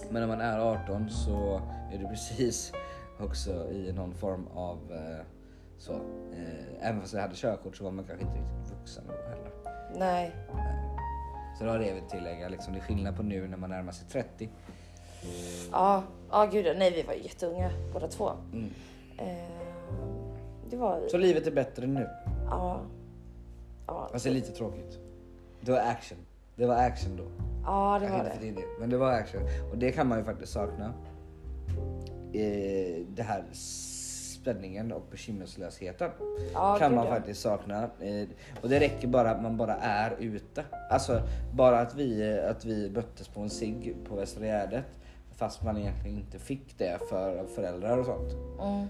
Men 0.10 0.22
när 0.22 0.28
man 0.28 0.42
är 0.42 0.60
18 0.60 1.10
så 1.10 1.62
är 1.94 1.98
du 1.98 2.08
precis 2.10 2.74
också 3.20 3.72
i 3.72 3.94
någon 3.94 4.14
form 4.14 4.48
av 4.48 4.78
eh, 4.92 5.26
så. 5.78 5.94
Eh, 5.94 6.88
även 6.90 7.02
fast 7.02 7.14
jag 7.14 7.22
hade 7.22 7.36
körkort 7.36 7.76
så 7.78 7.84
var 7.84 7.92
man 7.92 8.06
kanske 8.06 8.26
inte 8.26 8.38
riktigt 8.38 8.78
vuxen 8.80 9.04
då 9.08 9.14
heller. 9.30 9.52
Nej. 9.98 10.36
Så 11.58 11.64
det 11.64 11.70
var 11.70 11.80
det 11.80 11.88
jag 11.88 11.96
vill 11.96 12.04
tillägga, 12.04 12.50
liksom, 12.50 12.74
det 12.74 12.80
är 12.80 12.84
skillnad 12.84 13.16
på 13.18 13.24
nu 13.24 13.48
när 13.48 13.58
man 13.58 13.70
närmar 13.70 13.92
sig 13.92 14.08
30. 14.08 14.50
Ja, 15.72 16.04
ja 16.32 16.46
gud 16.46 16.78
nej 16.78 16.92
vi 16.92 17.04
var 17.04 17.14
jätteunga 17.14 17.72
båda 17.94 18.08
två. 18.08 18.32
Mm. 18.54 18.70
Eh, 19.18 19.50
det 20.70 20.78
var, 20.78 21.08
Så 21.08 21.18
livet 21.18 21.48
är 21.48 21.52
bättre 21.52 21.88
nu. 21.88 22.10
ja. 22.50 22.82
Ja, 23.88 24.10
Fast 24.12 24.24
det 24.24 24.30
är 24.30 24.34
lite 24.34 24.52
tråkigt. 24.52 25.00
Det 25.62 25.72
var 25.72 25.80
action. 25.80 26.18
Det 26.56 26.66
var 26.66 26.76
action 26.76 27.16
då. 27.18 27.24
ja 27.64 27.98
det 28.00 28.06
Jag 28.06 28.18
var 28.18 28.24
det. 28.24 28.36
få 28.40 28.46
in 28.46 28.56
det, 28.56 28.66
men 28.80 28.90
det 28.90 28.98
var 28.98 29.12
action. 29.12 29.42
Och 29.72 29.78
det 29.78 29.92
kan 29.92 30.08
man 30.08 30.18
ju 30.18 30.24
faktiskt 30.24 30.54
sakna. 30.54 30.94
Eh, 32.34 33.06
det 33.16 33.24
här 33.24 33.44
spänningen 33.54 34.92
och 34.92 35.04
bekymmerslösheten 35.12 36.10
Ja, 36.54 36.78
kan 36.80 36.96
man 36.96 37.08
faktiskt 37.08 37.42
sakna. 37.42 37.84
Eh, 37.84 38.28
och 38.62 38.70
det 38.70 38.80
räcker 38.80 39.08
bara 39.08 39.32
att 39.32 39.42
man 39.44 39.58
bara 39.58 39.76
är 39.76 40.16
ute. 40.20 40.64
Alltså 40.90 41.22
bara 41.54 41.80
att 41.80 41.96
vi, 41.96 42.40
att 42.40 42.66
vi 42.66 42.90
möttes 42.90 43.28
på 43.28 43.42
en 43.42 43.50
cigg 43.50 43.96
på 44.10 44.16
Västra 44.16 44.46
Gärdet 44.46 44.86
fast 45.36 45.64
man 45.64 45.78
egentligen 45.78 46.18
inte 46.18 46.40
fick 46.40 46.78
det 46.78 47.00
för 47.10 47.46
föräldrar 47.48 47.98
och 47.98 48.06
sånt. 48.06 48.34
Mm. 48.62 48.88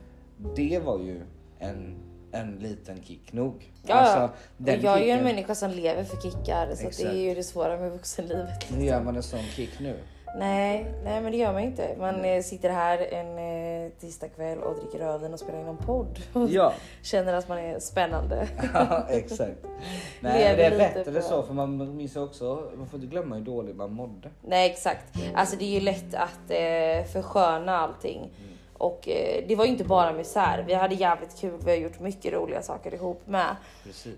Det 0.55 0.79
var 0.85 0.99
ju 0.99 1.21
en, 1.59 1.95
en 2.35 2.55
liten 2.59 3.03
kick 3.03 3.33
nog. 3.33 3.71
Ja, 3.87 3.95
Alltså, 3.95 4.23
och 4.23 4.29
den 4.57 4.81
jag 4.81 4.93
är 4.93 5.03
ju 5.03 5.09
en 5.09 5.17
kicken- 5.19 5.23
människa 5.23 5.55
som 5.55 5.71
lever 5.71 6.03
för 6.03 6.17
kickar 6.21 6.75
så 6.75 6.87
att 6.87 6.97
det 6.97 7.03
är 7.07 7.13
ju 7.29 7.35
det 7.35 7.43
svåra 7.43 7.77
med 7.77 7.91
vuxenlivet. 7.91 8.71
Hur 8.73 8.83
gör 8.83 9.01
man 9.01 9.15
en 9.15 9.23
sån 9.23 9.39
kick 9.43 9.79
nu? 9.79 9.95
Nej, 10.39 10.85
nej 11.03 11.21
men 11.21 11.31
det 11.31 11.37
gör 11.37 11.53
man 11.53 11.61
inte. 11.61 11.95
Man 11.99 12.25
eh, 12.25 12.41
sitter 12.43 12.69
här 12.69 12.97
en 13.13 13.37
eh, 13.85 13.91
tisdagkväll 13.99 14.57
och 14.57 14.75
dricker 14.75 14.99
rödvin 14.99 15.33
och 15.33 15.39
spelar 15.39 15.59
in 15.61 15.67
en 15.67 15.77
podd. 15.77 16.19
Och 16.33 16.49
Ja, 16.49 16.73
känner 17.01 17.33
att 17.33 17.47
man 17.47 17.57
är 17.57 17.79
spännande. 17.79 18.47
ja 18.73 19.05
exakt. 19.09 19.57
Nej, 20.19 20.55
det 20.55 20.63
är 20.65 20.77
bättre 20.77 21.11
på- 21.11 21.21
så 21.21 21.43
för 21.43 21.53
man 21.53 21.97
minns 21.97 22.15
också, 22.15 22.71
man 22.77 22.87
får 22.87 22.97
inte 22.97 23.07
glömma 23.11 23.35
hur 23.35 23.43
dåligt 23.45 23.75
man 23.75 23.91
mådde. 23.93 24.29
Nej 24.41 24.69
exakt. 24.71 25.05
Alltså 25.35 25.55
det 25.57 25.65
är 25.65 25.69
ju 25.73 25.79
lätt 25.79 26.13
att 26.15 26.49
eh, 26.51 27.11
försköna 27.13 27.77
allting. 27.77 28.29
Och 28.77 29.09
eh, 29.09 29.43
det 29.47 29.55
var 29.55 29.65
ju 29.65 29.71
inte 29.71 29.83
bara 29.83 30.13
misär. 30.13 30.63
Vi 30.67 30.73
hade 30.73 30.95
jävligt 30.95 31.39
kul. 31.39 31.59
Vi 31.65 31.71
har 31.71 31.77
gjort 31.77 31.99
mycket 31.99 32.33
roliga 32.33 32.61
saker 32.61 32.93
ihop 32.93 33.21
med. 33.27 33.55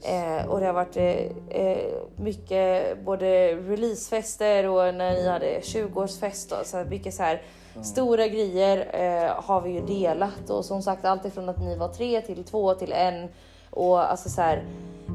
Eh, 0.03 0.49
och 0.49 0.59
det 0.59 0.65
har 0.65 0.73
varit 0.73 0.97
eh, 0.97 1.61
eh, 1.61 1.93
mycket 2.15 2.97
både 3.05 3.55
releasefester 3.55 4.67
och 4.67 4.95
när 4.95 5.13
ni 5.13 5.27
hade 5.27 5.59
20-årsfest. 5.59 6.59
och 6.59 6.65
Så 6.65 6.83
mycket 6.89 7.13
så 7.13 7.23
här 7.23 7.41
stora 7.83 8.27
grejer 8.27 8.77
eh, 8.93 9.43
har 9.43 9.61
vi 9.61 9.69
ju 9.71 9.81
delat. 9.81 10.49
Och 10.49 10.65
som 10.65 10.81
sagt 10.81 11.05
allt 11.05 11.25
ifrån 11.25 11.49
att 11.49 11.59
ni 11.59 11.77
var 11.77 11.87
tre 11.87 12.21
till 12.21 12.43
två 12.43 12.73
till 12.73 12.91
en. 12.93 13.29
Och 13.69 14.11
alltså 14.11 14.29
så 14.29 14.41
här, 14.41 14.65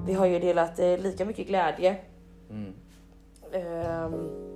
vi 0.07 0.15
har 0.15 0.27
ju 0.27 0.39
delat 0.39 0.79
eh, 0.79 0.99
lika 0.99 1.25
mycket 1.25 1.47
glädje. 1.47 1.97
Mm, 2.51 2.75
ehm, 3.53 4.52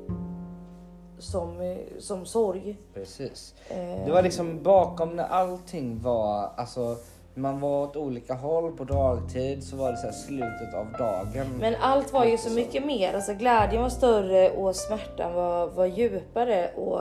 som, 1.19 1.77
som 1.99 2.27
sorg. 2.27 2.77
precis. 2.95 3.55
Eh, 3.69 4.05
Det 4.07 4.11
var 4.13 4.23
liksom 4.23 4.63
bakom 4.63 5.17
när 5.17 5.25
allting 5.25 6.03
var, 6.03 6.51
alltså 6.57 6.97
man 7.35 7.61
var 7.61 7.83
åt 7.83 7.97
olika 7.97 8.35
håll 8.35 8.73
på 8.77 8.85
dagtid 8.85 9.65
så 9.65 9.77
var 9.77 9.91
det 9.91 9.97
så 9.97 10.07
här 10.07 10.13
slutet 10.13 10.75
av 10.75 10.87
dagen. 10.99 11.47
Men 11.61 11.75
allt 11.81 12.13
var 12.13 12.25
ju 12.25 12.39
så 12.39 12.51
mycket 12.51 12.87
mer. 12.87 13.15
Alltså 13.15 13.35
glädjen 13.35 13.83
var 13.83 13.89
större 13.89 14.51
och 14.51 14.77
smärtan 14.77 15.35
var, 15.35 15.67
var 15.67 15.87
djupare. 15.87 16.71
Och 16.77 17.01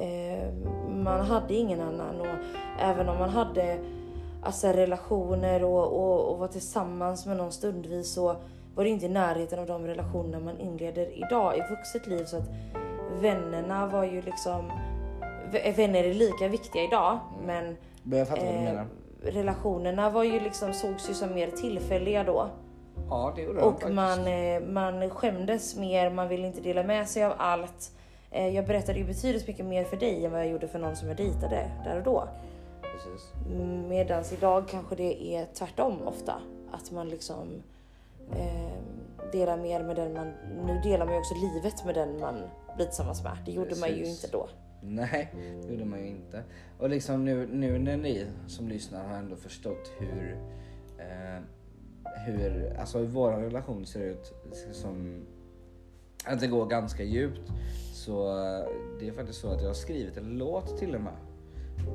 eh, 0.00 0.52
Man 0.88 1.20
hade 1.26 1.54
ingen 1.54 1.80
annan. 1.80 2.20
Och 2.20 2.26
även 2.80 3.08
om 3.08 3.18
man 3.18 3.30
hade 3.30 3.78
alltså, 4.42 4.68
relationer 4.68 5.64
och, 5.64 5.86
och, 5.86 6.32
och 6.32 6.38
var 6.38 6.48
tillsammans 6.48 7.26
med 7.26 7.36
någon 7.36 7.52
stundvis 7.52 8.12
så 8.14 8.36
var 8.74 8.84
det 8.84 8.90
inte 8.90 9.06
i 9.06 9.08
närheten 9.08 9.58
av 9.58 9.66
de 9.66 9.86
relationer 9.86 10.40
man 10.40 10.58
inleder 10.58 11.26
idag 11.26 11.56
i 11.56 11.60
vuxet 11.70 12.06
liv. 12.06 12.24
Så 12.24 12.36
att 12.36 12.48
vännerna 13.20 13.86
var 13.86 14.04
ju 14.04 14.22
liksom... 14.22 14.72
Vänner 15.76 16.04
är 16.04 16.14
lika 16.14 16.48
viktiga 16.48 16.82
idag 16.82 17.18
men 17.46 17.76
Men 18.02 18.18
jag 18.18 18.28
fattar 18.28 18.44
vad 18.44 18.54
du 18.54 18.58
eh, 18.58 18.64
menar. 18.64 18.86
relationerna 19.22 20.10
var 20.10 20.24
ju 20.24 20.40
liksom, 20.40 20.72
sågs 20.74 21.10
ju 21.10 21.14
som 21.14 21.34
mer 21.34 21.50
tillfälliga 21.50 22.24
då. 22.24 22.48
Ja 23.08 23.32
det 23.36 23.42
gjorde 23.42 23.58
de 23.60 23.64
Och 23.64 23.72
faktiskt. 23.72 23.94
man, 23.94 24.26
eh, 24.26 24.60
man 24.60 25.10
skämdes 25.10 25.76
mer, 25.76 26.10
man 26.10 26.28
ville 26.28 26.46
inte 26.46 26.60
dela 26.60 26.82
med 26.82 27.08
sig 27.08 27.24
av 27.24 27.32
allt. 27.36 27.90
Eh, 28.30 28.48
Jag 28.48 28.66
berättade 28.66 28.98
ju 28.98 29.04
betydligt 29.04 29.48
mycket 29.48 29.66
mer 29.66 29.84
för 29.84 29.96
dig 29.96 30.24
än 30.26 30.32
vad 30.32 30.40
jag 30.40 30.48
gjorde 30.48 30.68
för 30.68 30.78
någon 30.78 30.96
som 30.96 31.08
jag 31.08 31.16
dejtade 31.16 31.70
där 31.84 31.96
och 31.96 32.02
då. 32.04 32.28
Precis. 32.82 33.32
Medan 33.88 34.24
idag 34.32 34.64
kanske 34.68 34.94
det 34.94 35.22
är 35.36 35.46
tvärtom 35.54 36.02
ofta. 36.06 36.32
Att 36.72 36.90
man 36.90 37.08
liksom 37.08 37.62
eh, 38.36 38.72
delar 39.32 39.56
mer 39.56 39.82
med 39.82 39.96
den 39.96 40.12
man... 40.12 40.32
Nu 40.66 40.80
delar 40.84 41.04
man 41.06 41.14
ju 41.14 41.20
också 41.20 41.34
livet 41.34 41.84
med 41.84 41.94
den 41.94 42.20
man 42.20 42.34
blir 42.76 42.86
tillsammans 42.86 43.24
med. 43.24 43.38
Det 43.44 43.52
gjorde 43.52 43.76
man 43.76 43.88
ju 43.88 43.98
Precis. 43.98 44.24
inte 44.24 44.36
då. 44.36 44.48
Nej, 44.82 45.34
det 45.62 45.72
gjorde 45.72 45.84
man 45.84 46.00
ju 46.00 46.06
inte. 46.06 46.42
Och 46.78 46.90
liksom 46.90 47.24
nu, 47.24 47.46
nu 47.46 47.78
när 47.78 47.96
ni 47.96 48.26
som 48.46 48.68
lyssnar 48.68 49.08
har 49.08 49.16
ändå 49.16 49.36
förstått 49.36 49.92
hur, 49.98 50.38
eh, 50.98 51.42
hur, 52.26 52.76
alltså 52.78 52.98
hur 52.98 53.06
vår 53.06 53.32
relation 53.32 53.86
ser 53.86 54.00
ut 54.00 54.34
som 54.72 55.26
att 56.24 56.40
det 56.40 56.46
går 56.46 56.66
ganska 56.66 57.02
djupt. 57.02 57.50
Så 57.94 58.34
det 59.00 59.08
är 59.08 59.12
faktiskt 59.12 59.40
så 59.40 59.48
att 59.48 59.60
jag 59.60 59.68
har 59.68 59.74
skrivit 59.74 60.16
en 60.16 60.38
låt 60.38 60.78
till 60.78 60.94
och 60.94 61.00
med 61.00 61.16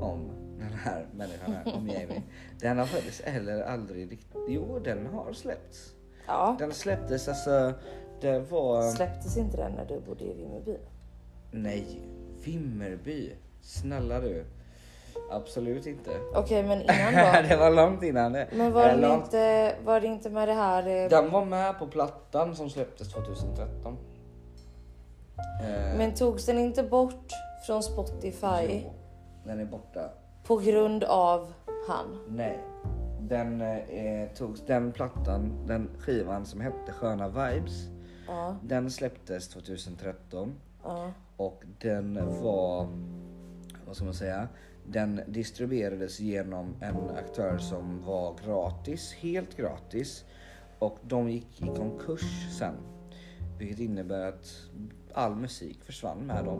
om 0.02 0.30
den 0.60 0.74
här 0.74 1.08
människan 1.14 1.54
här, 1.54 1.76
om 1.76 1.88
Jamie. 1.88 2.22
Den 2.60 2.78
har 2.78 2.86
faktiskt 2.86 3.22
heller 3.22 3.62
aldrig 3.62 4.12
riktigt, 4.12 4.38
jo 4.48 4.80
den 4.80 5.08
har 5.08 5.34
släppts. 5.34 5.94
Ja. 6.28 6.56
Den 6.60 6.74
släpptes 6.74 7.28
alltså, 7.28 7.74
det 8.22 8.40
var... 8.40 8.82
Släpptes 8.92 9.38
inte 9.38 9.58
den 9.58 9.72
när 9.72 9.86
du 9.86 10.00
bodde 10.00 10.24
i 10.24 10.34
Vimmerby? 10.34 10.78
Nej, 11.52 12.02
Vimmerby. 12.44 13.32
Snälla 13.62 14.20
du. 14.20 14.46
Absolut 15.32 15.86
inte. 15.86 16.12
Okej, 16.36 16.64
men 16.64 16.82
innan 16.82 17.14
då? 17.14 17.48
det 17.50 17.58
var 17.58 17.72
långt 17.72 18.04
innan 18.04 18.34
det. 18.34 18.48
Men 18.54 18.72
var, 18.72 18.88
den 18.88 19.02
långt- 19.02 19.24
inte, 19.24 19.76
var 19.86 20.02
det 20.02 20.08
inte 20.08 20.30
med 20.30 20.48
det 20.48 20.54
här... 20.54 21.04
eh, 21.04 21.10
Den 21.10 21.32
var 21.32 21.46
med 21.46 21.80
på 21.80 21.88
plattan 21.88 22.56
som 22.56 22.70
släpptes 22.70 23.14
2013. 23.14 23.98
Eh, 25.64 25.98
Men 25.98 26.14
togs 26.14 26.46
den 26.46 26.58
inte 26.58 26.84
bort 26.84 27.28
från 27.68 27.84
Spotify 27.84 28.68
jo, 28.84 28.94
Den 29.44 29.60
är 29.60 29.66
borta. 29.66 30.10
på 30.44 30.58
grund 30.58 31.04
av 31.04 31.54
han? 31.88 32.20
Nej. 32.28 32.60
Den 33.22 33.62
eh, 33.62 34.28
togs, 34.36 34.62
den 34.66 34.92
plattan, 34.92 35.54
den 35.68 35.90
skivan 36.00 36.46
som 36.46 36.62
hette 36.62 36.92
Sköna 36.92 37.28
Vibes. 37.28 37.88
Ja, 38.32 38.56
Den 38.64 38.92
släpptes 38.92 39.48
2013 39.48 40.56
ja. 40.84 41.12
och 41.38 41.64
den 41.82 42.14
var, 42.44 42.88
vad 43.86 43.96
ska 43.96 44.06
man 44.06 44.14
säga, 44.14 44.48
den 44.88 45.22
distribuerades 45.28 46.20
genom 46.20 46.76
en 46.82 47.10
aktör 47.10 47.58
som 47.58 48.06
var 48.06 48.36
gratis, 48.46 49.14
helt 49.14 49.58
gratis 49.58 50.26
och 50.80 50.98
de 51.02 51.30
gick 51.30 51.62
i 51.62 51.66
konkurs 51.66 52.48
sen. 52.60 52.74
Vilket 53.60 53.80
innebär 53.80 54.28
att 54.30 54.62
all 55.14 55.36
musik 55.36 55.84
försvann 55.84 56.18
med 56.18 56.46
dem. 56.46 56.60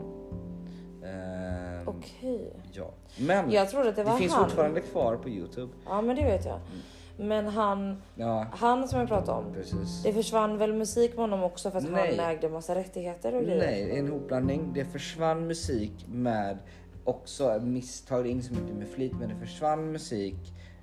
Ehm, 1.04 1.88
Okej. 1.88 2.52
Ja. 2.72 2.90
Men 3.20 3.50
Jag 3.50 3.70
trodde 3.70 3.88
att 3.88 3.96
det 3.96 4.02
det, 4.02 4.10
var 4.10 4.18
finns 4.18 4.32
han. 4.32 4.44
fortfarande 4.44 4.80
kvar 4.80 5.16
på 5.16 5.28
Youtube. 5.28 5.72
Ja, 5.84 6.00
men 6.02 6.16
det 6.16 6.24
vet 6.24 6.44
jag. 6.46 6.60
Men 7.16 7.46
han, 7.48 8.02
Ja, 8.14 8.46
han 8.52 8.88
som 8.88 8.98
jag 8.98 9.08
pratade 9.08 9.38
om. 9.38 9.54
precis. 9.54 10.02
Det 10.02 10.12
försvann 10.12 10.58
väl 10.58 10.72
musik 10.72 11.10
med 11.10 11.20
honom 11.20 11.42
också 11.42 11.70
för 11.70 11.78
att 11.78 11.90
Nej. 11.90 12.16
han 12.18 12.30
ägde 12.30 12.48
massa 12.48 12.74
rättigheter 12.74 13.34
och 13.34 13.42
grejer? 13.42 13.58
Nej, 13.66 13.98
en 13.98 14.08
hopblandning. 14.08 14.70
Det 14.74 14.84
försvann 14.84 15.46
musik 15.46 16.06
med 16.08 16.58
också 17.04 17.60
misstag, 17.62 18.26
inte 18.26 18.46
så 18.46 18.54
mycket 18.54 18.76
med 18.76 18.88
flit, 18.88 19.12
men 19.20 19.28
det 19.28 19.34
försvann 19.34 19.92
musik 19.92 20.36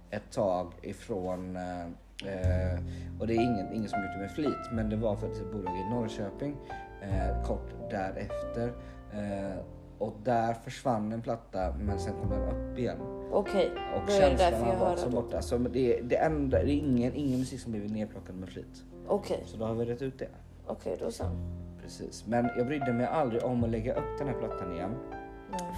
ett 0.09 0.31
tag 0.31 0.73
ifrån 0.81 1.55
eh, 1.55 1.81
eh, 2.25 2.79
och 3.19 3.27
det 3.27 3.33
är 3.33 3.41
ingen, 3.41 3.73
ingen 3.73 3.89
som 3.89 3.99
gjort 4.03 4.11
det 4.15 4.19
med 4.21 4.31
flit, 4.31 4.71
men 4.71 4.89
det 4.89 4.95
var 4.95 5.15
faktiskt 5.15 5.41
ett 5.41 5.51
bolag 5.51 5.77
i 5.77 5.93
Norrköping 5.93 6.55
eh, 7.01 7.43
kort 7.47 7.69
därefter. 7.89 8.73
Eh, 9.13 9.57
och 9.97 10.13
där 10.23 10.53
försvann 10.53 11.11
en 11.13 11.21
platta 11.21 11.73
men 11.79 11.99
sen 11.99 12.13
kom 12.21 12.29
den 12.29 12.41
upp 12.49 12.77
igen. 12.79 12.97
Okej, 13.31 13.71
Och 13.95 14.01
då 14.07 14.13
är 14.13 14.29
det 14.29 14.35
därför 14.37 14.67
jag 14.67 14.75
hör 14.75 14.95
det. 15.05 15.09
borta. 15.11 15.41
Så 15.41 15.57
det, 15.57 16.01
det, 16.01 16.15
enda, 16.17 16.63
det 16.63 16.71
är 16.71 16.77
ingen, 16.77 17.13
ingen 17.15 17.39
musik 17.39 17.59
som 17.59 17.71
blivit 17.71 17.91
nedplockad 17.91 18.35
med 18.35 18.49
flit. 18.49 18.83
Okej, 19.07 19.43
Så 19.45 19.57
då 19.57 19.65
har 19.65 19.73
vi 19.75 19.85
rätt 19.85 20.01
ut 20.01 20.19
det. 20.19 20.29
okej 20.67 20.97
då 20.99 21.11
så. 21.11 21.23
Precis. 21.81 22.25
Men 22.27 22.49
jag 22.57 22.67
brydde 22.67 22.93
mig 22.93 23.05
aldrig 23.05 23.43
om 23.43 23.63
att 23.63 23.69
lägga 23.69 23.93
upp 23.93 24.17
den 24.17 24.27
här 24.27 24.35
plattan 24.35 24.73
igen. 24.73 24.95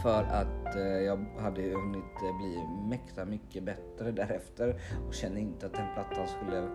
För 0.04 0.24
att 0.24 0.76
eh, 0.76 0.82
jag 0.82 1.26
hade 1.40 1.62
hunnit 1.62 2.04
eh, 2.24 2.38
bli 2.38 2.60
mäkta 2.90 3.26
mycket 3.26 3.64
bättre 3.64 4.12
därefter 4.12 4.76
och 5.08 5.14
kände 5.14 5.40
inte 5.40 5.66
att 5.66 5.74
den 5.74 5.86
plattan 5.94 6.28
skulle 6.28 6.68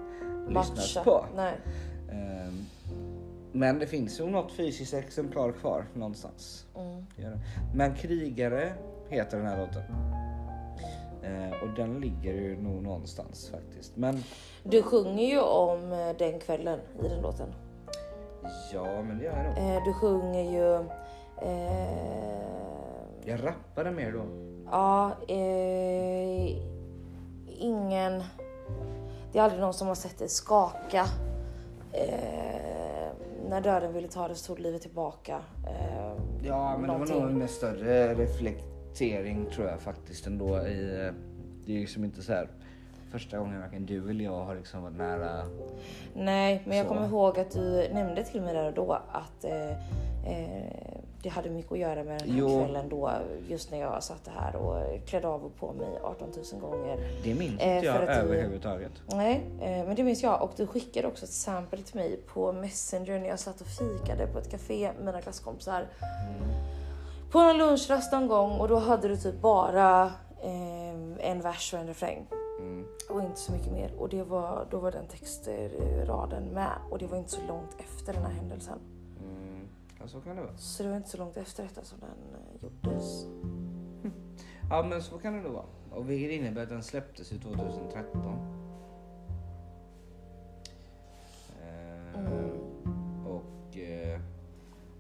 lyssnas 0.49 0.97
Matcha. 0.97 1.05
på. 1.05 1.25
Nej. 1.37 1.55
Ehm, 2.11 2.65
men 3.53 3.79
det 3.79 3.87
finns 3.87 4.21
ju 4.21 4.27
något 4.31 4.53
fysiskt 4.53 4.95
exemplar 4.95 5.53
kvar 5.53 5.85
någonstans. 5.95 6.67
Mm. 6.77 7.39
Men 7.75 7.95
Krigare 7.95 8.73
heter 9.09 9.37
den 9.39 9.47
här 9.47 9.59
låten. 9.59 9.83
Eh, 11.27 11.62
och 11.62 11.69
den 11.77 12.01
ligger 12.01 12.33
ju 12.33 12.57
nog 12.62 12.83
någonstans 12.83 13.51
faktiskt. 13.51 13.97
Men 13.97 14.23
Du 14.65 14.83
sjunger 14.83 15.25
ju 15.27 15.41
om 15.41 15.93
eh, 15.93 16.17
den 16.19 16.41
kvällen 16.41 16.79
i 17.05 17.09
den 17.09 17.23
låten. 17.23 17.55
ja, 18.73 19.03
men 19.03 19.19
det 19.19 19.25
gör 19.25 19.37
jag 19.37 19.62
nog. 19.65 19.77
Eh, 19.77 19.85
du 19.85 19.93
sjunger 19.93 20.43
ju... 20.53 20.75
Eh, 21.43 22.47
Jag 23.25 23.44
rappade 23.44 23.90
mer 23.90 24.13
då. 24.13 24.23
ja, 24.71 25.11
eh, 25.29 26.57
ingen... 27.59 28.23
Det 29.33 29.38
är 29.38 29.42
aldrig 29.42 29.61
någon 29.61 29.75
som 29.75 29.88
har 29.88 29.94
sett 29.94 30.19
dig 30.19 30.29
skaka. 30.29 31.07
Eh, 31.92 33.09
när 33.48 33.61
döden 33.61 33.92
ville 33.92 34.09
ta 34.09 34.29
det 34.29 34.35
så 34.35 34.46
tog 34.46 34.59
livet 34.61 34.83
tillbaka. 34.83 35.38
Ja, 36.42 36.71
men 36.79 36.83
det 36.83 36.88
var 36.88 36.98
någonting. 36.98 37.23
nog 37.23 37.33
med 37.33 37.50
större 37.50 38.15
reflektering 39.01 39.47
tror 39.55 39.69
jag 39.69 39.81
faktiskt 39.81 40.27
ändå. 40.27 40.67
I, 40.67 41.07
eh, 41.07 41.13
det 41.67 41.73
är 41.73 41.75
ju 41.75 41.81
liksom 41.81 42.05
inte 42.05 42.23
så 42.23 42.33
här 42.33 42.49
första 43.11 43.38
gången 43.38 43.61
varken 43.61 43.87
du 43.87 44.11
eller 44.11 44.25
jag 44.25 44.44
har 44.44 44.55
liksom 44.55 44.83
varit 44.83 44.97
nära. 44.97 45.42
Nej, 46.15 46.63
men 46.67 46.77
jag 46.77 46.87
Så. 46.87 46.94
kommer 46.94 47.07
ihåg 47.09 47.38
att 47.38 47.51
du 47.51 47.88
nämnde 47.92 48.25
till 48.25 48.42
mig 48.42 48.55
där 48.55 48.67
och 48.67 48.75
då 48.75 48.92
att 49.13 49.44
eh, 49.44 49.71
eh, 50.33 50.92
det 51.23 51.29
hade 51.29 51.51
mycket 51.51 51.73
att 51.73 51.79
göra 51.79 52.05
med 52.05 52.19
den 52.21 52.31
här 52.31 52.38
Jo. 52.38 52.49
kvällen 52.65 52.88
då, 52.88 53.11
just 53.49 53.71
när 53.71 53.79
jag 53.81 54.03
satt 54.03 54.29
här 54.37 54.57
och 54.57 55.07
klädde 55.07 55.29
av 55.29 55.44
och 55.44 55.57
på 55.57 55.73
mig 55.73 55.88
18 56.03 56.29
000 56.53 56.61
gånger. 56.61 56.99
Det 57.25 57.35
minns 57.35 57.61
Eh, 57.61 57.75
inte 57.75 57.87
jag 57.87 57.97
för 57.97 58.03
att 58.07 58.09
du- 58.09 58.35
överhuvudtaget. 58.35 58.92
Nej, 59.07 59.42
eh, 59.61 59.87
men 59.87 59.94
det 59.97 60.03
minns 60.05 60.23
jag. 60.23 60.42
Och 60.42 60.51
du 60.57 60.67
skickade 60.67 61.07
också 61.09 61.25
ett 61.25 61.31
sample 61.31 61.79
till 61.83 61.97
mig 61.97 62.21
på 62.35 62.53
Messenger 62.53 63.19
när 63.21 63.29
jag 63.29 63.38
satt 63.38 63.61
och 63.61 63.67
fikade 63.67 64.27
på 64.27 64.38
ett 64.38 64.51
café 64.51 64.90
med 64.97 65.05
mina 65.05 65.21
klasskompisar. 65.21 65.87
På 67.31 67.38
en 67.38 67.58
lunchrast 67.58 68.12
någon 68.12 68.29
gång 68.29 68.60
och 68.60 68.68
då 68.68 68.77
hade 68.77 69.08
du 69.08 69.16
typ 69.16 69.40
bara 69.40 70.04
eh, 70.42 71.31
en 71.31 71.40
vers 71.40 71.74
och 71.74 71.81
en 71.81 71.87
refräng. 71.87 72.27
Mm. 72.58 72.87
Och 73.10 73.22
inte 73.22 73.40
så 73.40 73.52
mycket 73.52 73.72
mer. 73.72 73.94
Och 73.98 74.08
det 74.08 74.22
var, 74.22 74.66
då 74.70 74.79
var 74.79 74.92
den 74.92 75.06
textraden 75.06 76.44
med. 76.44 76.79
Och 76.90 76.98
det 76.98 77.06
var 77.06 77.18
inte 77.18 77.31
så 77.31 77.46
långt 77.48 77.77
efter 77.79 78.12
den 78.12 78.22
här 78.22 78.33
händelsen. 78.33 78.79
Mm. 79.22 79.68
Ja, 80.00 80.08
så 80.08 80.20
kan 80.20 80.37
det 80.37 80.42
vara. 80.42 80.56
Så 80.56 80.83
det 80.83 80.88
var 80.88 80.96
inte 80.96 81.08
så 81.08 81.18
långt 81.18 81.37
efter 81.37 81.62
detta 81.62 81.85
som 81.85 81.98
den 82.00 82.08
eh, 82.10 82.62
gjordes. 82.62 83.27
Ja, 84.70 84.83
men 84.83 85.02
så 85.02 85.18
kan 85.18 85.33
det 85.33 85.40
nog 85.40 85.52
vara. 85.52 85.64
Och 85.90 86.10
vilket 86.10 86.31
innebär 86.31 86.62
att 86.62 86.68
den 86.68 86.83
släpptes 86.83 87.33
ju 87.33 87.38
2013. 87.38 88.56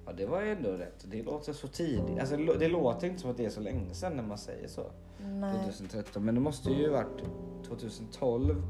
Ja, 0.06 0.12
det 0.12 0.26
var 0.26 0.42
ju 0.42 0.50
ändå 0.52 0.70
rätt. 0.70 1.04
Det 1.10 1.22
låter 1.22 1.52
så 1.52 1.68
tidigt. 1.68 2.18
Alltså, 2.20 2.36
det 2.36 2.42
lå- 2.42 2.58
det 2.58 2.68
låter 2.68 3.06
inte 3.06 3.20
som 3.20 3.30
att 3.30 3.36
det 3.36 3.44
är 3.44 3.50
så 3.50 3.60
länge 3.60 3.94
sedan 3.94 4.16
när 4.16 4.22
man 4.22 4.38
säger 4.38 4.68
så. 4.68 4.82
Nej. 5.24 5.58
2013. 5.64 6.24
Men 6.24 6.34
det 6.34 6.40
måste 6.40 6.70
ju 6.70 6.88
varit 6.88 7.22
2012. 7.66 8.62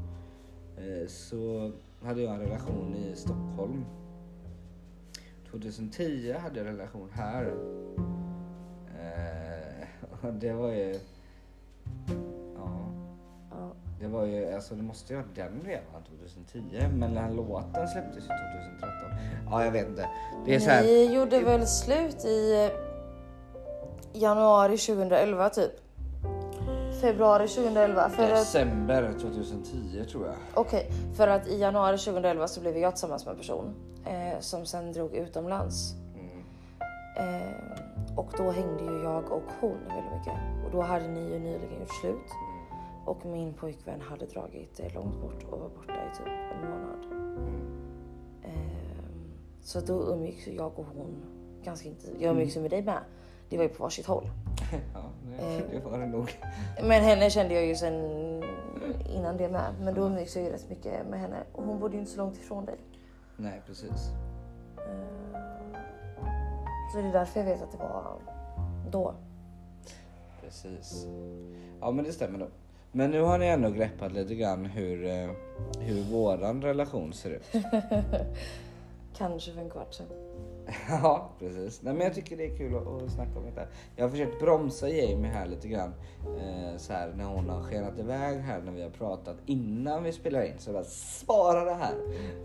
Eh, 0.77 1.07
så 1.07 1.71
hade 2.01 2.21
jag 2.21 2.33
en 2.33 2.39
relation 2.39 2.95
i 2.95 3.15
Stockholm. 3.15 3.85
2010 5.51 6.33
hade 6.33 6.59
jag 6.59 6.67
en 6.67 6.77
relation 6.77 7.09
här. 7.13 7.45
Eh, 8.99 9.87
och 10.27 10.33
det 10.33 10.53
var 10.53 10.71
ju... 10.71 10.99
Det 13.99 14.07
var 14.07 14.25
ju, 14.25 14.53
alltså 14.53 14.75
det 14.75 14.83
måste 14.83 15.13
ju 15.13 15.19
ha 15.19 15.25
varit 15.25 15.35
den 15.35 15.61
redan 15.65 16.03
2010. 16.07 16.87
Men 16.93 17.13
den 17.13 17.23
här 17.23 17.31
låten 17.31 17.87
släpptes 17.87 18.23
ju 18.23 18.27
2013. 18.27 18.89
Ja, 19.49 19.65
jag 19.65 19.71
vet 19.71 19.87
inte. 19.87 20.09
Det 20.45 20.55
är 20.55 20.59
så 20.59 20.69
här. 20.69 20.83
Ni 20.83 21.13
gjorde 21.15 21.39
väl 21.39 21.67
slut 21.67 22.25
i 22.25 22.65
eh, 22.65 22.71
januari 24.21 24.77
2011 24.77 25.49
typ? 25.49 25.71
Februari 27.01 27.47
2011. 27.47 28.09
För 28.09 28.27
December 28.27 29.13
2010 29.21 30.05
tror 30.11 30.25
jag. 30.25 30.35
Okej, 30.53 30.91
för 31.15 31.27
att 31.27 31.47
i 31.47 31.57
januari 31.59 31.97
2011 31.97 32.47
så 32.47 32.61
blev 32.61 32.77
jag 32.77 32.93
tillsammans 32.93 33.25
med 33.25 33.31
en 33.31 33.37
person 33.37 33.75
eh, 34.05 34.39
som 34.39 34.65
sen 34.65 34.93
drog 34.93 35.15
utomlands. 35.15 35.93
Mm. 36.15 37.41
Eh, 37.41 38.17
och 38.17 38.31
då 38.37 38.51
hängde 38.51 38.83
ju 38.83 39.03
jag 39.03 39.31
och 39.31 39.43
hon 39.59 39.77
väldigt 39.87 40.13
mycket. 40.17 40.33
Och 40.65 40.71
då 40.71 40.81
hade 40.81 41.07
ni 41.07 41.19
ju 41.19 41.39
nyligen 41.39 41.79
gjort 41.79 42.01
slut. 42.01 42.31
Och 43.07 43.25
min 43.25 43.53
pojkvän 43.53 44.01
hade 44.01 44.25
dragit 44.25 44.93
långt 44.95 45.21
bort 45.21 45.43
och 45.51 45.59
var 45.59 45.69
borta 45.69 45.93
i 45.93 46.17
typ 46.17 46.27
en 46.27 46.69
månad. 46.69 47.05
Eh, 48.43 48.51
så 49.61 49.79
då 49.79 49.93
umgicks 49.93 50.47
jag 50.47 50.79
och 50.79 50.85
hon 50.95 51.15
ganska 51.63 51.89
intensivt. 51.89 52.21
Jag 52.21 52.31
umgicks 52.31 52.57
ju 52.57 52.61
med 52.61 52.71
dig 52.71 52.83
med. 52.83 52.99
Det 53.49 53.57
var 53.57 53.63
ju 53.63 53.69
på 53.69 53.83
varsitt 53.83 54.05
håll. 54.05 54.29
Ja, 54.93 55.01
det, 55.39 55.63
det 55.71 55.89
var 55.89 55.99
det 55.99 56.05
nog. 56.07 56.31
Men 56.83 57.03
henne 57.03 57.29
kände 57.29 57.53
jag 57.53 57.65
ju 57.65 57.75
sen 57.75 57.93
innan 59.15 59.37
det 59.37 59.49
med. 59.49 59.73
Men 59.81 59.93
då 59.93 60.01
umgicks 60.01 60.35
jag 60.35 60.45
ju 60.45 60.51
rätt 60.51 60.69
mycket 60.69 61.07
med 61.07 61.19
henne. 61.19 61.43
Och 61.53 61.63
hon 61.63 61.79
bodde 61.79 61.93
ju 61.93 61.99
inte 61.99 62.11
så 62.11 62.17
långt 62.17 62.37
ifrån 62.37 62.65
dig. 62.65 62.77
Nej, 63.37 63.61
precis. 63.65 64.09
Eh, 64.77 65.39
Så 66.93 66.97
det 67.01 67.07
är 67.07 67.13
därför 67.13 67.39
jag 67.39 67.47
vet 67.47 67.61
att 67.61 67.71
det 67.71 67.77
var 67.77 68.15
då. 68.91 69.13
Precis. 70.41 71.07
Ja, 71.81 71.91
men 71.91 72.05
det 72.05 72.11
stämmer 72.11 72.39
nog. 72.39 72.49
Men 72.97 73.11
nu 73.11 73.21
har 73.21 73.37
ni 73.37 73.45
ändå 73.45 73.69
greppat 73.69 74.11
lite 74.11 74.35
grann 74.35 74.65
hur, 74.65 75.05
eh, 75.05 75.29
hur 75.79 76.03
våran 76.03 76.61
relation 76.61 77.13
ser 77.13 77.29
ut. 77.29 77.43
Kanske 79.17 79.51
för 79.51 79.61
en 79.61 79.69
kvart 79.69 79.93
sedan. 79.93 80.07
ja, 80.89 81.29
precis. 81.39 81.81
Nej, 81.81 81.93
men 81.93 82.03
jag 82.03 82.13
tycker 82.15 82.37
det 82.37 82.45
är 82.45 82.57
kul 82.57 82.75
att, 82.75 82.87
att 82.87 83.11
snacka 83.11 83.39
om 83.39 83.45
det. 83.55 83.67
Jag 83.95 84.05
har 84.05 84.09
försökt 84.09 84.39
bromsa 84.39 84.89
Jamie 84.89 85.31
här 85.31 85.45
lite 85.45 85.67
grann. 85.67 85.93
Eh, 86.25 86.77
så 86.77 86.93
här 86.93 87.13
när 87.17 87.25
hon 87.25 87.49
har 87.49 87.61
skenat 87.61 87.99
iväg 87.99 88.39
här 88.39 88.61
när 88.61 88.71
vi 88.71 88.81
har 88.81 88.89
pratat 88.89 89.35
innan 89.45 90.03
vi 90.03 90.11
spelar 90.11 90.45
in. 90.45 90.53
Så 90.57 90.69
jag 90.69 90.75
bara 90.75 90.83
spara 90.83 91.65
det 91.65 91.73
här. 91.73 91.95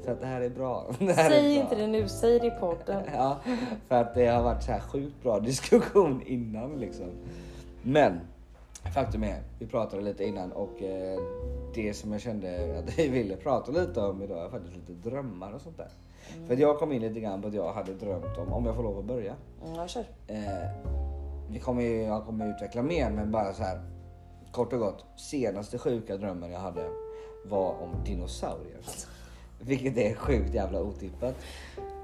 För 0.05 0.13
att 0.13 0.21
det 0.21 0.27
här 0.27 0.41
är 0.41 0.51
bra. 0.51 0.87
Det 0.99 1.13
här 1.13 1.27
är 1.27 1.31
Säg 1.31 1.55
bra. 1.55 1.63
inte 1.63 1.75
det 1.75 1.87
nu, 1.87 2.09
säg 2.09 2.39
det 2.39 2.47
i 2.47 2.51
podden. 2.51 3.03
Ja, 3.15 3.41
för 3.89 4.01
att 4.01 4.15
det 4.15 4.27
har 4.27 4.43
varit 4.43 4.63
så 4.63 4.73
här 4.73 4.81
sjukt 4.81 5.23
bra 5.23 5.41
diskussion 5.41 6.23
innan 6.27 6.81
liksom. 6.81 7.07
Men 7.83 8.21
faktum 8.91 9.25
är, 9.25 9.43
vi 9.59 9.67
pratade 9.67 10.03
lite 10.03 10.25
innan 10.25 10.53
och 10.53 10.83
eh, 10.83 11.21
det 11.75 11.95
som 11.95 12.13
jag 12.13 12.21
kände 12.21 12.79
att 12.79 12.99
vi 12.99 13.09
ville 13.09 13.37
prata 13.37 13.73
lite 13.73 14.01
om 14.01 14.23
idag 14.23 14.45
är 14.45 14.51
faktiskt 14.51 14.77
lite 14.77 15.11
drömmar 15.11 15.53
och 15.53 15.61
sånt 15.61 15.77
där. 15.77 15.91
För 16.47 16.55
att 16.55 16.61
jag 16.61 16.79
kom 16.79 16.93
in 16.93 17.03
lite 17.03 17.21
grann 17.21 17.43
på 17.43 17.49
att 17.49 17.55
jag 17.55 17.73
hade 17.73 17.95
drömt 17.95 18.39
om, 18.39 18.53
om 18.53 18.67
jag 18.67 18.77
får 18.77 18.83
lov 18.83 18.99
att 18.99 19.05
börja. 19.05 19.35
Mm, 19.65 19.75
jag 19.75 19.91
kör. 19.91 20.05
Eh, 20.27 20.71
vi 21.51 21.59
kommer 21.59 21.83
ju, 21.83 22.03
jag 22.03 22.27
kommer 22.27 22.51
utveckla 22.51 22.83
mer 22.83 23.11
men 23.11 23.31
bara 23.31 23.53
så 23.53 23.63
här 23.63 23.81
kort 24.53 24.73
och 24.73 24.79
gott. 24.79 25.05
Senaste 25.17 25.79
sjuka 25.79 26.17
drömmen 26.17 26.51
jag 26.51 26.61
hade 26.61 26.89
var 27.45 27.71
om 27.71 28.05
dinosaurier. 28.05 28.81
Vilket 29.61 29.97
är 29.97 30.15
sjukt 30.15 30.55
jävla 30.55 30.83
otippat 30.83 31.35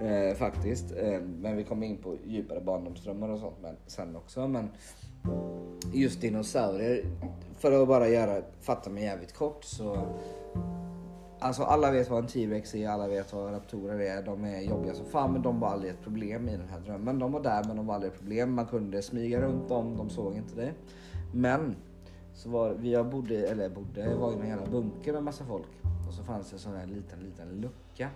eh, 0.01 0.37
faktiskt. 0.37 0.93
Eh, 0.97 1.21
men 1.21 1.57
vi 1.57 1.65
kommer 1.65 1.87
in 1.87 1.97
på 1.97 2.17
djupare 2.27 2.61
barndomsdrömmar 2.61 3.29
och 3.29 3.41
sånt 3.41 3.57
men, 3.63 3.77
sen 3.87 4.17
också. 4.17 4.49
Men 4.49 4.71
just 5.93 6.21
dinosaurier, 6.21 7.05
för 7.57 7.83
att 7.83 7.89
bara 7.89 8.09
göra, 8.09 8.43
fatta 8.61 8.91
mig 8.91 9.05
jävligt 9.05 9.35
kort 9.35 9.65
så 9.65 10.07
Alltså 11.41 11.63
alla 11.63 11.91
vet 11.91 12.11
vad 12.11 12.19
en 12.19 12.27
T-Rex 12.27 12.75
är, 12.75 12.89
alla 12.89 13.09
vet 13.09 13.33
vad 13.33 13.53
raptorer 13.53 14.01
är. 14.01 14.23
De 14.23 14.45
är 14.45 14.61
jobbiga 14.61 14.95
som 14.95 15.07
fan 15.07 15.33
men 15.33 15.43
de 15.43 15.61
var 15.61 15.69
aldrig 15.69 15.93
ett 15.93 16.03
problem 16.03 16.49
i 16.49 16.57
den 16.57 16.69
här 16.69 16.81
drömmen. 16.81 17.19
De 17.19 17.33
var 17.33 17.43
där 17.43 17.65
men 17.65 17.77
de 17.77 17.87
var 17.87 17.95
aldrig 17.95 18.13
ett 18.13 18.19
problem. 18.19 18.55
Man 18.55 18.67
kunde 18.67 19.03
smyga 19.03 19.41
runt 19.41 19.69
dem, 19.69 19.97
de 19.97 20.11
såg 20.11 20.35
inte 20.35 20.55
dig. 20.55 20.75
Men 21.35 21.77
så 22.35 22.51
var 22.51 22.71
vi 22.71 22.93
jag 22.93 23.11
bodde, 23.11 23.47
eller 23.47 23.69
bodde, 23.69 24.11
jag 24.11 24.17
var 24.17 24.33
i 24.33 24.35
en 24.35 24.49
jävla 24.49 24.67
bunker 24.67 25.13
med 25.13 25.23
massa 25.23 25.45
folk. 25.45 25.69
Och 26.09 26.15
så 26.15 26.25
fanns 26.25 26.51
det 26.51 26.57
en 26.57 26.61
sån 26.61 26.77
här 26.77 26.87
liten, 26.87 27.19
liten 27.21 27.49
lucka 27.49 28.09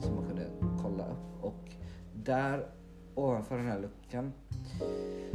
som 0.00 0.14
man 0.14 0.24
kunde 0.24 0.46
kolla 0.82 1.04
upp. 1.04 1.44
Och 1.44 1.70
där 2.14 2.66
ovanför 3.14 3.56
den 3.56 3.66
här 3.66 3.78
luckan 3.78 4.32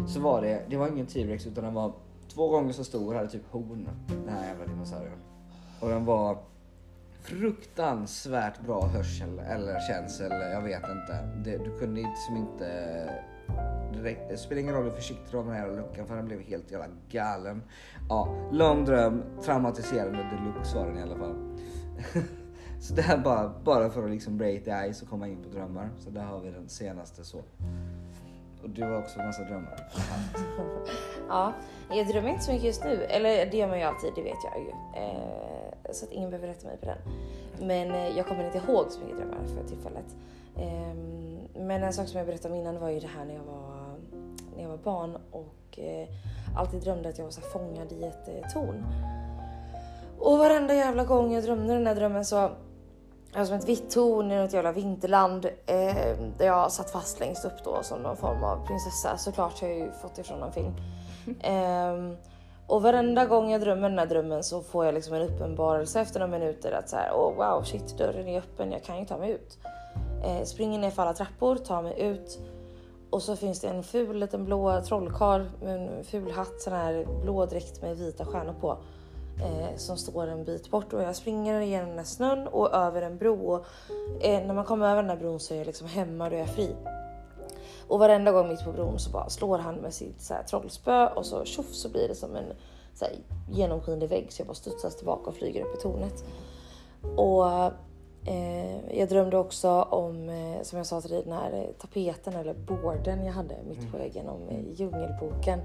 så 0.08 0.20
var 0.20 0.42
det, 0.42 0.66
det 0.70 0.78
var 0.78 0.88
ingen 0.88 1.06
T-Rex 1.06 1.48
utan 1.48 1.64
den 1.64 1.74
var 1.74 1.94
två 2.28 2.50
gånger 2.50 2.74
så 2.74 2.84
stor, 2.84 3.16
hade 3.16 3.30
typ 3.30 3.52
horn, 3.52 3.90
den 4.08 4.30
här 4.30 4.48
jävla 4.48 4.66
dinosaurien. 4.66 5.20
Och 5.82 5.90
den 5.90 6.06
var 6.06 6.38
fruktansvärt 7.22 8.62
bra 8.62 8.86
hörsel 8.86 9.40
eller 9.40 9.80
känsel, 9.80 10.32
jag 10.32 10.62
vet 10.62 10.84
inte. 10.84 11.30
Det, 11.46 11.58
du 11.58 11.80
kunde 11.80 12.00
inte 12.02 12.20
inte... 12.38 13.10
Direkt, 13.94 14.30
det 14.30 14.38
spelar 14.38 14.62
ingen 14.62 14.76
roll 14.76 14.84
hur 14.84 14.92
försiktig 14.92 15.26
du 15.32 15.38
var 15.38 15.44
med 15.44 15.54
den 15.54 15.70
här 15.70 15.78
luckan 15.78 16.08
för 16.08 16.16
den 16.16 16.26
blev 16.26 16.42
helt 16.42 16.72
jävla 16.72 16.88
galen. 17.12 17.64
Ja, 18.10 18.50
lång 18.52 18.86
dröm, 18.86 19.24
traumatiserande 19.44 20.18
deluxe 20.18 20.78
var 20.78 20.86
den 20.86 20.98
i 20.98 21.02
alla 21.02 21.16
fall. 21.16 21.36
så 22.80 22.94
det 22.94 23.02
här 23.02 23.18
bara, 23.18 23.54
bara 23.64 23.90
för 23.90 24.04
att 24.04 24.12
liksom 24.12 24.38
break 24.38 24.64
the 24.64 24.94
ice 24.94 25.02
och 25.02 25.10
komma 25.10 25.28
in 25.28 25.38
på 25.44 25.50
drömmar. 25.50 25.90
Så 26.00 26.10
där 26.10 26.24
har 26.24 26.40
vi 26.40 26.52
den 26.52 26.70
senaste 26.70 27.24
så. 27.24 27.38
Och 28.64 28.70
du 28.70 28.84
har 28.84 28.98
också 28.98 29.20
massa 29.20 29.44
drömmar. 29.44 29.88
Ja, 31.30 31.54
jag 31.92 32.08
drömmer 32.08 32.30
inte 32.30 32.44
så 32.44 32.52
mycket 32.52 32.66
just 32.66 32.84
nu. 32.84 33.04
Eller 33.04 33.52
det 33.52 33.58
gör 33.58 33.68
man 33.68 33.78
ju 33.78 33.84
alltid, 33.84 34.12
det 34.16 34.22
vet 34.22 34.38
jag 34.44 34.64
ju. 34.64 34.70
Eh, 35.04 35.92
så 35.92 36.06
att 36.06 36.12
ingen 36.12 36.30
behöver 36.30 36.48
rätta 36.48 36.68
mig 36.68 36.78
på 36.78 36.86
den. 36.86 36.98
Men 37.68 37.92
eh, 37.92 38.18
jag 38.18 38.28
kommer 38.28 38.46
inte 38.46 38.58
ihåg 38.58 38.86
så 38.90 39.00
mycket 39.00 39.18
drömmar 39.18 39.38
för 39.48 39.68
tillfället. 39.68 40.16
Eh, 40.56 40.96
men 41.56 41.84
en 41.84 41.94
sak 41.94 42.08
som 42.08 42.18
jag 42.18 42.28
berättade 42.28 42.54
om 42.54 42.60
innan 42.60 42.80
var 42.80 42.90
ju 42.90 43.00
det 43.00 43.08
här 43.08 43.26
när 43.26 43.34
jag 43.36 43.44
var, 43.44 43.96
när 44.56 44.64
jag 44.64 44.70
var 44.70 44.78
barn 44.78 45.18
och 45.32 45.80
eh, 45.80 46.08
alltid 46.56 46.82
drömde 46.82 47.10
att 47.10 47.18
jag 47.18 47.26
var 47.26 47.32
så 47.32 47.42
fångad 47.42 47.92
i 47.92 48.04
ett 48.04 48.28
eh, 48.28 48.52
torn. 48.54 48.86
Och 50.20 50.38
varenda 50.38 50.74
jävla 50.74 51.04
gång 51.04 51.34
jag 51.34 51.44
drömde 51.44 51.74
den 51.74 51.88
här 51.88 51.96
drömmen 51.96 52.26
så 52.26 52.52
jag 53.34 53.48
som 53.48 53.56
ett 53.56 53.70
vitt 53.70 53.92
torn 53.92 54.32
i 54.32 54.38
något 54.38 54.54
jävla 54.54 54.72
vinterland 54.72 55.46
eh, 55.46 56.18
där 56.38 56.46
jag 56.46 56.72
satt 56.72 56.92
fast 56.92 57.20
längst 57.20 57.46
upp 57.46 57.64
då 57.64 57.84
som 57.84 58.02
någon 58.02 58.18
form 58.18 58.44
av 58.44 58.68
prinsessa. 58.68 59.18
Såklart 59.18 59.62
har 59.62 59.68
jag 59.68 59.78
ju 59.78 59.92
fått 59.92 60.16
det 60.16 60.24
från 60.24 60.40
någon 60.40 60.52
film. 60.52 60.74
Ehm, 61.42 62.18
och 62.68 62.82
varenda 62.82 63.26
gång 63.26 63.52
jag 63.52 63.62
drömmer 63.62 63.90
den 63.90 64.00
här 64.00 64.06
drömmen 64.06 64.44
så 64.44 64.62
får 64.62 64.86
jag 64.86 64.94
liksom 64.94 65.14
en 65.14 65.22
uppenbarelse 65.22 66.02
efter 66.02 66.20
några 66.20 66.40
minuter 66.40 66.72
att 66.72 66.90
så 66.90 66.96
här, 66.96 67.12
oh 67.12 67.36
wow 67.36 67.64
shit 67.64 67.98
dörren 67.98 68.28
är 68.28 68.38
öppen, 68.38 68.72
jag 68.72 68.84
kan 68.84 69.00
ju 69.00 69.06
ta 69.06 69.18
mig 69.18 69.32
ut. 69.32 69.58
Eh, 70.24 70.44
springer 70.44 70.80
ner 70.80 70.92
för 70.92 71.02
alla 71.02 71.14
trappor, 71.14 71.56
tar 71.56 71.82
mig 71.82 72.02
ut 72.02 72.40
och 73.10 73.22
så 73.24 73.36
finns 73.36 73.60
det 73.60 73.68
en 73.68 73.84
ful 73.84 74.20
liten 74.20 74.46
blå 74.46 74.82
trollkarl 74.82 75.46
med 75.62 75.76
en 75.76 76.04
ful 76.04 76.32
hatt, 76.32 76.62
sån 76.62 76.74
här 76.74 77.08
blå 77.24 77.46
dräkt 77.46 77.82
med 77.82 77.98
vita 77.98 78.26
stjärnor 78.26 78.56
på 78.62 78.78
eh, 79.42 79.76
som 79.78 79.98
står 79.98 80.28
en 80.28 80.44
bit 80.44 80.72
bort 80.72 80.94
och 80.94 81.02
jag 81.02 81.16
springer 81.16 81.62
igenom 81.62 81.90
den 81.90 81.98
här 81.98 82.06
snön 82.06 82.48
och 82.48 82.74
över 82.74 83.02
en 83.02 83.18
bro 83.18 83.52
och 83.52 83.66
eh, 84.22 84.46
när 84.46 84.54
man 84.54 84.66
kommer 84.66 84.88
över 84.92 85.02
den 85.02 85.10
här 85.10 85.18
bron 85.18 85.40
så 85.40 85.54
är 85.54 85.58
jag 85.58 85.68
liksom 85.68 85.88
hemma 85.88 86.28
och 86.28 86.34
jag 86.34 86.40
är 86.40 86.46
fri. 86.46 86.76
Och 87.88 88.00
varenda 88.00 88.32
gång 88.32 88.48
mitt 88.48 88.64
på 88.64 88.72
bron 88.72 89.00
så 89.00 89.12
bara 89.12 89.30
slår 89.30 89.58
han 89.58 89.76
med 89.76 89.94
sitt 89.94 90.22
så 90.22 90.34
här, 90.34 90.44
trollspö 90.44 91.08
och 91.08 91.26
så 91.26 91.46
tjoff 91.46 91.74
så 91.74 91.90
blir 91.90 92.08
det 92.08 92.16
som 92.16 92.36
en 92.36 92.54
så 92.94 93.06
här, 93.06 93.14
genomskinlig 93.50 94.10
vägg 94.10 94.32
så 94.32 94.42
jag 94.42 94.48
bara 94.48 94.54
studsas 94.54 94.96
tillbaka 94.96 95.30
och 95.30 95.36
flyger 95.36 95.66
upp 95.66 95.78
i 95.78 95.82
tornet. 95.82 96.24
Och 97.16 97.72
eh, 98.30 99.00
jag 99.00 99.10
drömde 99.10 99.38
också 99.38 99.70
om, 99.82 100.30
eh, 100.30 100.62
som 100.62 100.78
jag 100.78 100.86
sa 100.86 101.02
till 101.02 101.12
dig, 101.12 101.24
den 101.24 101.34
här 101.34 101.72
tapeten 101.78 102.36
eller 102.36 102.54
borden 102.54 103.26
jag 103.26 103.34
hade 103.34 103.56
mitt 103.70 103.92
på 103.92 103.98
väggen 103.98 104.30
om 104.30 104.50
eh, 104.50 104.74
Djungelboken. 104.74 105.60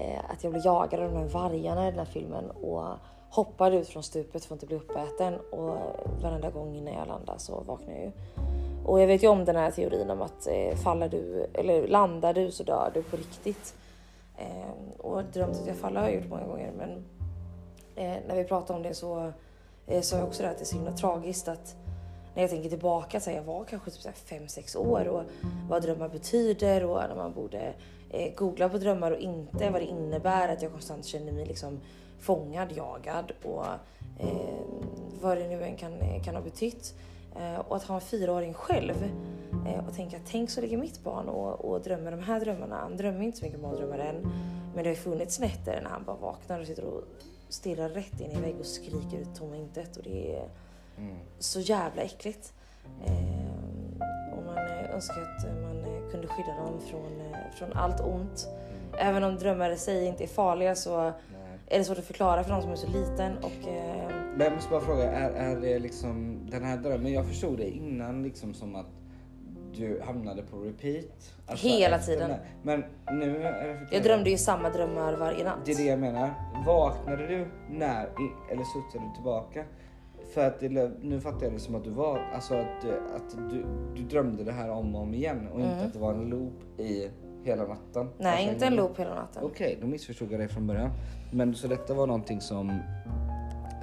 Eh, 0.00 0.30
att 0.30 0.44
jag 0.44 0.52
blev 0.52 0.64
jagad 0.64 1.00
av 1.00 1.12
de 1.12 1.18
här 1.18 1.28
vargarna 1.28 1.88
i 1.88 1.90
den 1.90 1.98
här 1.98 2.06
filmen 2.06 2.50
och 2.50 2.84
hoppade 3.30 3.76
ut 3.76 3.88
från 3.88 4.02
stupet 4.02 4.44
för 4.44 4.54
att 4.54 4.62
inte 4.62 4.66
bli 4.66 4.76
uppäten 4.76 5.34
och 5.50 5.76
varenda 6.22 6.50
gång 6.50 6.74
innan 6.74 6.94
jag 6.94 7.08
landade 7.08 7.38
så 7.38 7.60
vaknade 7.60 7.92
jag 7.92 8.04
ju. 8.04 8.12
Och 8.84 9.00
jag 9.00 9.06
vet 9.06 9.22
ju 9.22 9.28
om 9.28 9.44
den 9.44 9.56
här 9.56 9.70
teorin 9.70 10.10
om 10.10 10.22
att 10.22 10.46
eh, 10.46 10.76
faller 10.76 11.08
du 11.08 11.46
eller 11.54 11.88
landar 11.88 12.34
du 12.34 12.50
så 12.50 12.62
dör 12.62 12.90
du 12.94 13.02
på 13.02 13.16
riktigt. 13.16 13.74
Eh, 14.38 14.98
och 14.98 15.22
drömt 15.24 15.56
att 15.56 15.66
jag 15.66 15.76
faller 15.76 16.00
har 16.00 16.08
jag 16.08 16.16
gjort 16.16 16.30
många 16.30 16.46
gånger 16.46 16.72
men 16.78 17.04
eh, 17.94 18.22
när 18.28 18.36
vi 18.36 18.44
pratar 18.44 18.74
om 18.74 18.82
det 18.82 18.94
så 18.94 19.32
eh, 19.86 20.00
sa 20.00 20.16
jag 20.16 20.26
också 20.26 20.42
det 20.42 20.50
att 20.50 20.58
det 20.58 20.62
är 20.62 20.66
så 20.66 20.76
himla 20.76 20.92
tragiskt 20.92 21.48
att 21.48 21.76
när 22.34 22.42
jag 22.42 22.50
tänker 22.50 22.68
tillbaka 22.68 23.20
så 23.20 23.30
här, 23.30 23.36
jag 23.36 23.44
var 23.44 23.64
kanske 23.64 23.90
typ 23.90 24.14
5-6 24.28 24.76
år 24.76 25.08
och 25.08 25.22
vad 25.68 25.82
drömmar 25.82 26.08
betyder 26.08 26.84
och 26.84 27.00
när 27.08 27.16
man 27.16 27.32
borde 27.32 27.74
eh, 28.10 28.34
googla 28.34 28.68
på 28.68 28.78
drömmar 28.78 29.10
och 29.10 29.18
inte 29.18 29.70
vad 29.70 29.80
det 29.82 29.86
innebär 29.86 30.48
att 30.48 30.62
jag 30.62 30.72
konstant 30.72 31.04
känner 31.04 31.32
mig 31.32 31.46
liksom 31.46 31.80
fångad, 32.20 32.72
jagad 32.72 33.32
och 33.44 33.64
eh, 34.18 34.60
vad 35.20 35.38
det 35.38 35.48
nu 35.48 35.62
än 35.62 35.76
kan, 35.76 35.92
kan 36.24 36.34
ha 36.34 36.42
betytt. 36.42 36.94
Eh, 37.36 37.58
och 37.60 37.76
att 37.76 37.82
ha 37.82 37.94
en 37.94 38.00
fyraåring 38.00 38.54
själv 38.54 39.04
eh, 39.68 39.86
och 39.88 39.94
tänka 39.94 40.16
tänk 40.26 40.50
så 40.50 40.60
ligger 40.60 40.76
mitt 40.76 41.04
barn 41.04 41.28
och, 41.28 41.64
och 41.64 41.80
drömmer 41.80 42.10
de 42.10 42.20
här 42.20 42.40
drömmarna. 42.40 42.76
Han 42.76 42.96
drömmer 42.96 43.22
inte 43.22 43.38
så 43.38 43.44
mycket 43.44 43.60
mardrömmar 43.60 43.98
än 43.98 44.32
men 44.74 44.84
det 44.84 44.90
har 44.90 44.94
funnits 44.96 45.40
nätter 45.40 45.80
när 45.82 45.90
han 45.90 46.04
bara 46.04 46.16
vaknar 46.16 46.60
och 46.60 46.66
sitter 46.66 46.84
och 46.84 47.02
stirrar 47.48 47.88
rätt 47.88 48.20
in 48.20 48.30
i 48.30 48.40
vägg 48.40 48.56
och 48.60 48.66
skriker 48.66 49.18
ut 49.18 49.34
tomma 49.38 49.56
intet 49.56 49.96
och 49.96 50.02
det 50.02 50.36
är 50.36 50.48
Mm. 50.98 51.16
så 51.38 51.60
jävla 51.60 52.02
äckligt. 52.02 52.52
Eh, 53.06 54.38
och 54.38 54.44
man 54.44 54.56
eh, 54.58 54.94
önskar 54.94 55.22
att 55.22 55.44
man 55.62 55.84
eh, 55.84 55.85
kunde 56.10 56.26
skydda 56.26 56.54
dem 56.56 56.80
från, 56.90 57.20
eh, 57.20 57.36
från 57.58 57.72
allt 57.72 58.00
ont. 58.00 58.48
Även 58.98 59.24
om 59.24 59.36
drömmar 59.36 59.70
i 59.70 59.76
sig 59.76 60.06
inte 60.06 60.24
är 60.24 60.28
farliga 60.28 60.74
så 60.74 61.02
Nej. 61.02 61.12
är 61.66 61.78
det 61.78 61.84
svårt 61.84 61.98
att 61.98 62.04
förklara 62.04 62.44
för 62.44 62.50
någon 62.52 62.62
som 62.62 62.72
är 62.72 62.76
så 62.76 62.86
liten 62.86 63.36
och 63.38 63.68
eh, 63.68 64.08
Men 64.36 64.40
jag 64.46 64.52
måste 64.52 64.70
bara 64.70 64.80
fråga, 64.80 65.12
är, 65.12 65.30
är 65.30 65.60
det 65.60 65.78
liksom 65.78 66.38
den 66.50 66.64
här 66.64 66.76
drömmen, 66.76 67.12
jag 67.12 67.26
förstod 67.26 67.58
det 67.58 67.70
innan 67.70 68.22
liksom 68.22 68.54
som 68.54 68.74
att 68.76 68.86
du 69.74 70.00
hamnade 70.06 70.42
på 70.42 70.56
repeat. 70.56 71.34
Alltså 71.46 71.68
Hela 71.68 71.98
tiden. 71.98 72.30
här- 72.30 72.40
Men 72.62 72.84
nu 73.10 73.32
reflekterar 73.38 73.88
jag 73.90 74.02
drömde 74.02 74.30
ju 74.30 74.38
samma 74.38 74.70
drömmar 74.70 75.12
varje 75.16 75.44
natt. 75.44 75.58
Det 75.64 75.72
är 75.72 75.76
det 75.76 75.84
jag 75.84 75.98
menar. 75.98 76.30
Vaknade 76.66 77.26
du 77.26 77.46
när, 77.70 78.02
eller 78.52 78.64
studsade 78.64 79.04
du 79.10 79.14
tillbaka? 79.14 79.64
För 80.34 80.46
att 80.46 80.60
nu 81.02 81.20
fattar 81.20 81.42
jag 81.46 81.52
det 81.54 81.58
som 81.58 81.74
att 81.74 81.84
du 81.84 81.90
var, 81.90 82.18
alltså 82.34 82.54
att, 82.54 82.82
du- 82.82 83.00
att 83.16 83.50
du, 83.50 83.64
du 83.96 84.02
drömde 84.02 84.44
det 84.44 84.52
här 84.52 84.70
om 84.70 84.94
och 84.94 85.02
om 85.02 85.14
igen 85.14 85.48
och 85.52 85.60
inte 85.60 85.72
Mm. 85.72 85.86
att 85.86 85.92
det 85.92 85.98
var 85.98 86.12
en 86.14 86.24
loop 86.28 86.80
i 86.80 87.10
hela 87.44 87.66
natten. 87.66 88.08
Nej, 88.18 88.32
Alltså, 88.32 88.52
inte 88.52 88.66
en 88.66 88.76
loop 88.76 88.98
hela 88.98 89.14
natten. 89.14 89.42
Okej, 89.44 89.78
då 89.80 89.86
missförstod 89.86 90.32
jag 90.32 90.40
det 90.40 90.48
från 90.48 90.66
början. 90.66 90.90
Men 91.32 91.54
så 91.54 91.68
detta 91.68 91.94
var 91.94 92.06
någonting 92.06 92.40
som, 92.40 92.78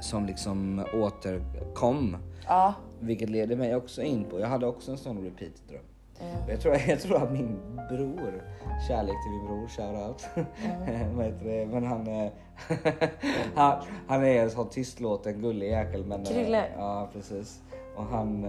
som 0.01 0.25
liksom 0.25 0.85
återkom. 0.93 2.17
Ja. 2.47 2.73
Vilket 2.99 3.29
leder 3.29 3.55
mig 3.55 3.75
också 3.75 4.01
in 4.01 4.23
på, 4.23 4.39
jag 4.39 4.47
hade 4.47 4.65
också 4.65 4.91
en 4.91 4.97
sån 4.97 5.17
repeat 5.23 5.67
dröm. 5.69 5.81
Mm. 6.23 6.49
Jag 6.49 6.61
tror, 6.61 6.75
jag 6.87 7.01
tror 7.01 7.23
att 7.23 7.31
min 7.31 7.59
bror, 7.89 8.43
kärlek 8.87 9.15
till 9.23 9.31
min 9.31 9.45
bror, 9.45 9.67
shoutout. 9.67 10.27
Mm. 10.35 11.69
Men 11.71 11.83
han, 11.85 12.07
eh, 12.07 12.31
han, 13.55 13.83
han 14.07 14.23
är 14.23 14.43
en 14.43 14.51
sån 14.51 14.69
tystlåten 14.69 15.41
gullig 15.41 15.69
jäkel. 15.69 16.05
Men, 16.05 16.21
eh, 16.21 16.27
Krille. 16.27 16.65
Ja 16.77 17.09
precis. 17.13 17.61
Och 17.95 18.05
han, 18.05 18.45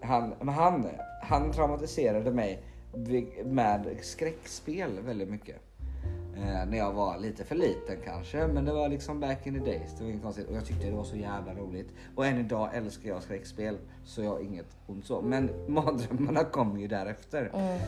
han, 0.00 0.34
men 0.40 0.54
han, 0.54 0.86
han 1.22 1.52
traumatiserade 1.52 2.30
mig 2.30 2.62
med 3.44 3.96
skräckspel 4.02 5.00
väldigt 5.00 5.28
mycket. 5.28 5.56
Eh, 6.36 6.66
när 6.66 6.78
jag 6.78 6.92
var 6.92 7.18
lite 7.18 7.44
för 7.44 7.54
liten 7.54 7.96
kanske, 8.04 8.46
men 8.46 8.64
det 8.64 8.72
var 8.72 8.88
liksom 8.88 9.20
back 9.20 9.46
in 9.46 9.54
the 9.54 9.70
days. 9.70 9.94
Det 9.98 10.04
var 10.04 10.10
inget 10.10 10.22
konstigt 10.22 10.48
och 10.48 10.56
jag 10.56 10.64
tyckte 10.64 10.86
det 10.86 10.96
var 10.96 11.04
så 11.04 11.16
jävla 11.16 11.54
roligt. 11.54 11.88
Och 12.14 12.26
än 12.26 12.38
idag 12.38 12.70
älskar 12.74 13.08
jag 13.08 13.22
skräckspel, 13.22 13.78
så 14.04 14.22
jag 14.22 14.30
har 14.30 14.40
inget 14.40 14.76
ont 14.86 15.04
så. 15.04 15.22
Men 15.22 15.50
mardrömmarna 15.68 16.44
kom 16.44 16.80
ju 16.80 16.88
därefter. 16.88 17.50
Mm. 17.54 17.80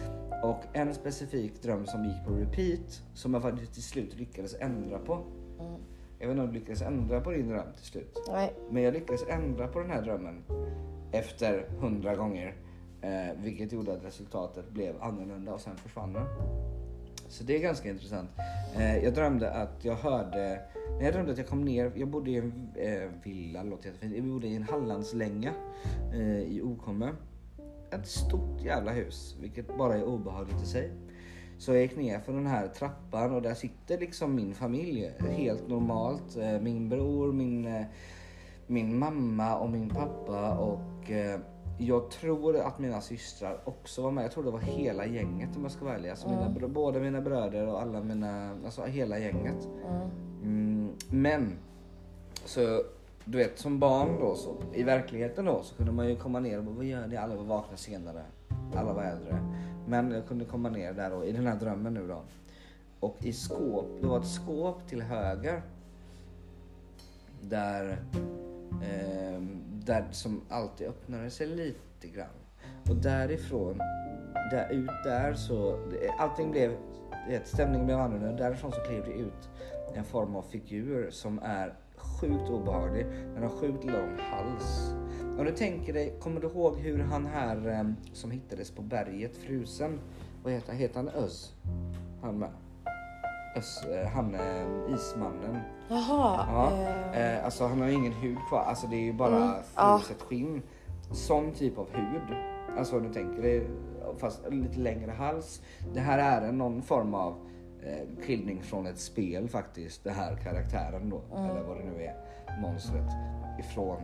Och 0.45 0.63
en 0.73 0.95
specifik 0.95 1.63
dröm 1.63 1.87
som 1.87 2.05
gick 2.05 2.25
på 2.27 2.33
repeat, 2.35 3.03
som 3.15 3.35
jag 3.35 3.43
faktiskt 3.43 3.73
till 3.73 3.83
slut 3.83 4.19
lyckades 4.19 4.55
ändra 4.61 4.99
på. 4.99 5.15
Mm. 5.61 5.81
Jag 6.19 6.27
vet 6.27 6.35
inte 6.35 6.43
om 6.43 6.53
du 6.53 6.59
lyckades 6.59 6.83
ändra 6.83 7.21
på 7.21 7.31
din 7.31 7.49
dröm 7.49 7.73
till 7.77 7.87
slut. 7.87 8.23
Nej. 8.33 8.55
Men 8.71 8.83
jag 8.83 8.95
lyckades 8.95 9.23
ändra 9.29 9.69
på 9.69 9.81
den 9.81 9.91
här 9.91 10.03
drömmen 10.03 10.45
efter 11.13 11.69
hundra 11.81 12.17
gånger. 12.17 12.57
Eh, 13.01 13.43
vilket 13.43 13.73
gjorde 13.73 13.93
att 13.93 14.05
resultatet 14.05 14.71
blev 14.71 15.03
annorlunda 15.03 15.55
och 15.55 15.61
sen 15.61 15.77
försvann 15.77 16.13
den. 16.13 16.27
Så 17.29 17.45
det 17.45 17.57
är 17.57 17.61
ganska 17.61 17.89
intressant. 17.91 18.31
Eh, 18.77 19.05
jag 19.05 19.15
drömde 19.15 19.51
att 19.51 19.85
jag 19.85 19.95
hörde, 19.95 20.61
när 20.99 21.05
jag 21.05 21.15
drömde 21.15 21.33
att 21.33 21.39
jag 21.39 21.47
kom 21.49 21.65
ner, 21.65 21.93
jag 21.97 22.09
bodde 22.09 22.31
i 22.31 22.37
en 22.37 22.69
eh, 22.75 23.09
villa, 23.23 23.63
låter 23.63 23.87
jättefint, 23.87 24.15
jag 24.17 24.25
bodde 24.25 24.47
i 24.47 24.57
en 24.57 24.63
Hallandslänga 24.63 25.53
eh, 26.13 26.39
i 26.41 26.61
Okomme. 26.65 27.11
Ett 27.91 28.07
stort 28.07 28.61
jävla 28.63 28.93
hus, 28.93 29.37
vilket 29.41 29.79
bara 29.79 29.97
är 29.97 30.05
obehagligt 30.05 30.63
i 30.63 30.67
sig. 30.67 30.91
Så 31.59 31.73
jag 31.73 31.83
gick 31.83 31.97
ner 31.97 32.19
för 32.21 32.33
den 32.33 32.47
här 32.47 32.69
trappan 32.69 33.35
och 33.35 33.43
där 33.43 33.55
sitter 33.55 33.99
liksom 33.99 34.35
min 34.35 34.55
familj 34.55 35.13
helt 35.21 35.69
normalt. 35.69 36.37
Eh, 36.37 36.61
Min 36.61 36.89
bror, 36.89 37.33
min, 37.33 37.67
eh, 37.67 37.83
min 38.67 38.99
mamma 38.99 39.57
och 39.59 39.71
min 39.71 39.89
pappa 39.91 40.55
och 40.59 41.11
eh, 41.11 41.41
jag 41.79 42.11
tror 42.11 42.57
att 42.57 42.79
mina 42.79 43.01
systrar 43.01 43.59
också 43.65 44.03
var 44.03 44.11
med. 44.11 44.25
Jag 44.25 44.33
tror 44.33 44.45
det 44.45 44.51
var 44.51 44.59
hela 44.59 45.07
gänget 45.07 45.57
om 45.57 45.63
jag 45.63 45.73
ska 45.73 45.85
vara 45.85 45.95
ärlig. 45.95 46.11
Alltså 46.11 46.29
mina, 46.29 46.49
br- 46.49 46.69
både 46.69 47.01
mina 47.01 47.21
bröder 47.21 47.67
och 47.67 47.83
alla 47.83 48.01
mina, 48.01 48.57
alltså 48.65 48.85
hela 48.85 49.19
gänget. 49.19 49.69
Mm. 49.87 50.11
Mm, 50.43 50.91
men 51.11 51.53
så 52.45 52.83
du 53.25 53.39
vet 53.39 53.59
som 53.59 53.79
barn 53.79 54.21
då 54.21 54.35
så 54.35 54.55
i 54.75 54.83
verkligheten 54.83 55.45
då 55.45 55.63
så 55.63 55.75
kunde 55.77 55.93
man 55.93 56.09
ju 56.09 56.17
komma 56.17 56.41
ner 56.41 56.59
och 56.59 56.65
bara, 56.65 56.75
vad 56.77 56.85
gör 56.85 57.07
ni? 57.07 57.17
Alla 57.17 57.35
var 57.35 57.45
vakna 57.45 57.77
senare. 57.77 58.23
Alla 58.77 58.93
var 58.93 59.03
äldre. 59.03 59.39
Men 59.89 60.11
jag 60.11 60.27
kunde 60.27 60.45
komma 60.45 60.69
ner 60.71 60.93
där 60.93 61.11
då 61.11 61.25
i 61.25 61.33
den 61.33 61.47
här 61.47 61.57
drömmen 61.57 61.95
nu 61.95 62.07
då. 62.09 62.21
Och 63.01 63.17
i 63.21 63.33
skåp, 63.33 63.87
det 64.01 64.07
var 64.07 64.19
ett 64.19 64.27
skåp 64.27 64.89
till 64.89 65.03
höger. 65.03 65.63
Där, 67.41 67.99
ehm, 68.85 69.76
där 69.87 70.07
som 70.11 70.41
alltid 70.49 70.87
öppnade 70.87 71.31
sig 71.31 71.47
lite 71.47 72.09
grann. 72.15 72.29
Och 72.91 72.97
därifrån, 72.97 73.79
där, 74.51 74.73
ut 74.73 74.91
där 75.05 75.35
så, 75.35 75.79
allting 76.19 76.51
blev, 76.51 76.77
vet, 77.29 77.49
stämningen 77.49 77.87
blev 77.87 77.99
annorlunda. 77.99 78.45
Därifrån 78.45 78.73
så 78.73 78.81
klev 78.81 79.05
det 79.05 79.13
ut 79.13 79.49
en 79.95 80.05
form 80.05 80.37
av 80.37 80.43
figur 80.43 81.11
som 81.11 81.39
är 81.43 81.75
sjukt 81.97 82.51
obehaglig. 82.51 83.07
Den 83.35 83.43
har 83.43 83.51
sjukt 83.51 83.85
lång 83.85 84.19
hals. 84.19 84.93
Om 85.39 85.45
du 85.45 85.53
tänker 85.53 85.93
dig, 85.93 86.15
kommer 86.21 86.41
du 86.41 86.47
ihåg 86.47 86.77
hur 86.77 86.99
han 86.99 87.27
här 87.27 87.69
eh, 87.69 87.93
som 88.13 88.31
hittades 88.31 88.71
på 88.71 88.83
berget 88.83 89.37
frusen, 89.37 90.01
vad 90.43 90.53
heter, 90.53 90.73
heter 90.73 90.97
han 90.97 91.09
Özz? 91.09 91.55
Han 92.23 92.39
med? 92.39 92.51
Özz, 93.57 93.85
eh, 93.85 94.09
han 94.09 94.35
eh, 94.35 94.95
ismannen. 94.95 95.59
Jaha. 95.89 96.47
Ja, 96.53 96.73
eh, 97.15 97.37
eh, 97.37 97.45
alltså 97.45 97.67
han 97.67 97.81
har 97.81 97.89
ingen 97.89 98.13
hud 98.13 98.37
kvar, 98.49 98.61
alltså 98.61 98.87
det 98.87 98.97
är 98.97 99.01
ju 99.05 99.13
bara 99.13 99.37
Mm, 99.45 99.55
fruset 99.99 100.23
skinn. 100.23 100.63
Sån 101.13 101.53
typ 101.53 101.79
av 101.79 101.87
hud. 101.93 102.37
Alltså 102.79 103.01
du 103.01 103.13
tänker 103.13 103.43
dig, 103.43 103.67
fast 104.19 104.41
lite 104.51 104.79
längre 104.81 105.11
hals. 105.11 105.63
Det 105.95 106.01
här 106.01 106.19
är 106.43 106.53
någon 106.53 106.83
form 106.83 107.15
av 107.15 107.35
eh, 107.83 108.23
skildring 108.27 108.63
från 108.63 108.87
ett 108.87 108.99
spel 108.99 109.49
faktiskt. 109.49 110.05
Det 110.05 110.11
här 110.11 110.37
karaktären 110.37 111.11
då, 111.11 111.21
Mm. 111.37 111.51
eller 111.51 111.63
vad 111.63 111.77
det 111.77 111.85
nu 111.85 112.03
är, 112.03 112.15
monstret. 112.61 113.09
Ifrån 113.61 114.03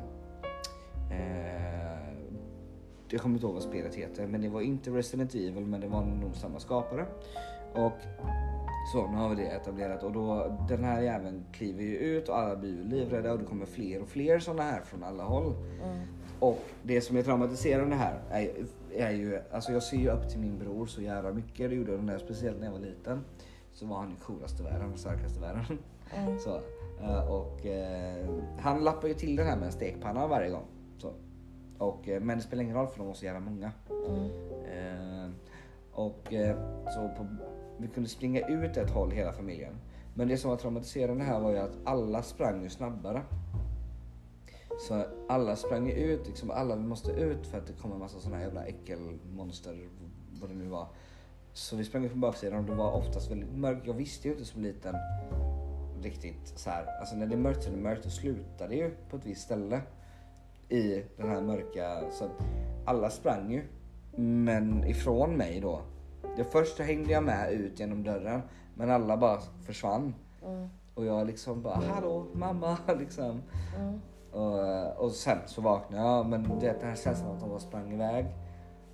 eh, 1.11 2.03
jag 3.09 3.21
kommer 3.21 3.35
inte 3.35 3.47
ihåg 3.47 3.55
vad 3.55 3.63
spelet 3.63 3.95
heter, 3.95 4.27
men 4.27 4.41
det 4.43 4.49
var 4.49 4.61
inte 4.61 4.91
Resident 4.91 5.35
Evil, 5.35 5.67
men 5.67 5.81
det 5.81 5.89
var 5.89 6.03
nog 6.03 6.35
samma 6.37 6.59
skapare. 6.61 7.07
Och 7.75 7.93
så, 8.93 9.07
nu 9.07 9.17
har 9.17 9.29
vi 9.29 9.35
det 9.35 9.49
etablerat 9.49 10.03
och 10.03 10.13
då 10.13 10.57
den 10.69 10.85
här 10.85 11.01
jäveln 11.03 11.45
kliver 11.53 11.83
ju 11.83 11.97
ut 11.97 12.29
och 12.29 12.39
alla 12.39 12.57
blir 12.57 12.71
ju 12.71 12.85
livrädda 12.85 13.33
och 13.33 13.39
det 13.39 13.45
kommer 13.45 13.67
fler 13.67 14.03
och 14.03 14.09
fler 14.09 14.39
sådana 14.39 14.63
här 14.63 14.81
från 14.81 15.03
alla 15.03 15.25
håll. 15.25 15.55
mm. 15.85 15.99
Och 16.41 16.59
det 16.83 17.01
som 17.01 17.17
är 17.17 17.23
traumatiserande 17.23 17.97
här 17.97 18.21
är, 18.31 18.51
är 18.95 19.11
ju, 19.11 19.41
alltså 19.53 19.73
jag 19.73 19.83
ser 19.83 19.97
ju 19.97 20.09
upp 20.11 20.29
till 20.29 20.41
min 20.41 20.59
bror 20.59 20.87
så 20.87 21.03
jävla 21.03 21.33
mycket. 21.33 21.71
Det 21.71 21.77
gjorde 21.77 21.93
jag 21.93 22.05
när, 22.05 22.19
speciellt 22.19 22.59
när 22.59 22.67
jag 22.67 22.73
var 22.73 22.81
liten. 22.81 23.25
Så 23.73 23.87
var 23.87 23.97
han 23.97 24.11
ju 24.11 24.17
coolaste 24.17 24.63
världen, 24.63 24.89
den 24.89 24.99
starkaste 24.99 25.41
världen. 25.41 25.65
Mm. 26.15 26.39
Så, 26.39 26.61
eh, 27.03 27.33
och 27.33 27.67
eh, 27.67 28.29
han 28.61 28.85
lappar 28.85 29.09
ju 29.09 29.15
till 29.15 29.37
den 29.37 29.47
här 29.47 29.57
med 29.57 29.67
en 29.67 29.73
stekpanna 29.73 30.27
varje 30.27 30.51
gång. 30.51 30.65
Så. 30.99 31.13
Och, 31.79 32.09
eh, 32.09 32.21
men 32.21 32.39
det 32.39 32.45
spelar 32.45 32.63
ingen 32.63 32.77
roll 32.77 32.87
för 32.87 32.99
de 32.99 33.07
var 33.07 33.15
så 33.15 33.25
jävla 33.25 33.41
många. 33.41 33.73
Mm. 34.09 34.31
Eh, 34.65 35.31
Och 35.93 36.33
så 36.95 37.09
på, 37.17 37.27
vi 37.83 37.89
kunde 37.89 38.09
springa 38.09 38.49
ut 38.49 38.77
ett 38.77 38.91
håll 38.91 39.11
hela 39.11 39.33
familjen. 39.33 39.75
Men 40.15 40.29
det 40.29 40.37
som 40.37 40.51
var 40.51 40.57
traumatiserande 40.57 41.25
här 41.25 41.41
var 41.41 41.51
ju 41.51 41.59
att 41.59 41.79
alla 41.85 42.23
sprang 42.23 42.63
ju 42.63 42.69
snabbare. 42.69 43.23
Så 44.89 45.05
alla 45.29 45.57
sprang 45.57 45.87
ju 45.87 45.93
ut, 45.93 46.27
liksom 46.27 46.51
alla 46.51 46.77
måste 46.77 47.11
ut 47.11 47.47
för 47.47 47.59
att 47.59 47.67
det 47.67 47.73
kom 47.73 47.93
en 47.93 47.99
massa 47.99 48.21
såna 48.21 48.41
jävla 48.41 48.65
äckelmonster, 48.65 49.89
vad 50.41 50.51
det 50.51 50.57
nu 50.57 50.69
var. 50.69 50.87
Så 51.53 51.77
vi 51.77 51.85
sprang 51.85 52.03
ju 52.03 52.09
på 52.09 52.17
baksidan 52.17 52.59
och 52.59 52.65
det 52.65 52.75
var 52.75 52.93
oftast 52.93 53.31
väldigt 53.31 53.53
mörkt. 53.53 53.87
Jag 53.87 53.95
visste 53.95 54.29
ju 54.29 54.35
inte 54.35 54.45
som 54.45 54.63
liten 54.63 54.95
riktigt 56.03 56.53
så 56.57 56.71
här. 56.71 56.87
Alltså 57.01 57.17
när 57.17 57.27
det 57.27 57.35
är 57.35 57.39
mörkt 57.39 57.63
så 57.63 57.71
är 57.71 57.75
det 57.75 57.83
mörkt 57.83 58.07
och 58.07 58.13
slutar 58.13 58.69
det 58.69 58.75
ju 58.75 58.91
på 59.11 59.17
ett 59.17 59.27
visst 59.27 59.43
ställe 59.43 59.83
i 60.69 61.03
den 61.17 61.29
här 61.29 61.41
mörka. 61.41 62.11
Så 62.11 62.29
alla 62.85 63.11
sprang 63.11 63.53
ju. 63.53 63.63
Men 64.17 64.85
ifrån 64.85 65.37
mig 65.37 65.61
då. 65.61 65.83
Det 66.37 66.45
första 66.45 66.83
hängde 66.83 67.13
jag 67.13 67.25
med 67.25 67.53
ut 67.53 67.81
genom 67.81 68.03
dörren 68.03 68.43
men 68.75 68.91
alla 68.91 69.17
bara 69.17 69.41
försvann. 69.67 70.15
Mm. 70.45 70.69
Och 70.95 71.05
jag 71.05 71.27
liksom 71.27 71.63
bara 71.63 71.75
hallå 71.75 72.27
mamma 72.33 72.79
liksom. 72.99 73.43
Mm. 73.79 74.01
Och, 74.33 75.05
och 75.05 75.11
sen 75.11 75.39
så 75.47 75.61
vaknade 75.61 76.03
jag 76.03 76.27
men 76.27 76.43
det, 76.61 76.73
den 76.81 76.89
här 76.89 76.97
känslan 76.97 77.31
att 77.31 77.41
de 77.41 77.49
bara 77.49 77.61
sprang 77.61 77.93
iväg 77.93 78.27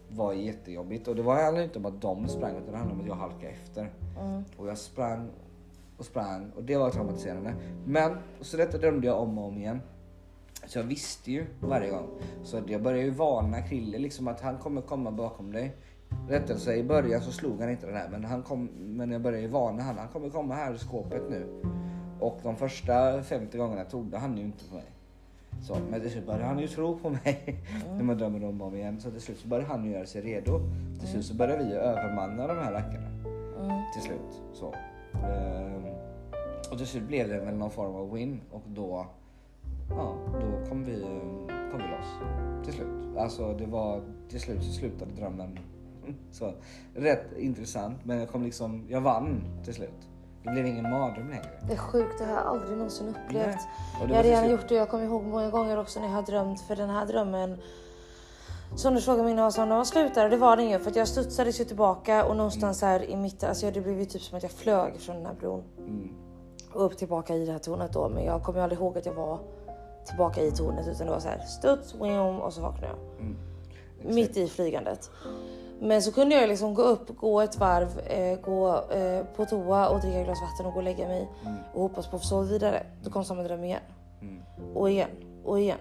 var 0.09 0.33
jättejobbigt. 0.33 1.09
Och 1.09 1.17
det 1.17 1.23
var 1.23 1.37
heller 1.37 1.63
inte 1.63 1.79
om 1.79 1.87
att 1.87 2.01
de 2.01 2.29
sprang 2.29 2.57
utan 2.57 2.73
det 2.73 2.79
handlade 2.79 3.01
om 3.01 3.01
att 3.01 3.07
jag 3.07 3.15
halkade 3.15 3.53
efter. 3.53 3.93
Mm. 4.21 4.45
Och 4.57 4.69
jag 4.69 4.79
sprang 4.79 5.31
och 5.99 6.05
sprang 6.05 6.53
och 6.57 6.63
det 6.63 6.77
var 6.77 6.91
traumatiserande. 6.91 7.55
Men 7.87 8.17
så 8.41 8.57
detta 8.57 8.79
drömde 8.79 9.07
jag 9.07 9.21
om 9.21 9.39
och 9.39 9.45
om 9.45 9.59
igen. 9.59 9.81
Så 10.67 10.79
jag 10.79 10.85
visste 10.85 11.33
ju 11.33 11.47
varje 11.61 11.91
gång. 11.91 12.09
Så 12.43 12.61
jag 12.67 12.83
började 12.83 13.05
ju 13.05 13.11
varna 13.11 13.63
Krille 13.63 13.99
liksom 13.99 14.29
att 14.29 14.41
han 14.41 14.59
kommer 14.59 14.81
komma 14.83 15.11
bakom 15.11 15.53
dig. 15.53 15.77
Rättelse 16.29 16.75
i 16.75 16.83
början 16.83 17.21
så 17.21 17.33
slog 17.33 17.61
han 17.61 17.71
inte 17.71 17.87
den 17.87 17.97
här 17.97 18.09
men, 18.09 18.25
han 18.25 18.43
kom, 18.43 18.69
men 18.79 19.11
jag 19.11 19.21
började 19.21 19.43
ju 19.43 19.49
varna 19.49 19.83
han. 19.83 19.99
Han 19.99 20.09
kommer 20.09 20.31
komma 20.31 20.55
här 20.55 20.75
i 20.75 20.79
skåpet 20.79 21.23
nu. 21.31 21.47
Och 22.21 22.41
de 22.43 22.57
första 22.57 23.23
50 23.23 23.59
gångerna 23.59 23.85
trodde 23.85 24.19
han 24.19 24.37
ju 24.37 24.45
inte 24.45 24.65
på 24.69 24.75
mig. 24.75 24.85
Så, 25.63 25.77
men 25.91 26.01
till 26.01 26.11
slut 26.11 26.27
började 26.27 26.45
han 26.45 26.59
ju 26.59 26.69
tro 26.69 26.99
på 26.99 27.11
mig 27.11 27.57
när 27.97 28.03
man 28.03 28.19
drömmer 28.19 28.45
om 28.45 28.61
och 28.61 28.67
om 28.67 28.77
igen. 28.77 29.01
Så 29.01 29.11
till 29.11 29.21
slut 29.21 29.39
så 29.39 29.49
började 29.49 29.69
han 29.69 29.85
ju 29.85 29.91
göra 29.91 30.07
sig 30.07 30.23
redo. 30.23 30.61
Till 30.99 31.09
slut 31.09 31.25
så 31.25 31.35
började 31.35 31.65
vi 31.65 31.73
övermanna 31.73 32.47
de 32.47 32.59
här 32.59 32.73
rackarna. 32.73 33.09
Mm. 33.61 33.83
Till 33.93 34.03
slut. 34.03 34.43
Så. 34.53 34.75
Ehm, 35.15 35.85
och 36.71 36.79
till 36.79 36.87
slut 36.87 37.03
blev 37.03 37.29
det 37.29 37.41
väl 37.41 37.55
någon 37.55 37.71
form 37.71 37.95
av 37.95 38.13
win 38.13 38.41
och 38.51 38.63
då, 38.67 39.07
ja, 39.91 40.15
då 40.41 40.69
kom 40.69 40.85
vi, 40.85 41.03
kom 41.71 41.81
vi 41.81 41.89
loss. 41.89 42.35
Till 42.65 42.75
slut. 42.75 43.17
Alltså 43.17 43.55
det 43.55 43.67
var, 43.67 44.03
till 44.29 44.41
slut 44.41 44.63
så 44.63 44.73
slutade 44.73 45.11
drömmen. 45.13 45.59
Så 46.33 46.53
rätt 46.95 47.37
intressant 47.39 48.05
men 48.05 48.19
jag 48.19 48.29
kom 48.29 48.43
liksom, 48.43 48.87
jag 48.89 49.01
vann 49.01 49.41
till 49.65 49.75
slut. 49.75 49.91
Det 50.43 50.51
blev 50.51 50.67
ingen 50.67 50.91
mardröm 50.91 51.29
längre. 51.31 51.51
Det 51.67 51.73
är 51.73 51.77
sjukt, 51.77 52.19
det 52.19 52.25
har 52.25 52.33
jag 52.33 52.47
aldrig 52.47 52.77
någonsin 52.77 53.09
upplevt. 53.09 53.57
Jag 54.01 54.09
har 54.09 54.15
var 54.15 54.23
redan 54.23 54.41
slut- 54.45 54.53
gjort 54.61 54.69
det, 54.69 54.75
jag 54.75 54.89
kommer 54.91 55.05
ihåg 55.05 55.25
många 55.25 55.51
gånger 55.51 55.79
också 55.79 56.01
när 56.01 56.07
jag 56.07 56.15
har 56.15 56.23
drömt 56.23 56.61
för 56.61 56.77
den 56.77 56.91
här 56.91 57.07
drömmen 57.07 57.59
som 58.77 58.95
du 58.95 59.01
frågade 59.01 59.23
mig 59.23 59.33
innan, 59.33 59.53
som 59.53 59.69
när 59.69 59.77
man 59.77 59.87
slutar, 59.87 60.25
och 60.25 60.31
det 60.31 60.37
var 60.37 60.57
den 60.57 60.69
ju 60.71 60.79
för 60.79 60.91
att 60.91 60.97
jag 60.97 61.09
studsades 61.09 61.61
ju 61.61 61.65
tillbaka 61.65 62.25
och 62.25 62.37
någonstans 62.37 62.83
här 62.83 63.03
i 63.11 63.17
mitten, 63.17 63.49
alltså 63.49 63.71
det 63.71 63.81
blev 63.81 63.99
ju 63.99 64.05
typ 64.05 64.23
som 64.23 64.37
att 64.37 64.43
jag 64.43 64.53
flög 64.53 65.01
från 65.01 65.17
den 65.17 65.27
här 65.27 65.35
bron 65.35 65.63
Mm. 65.79 66.09
och 66.73 66.85
upp 66.85 66.97
tillbaka 66.97 67.35
i 67.35 67.47
det 67.47 67.53
här 67.53 67.59
tornet 67.59 67.93
då. 67.93 68.09
Men 68.09 68.25
jag 68.25 68.43
kommer 68.43 68.61
aldrig 68.61 68.81
ihåg 68.81 68.99
att 68.99 69.07
jag 69.07 69.15
var 69.15 69.39
tillbaka 70.07 70.41
i 70.43 70.51
tornet 70.51 70.87
utan 70.89 71.07
det 71.07 71.13
var 71.13 71.21
så 71.21 71.29
här 71.29 71.39
studs, 71.39 71.95
och 72.43 72.53
så 72.53 72.61
vaknade 72.61 72.87
jag. 72.87 73.21
Mm. 73.21 73.37
Mitt 74.15 74.37
i 74.37 74.49
flygandet. 74.49 75.11
Men 75.81 76.03
så 76.03 76.13
kunde 76.13 76.35
jag 76.35 76.49
liksom 76.49 76.75
gå 76.75 76.83
upp, 76.83 77.17
gå 77.17 77.41
ett 77.41 77.57
varv, 77.57 77.99
eh, 77.99 78.41
gå 78.41 78.85
eh, 78.91 79.25
på 79.37 79.47
toa 79.47 79.89
och 79.89 80.01
dricka 80.01 80.19
ett 80.19 80.27
glas 80.27 80.39
vatten 80.43 80.67
och 80.67 80.73
gå 80.73 80.79
och 80.79 80.85
lägga 80.85 81.09
mig 81.09 81.29
och 81.75 81.83
hoppas 81.83 82.07
på 82.07 82.17
att 82.17 82.23
få 82.23 82.29
sova 82.29 82.43
vidare. 82.43 82.87
Då 83.03 83.11
kom 83.11 83.25
samma 83.25 83.43
dröm 83.43 83.65
igen. 83.65 83.81
Mm. 84.21 84.43
Och 84.77 84.91
igen 84.91 85.11
och 85.45 85.61
igen. 85.61 85.79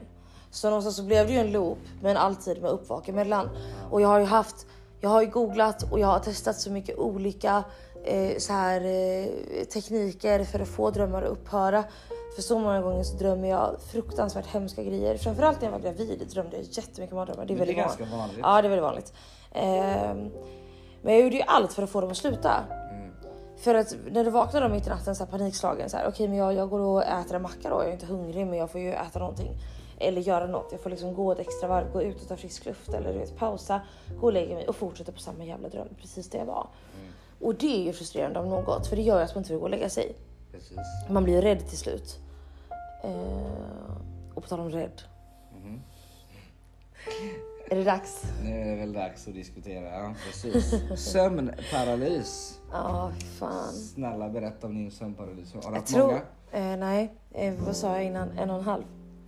Så 0.51 0.67
någonstans 0.67 0.95
så 0.95 1.03
blev 1.03 1.27
det 1.27 1.33
ju 1.33 1.39
en 1.39 1.51
loop 1.51 1.77
men 2.01 2.17
alltid 2.17 2.61
med 2.61 2.71
uppvak 2.71 3.09
emellan. 3.09 3.49
Och 3.91 4.01
jag 4.01 4.07
har 4.07 4.19
ju 4.19 4.25
haft, 4.25 4.65
jag 5.01 5.09
har 5.09 5.21
ju 5.21 5.27
googlat 5.27 5.91
och 5.91 5.99
jag 5.99 6.07
har 6.07 6.19
testat 6.19 6.55
så 6.55 6.71
mycket 6.71 6.97
olika 6.97 7.63
eh, 8.03 8.37
så 8.37 8.53
här, 8.53 8.81
eh, 8.81 9.65
tekniker 9.65 10.43
för 10.43 10.59
att 10.59 10.67
få 10.67 10.89
drömmar 10.89 11.21
att 11.21 11.29
upphöra. 11.29 11.83
För 12.35 12.41
så 12.41 12.59
många 12.59 12.81
gånger 12.81 13.03
så 13.03 13.17
drömmer 13.17 13.49
jag 13.49 13.75
fruktansvärt 13.91 14.45
hemska 14.45 14.83
grejer. 14.83 15.17
Framförallt 15.17 15.61
när 15.61 15.67
jag 15.67 15.71
var 15.71 15.79
gravid 15.79 16.27
drömde 16.29 16.57
jag 16.57 16.65
jättemycket 16.65 17.15
mardrömmar. 17.15 17.45
Det 17.45 17.53
är 17.53 17.57
det 17.57 17.63
är 17.63 17.75
väldigt 17.75 17.99
vanligt. 17.99 18.13
vanligt. 18.13 18.39
Ja, 18.41 18.61
det 18.61 18.67
är 18.67 18.69
väldigt 18.69 18.83
vanligt. 18.83 19.13
Ehm, 19.51 20.31
men 21.01 21.13
jag 21.13 21.23
gjorde 21.23 21.35
ju 21.35 21.43
allt 21.47 21.73
för 21.73 21.83
att 21.83 21.89
få 21.89 22.01
dem 22.01 22.11
att 22.11 22.17
sluta. 22.17 22.63
Mm. 22.91 23.11
För 23.57 23.75
att 23.75 23.95
när 24.11 24.23
du 24.23 24.29
vaknar 24.29 24.61
då 24.61 24.69
mitt 24.69 24.87
i 24.87 24.89
natten 24.89 25.15
så 25.15 25.23
här 25.23 25.31
panikslagen 25.31 25.89
så 25.89 25.97
här, 25.97 26.07
okej 26.07 26.27
men 26.27 26.37
jag, 26.37 26.53
jag 26.53 26.69
går 26.69 26.79
och 26.79 27.03
äter 27.03 27.35
en 27.35 27.41
macka 27.41 27.69
då, 27.69 27.75
jag 27.75 27.87
är 27.87 27.93
inte 27.93 28.05
hungrig 28.05 28.47
men 28.47 28.59
jag 28.59 28.71
får 28.71 28.81
ju 28.81 28.93
äta 28.93 29.19
någonting. 29.19 29.51
Eller 29.99 30.21
göra 30.21 30.47
något, 30.47 30.67
jag 30.71 30.81
får 30.81 30.89
liksom 30.89 31.13
gå 31.13 31.31
ett 31.31 31.39
extra 31.39 31.67
varv, 31.67 31.91
gå 31.93 32.01
ut 32.01 32.21
och 32.21 32.27
ta 32.27 32.35
frisk 32.35 32.65
luft 32.65 32.89
eller 32.93 33.13
du 33.13 33.19
vet, 33.19 33.37
pausa, 33.37 33.81
gå 34.19 34.27
och 34.27 34.33
lägga 34.33 34.55
mig 34.55 34.67
och 34.67 34.75
fortsätta 34.75 35.11
på 35.11 35.19
samma 35.19 35.43
jävla 35.43 35.69
dröm, 35.69 35.87
precis 36.01 36.29
där 36.29 36.39
jag 36.39 36.45
var. 36.45 36.67
Och 37.41 37.55
det 37.55 37.81
är 37.81 37.83
ju 37.83 37.93
frustrerande 37.93 38.39
om 38.39 38.49
något 38.49 38.87
för 38.87 38.95
det 38.95 39.01
gör 39.01 39.17
ju 39.17 39.23
att 39.23 39.35
man 39.35 39.41
inte 39.41 39.53
vill 39.53 39.59
gå 39.59 39.65
och 39.65 39.69
lägga 39.69 39.89
sig. 39.89 40.15
Precis. 40.51 40.77
Man 41.09 41.23
blir 41.23 41.33
ju 41.33 41.41
rädd 41.41 41.67
till 41.67 41.77
slut. 41.77 42.19
Eh, 43.03 43.97
och 44.33 44.43
på 44.43 44.49
tal 44.49 44.59
om 44.59 44.69
rädd. 44.69 45.01
Mhm. 45.55 45.81
Är 47.69 47.75
det 47.75 47.83
dags? 47.83 48.23
Nu 48.43 48.61
är 48.61 48.65
det 48.65 48.75
väl 48.75 48.93
dags 48.93 49.27
att 49.27 49.33
diskutera. 49.33 49.89
Ja, 49.89 50.13
precis. 50.25 50.73
Sömnparalys. 51.11 52.59
Ja, 52.71 53.11
fy 53.19 53.25
fan. 53.25 53.73
Snälla 53.73 54.29
berätta 54.29 54.67
om 54.67 54.75
din 54.75 54.91
sömnparalys. 54.91 55.53
Har 55.53 55.71
du 55.71 55.77
haft 55.77 55.87
tror... 55.93 56.07
många? 56.07 56.21
Eh, 56.51 56.77
nej, 56.77 57.13
eh, 57.31 57.53
vad 57.65 57.75
sa 57.75 57.93
jag 57.95 58.03
innan? 58.03 58.31
En 58.37 58.49
och 58.49 58.57
en 58.57 58.63
halv? 58.63 58.83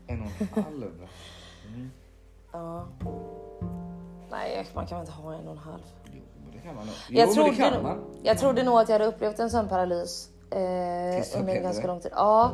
En 0.07 0.21
och 0.21 0.27
en 0.57 0.63
halv. 0.63 1.07
Mm. 1.75 1.89
Ja. 2.51 2.87
Nej, 4.31 4.65
man 4.75 4.87
kan 4.87 4.97
väl 4.97 5.07
inte 5.07 5.21
ha 5.21 5.33
en 5.33 5.45
och 5.47 5.51
en 5.51 5.57
halv. 5.57 5.81
Jo, 6.13 6.21
det 6.53 6.57
kan 6.59 6.75
man 6.75 6.85
nog. 6.85 6.95
Jo, 7.09 7.19
Jag 7.19 7.33
trodde, 7.33 7.49
det 7.49 7.55
kan 7.55 7.83
man. 7.83 7.99
jag 8.23 8.37
trodde 8.37 8.63
nog 8.63 8.79
att 8.79 8.89
jag 8.89 8.93
hade 8.99 9.05
upplevt 9.05 9.39
en 9.39 9.49
sömnparalys 9.49 10.28
eh, 10.51 11.39
under 11.39 11.61
ganska 11.61 11.87
lång 11.87 11.99
tid. 11.99 12.11
Ja, 12.15 12.51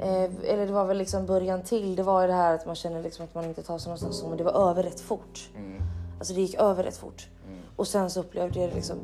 eh, 0.00 0.24
eller 0.44 0.66
det 0.66 0.72
var 0.72 0.84
väl 0.84 0.98
liksom 0.98 1.26
början 1.26 1.62
till. 1.62 1.96
Det 1.96 2.02
var 2.02 2.20
ju 2.20 2.26
det 2.26 2.34
här 2.34 2.54
att 2.54 2.66
man 2.66 2.74
känner 2.74 3.02
liksom 3.02 3.24
att 3.24 3.34
man 3.34 3.44
inte 3.44 3.62
tar 3.62 3.78
sig 3.78 3.88
någonstans. 3.88 4.24
Men 4.28 4.38
det 4.38 4.44
var 4.44 4.70
över 4.70 4.82
rätt 4.82 5.00
fort. 5.00 5.50
Mm. 5.56 5.82
Alltså 6.18 6.34
det 6.34 6.40
gick 6.40 6.54
över 6.54 6.84
rätt 6.84 6.96
fort. 6.96 7.28
Mm. 7.46 7.58
Och 7.76 7.88
sen 7.88 8.10
så 8.10 8.20
upplevde 8.20 8.60
jag 8.60 8.68
det 8.68 8.74
liksom 8.74 8.98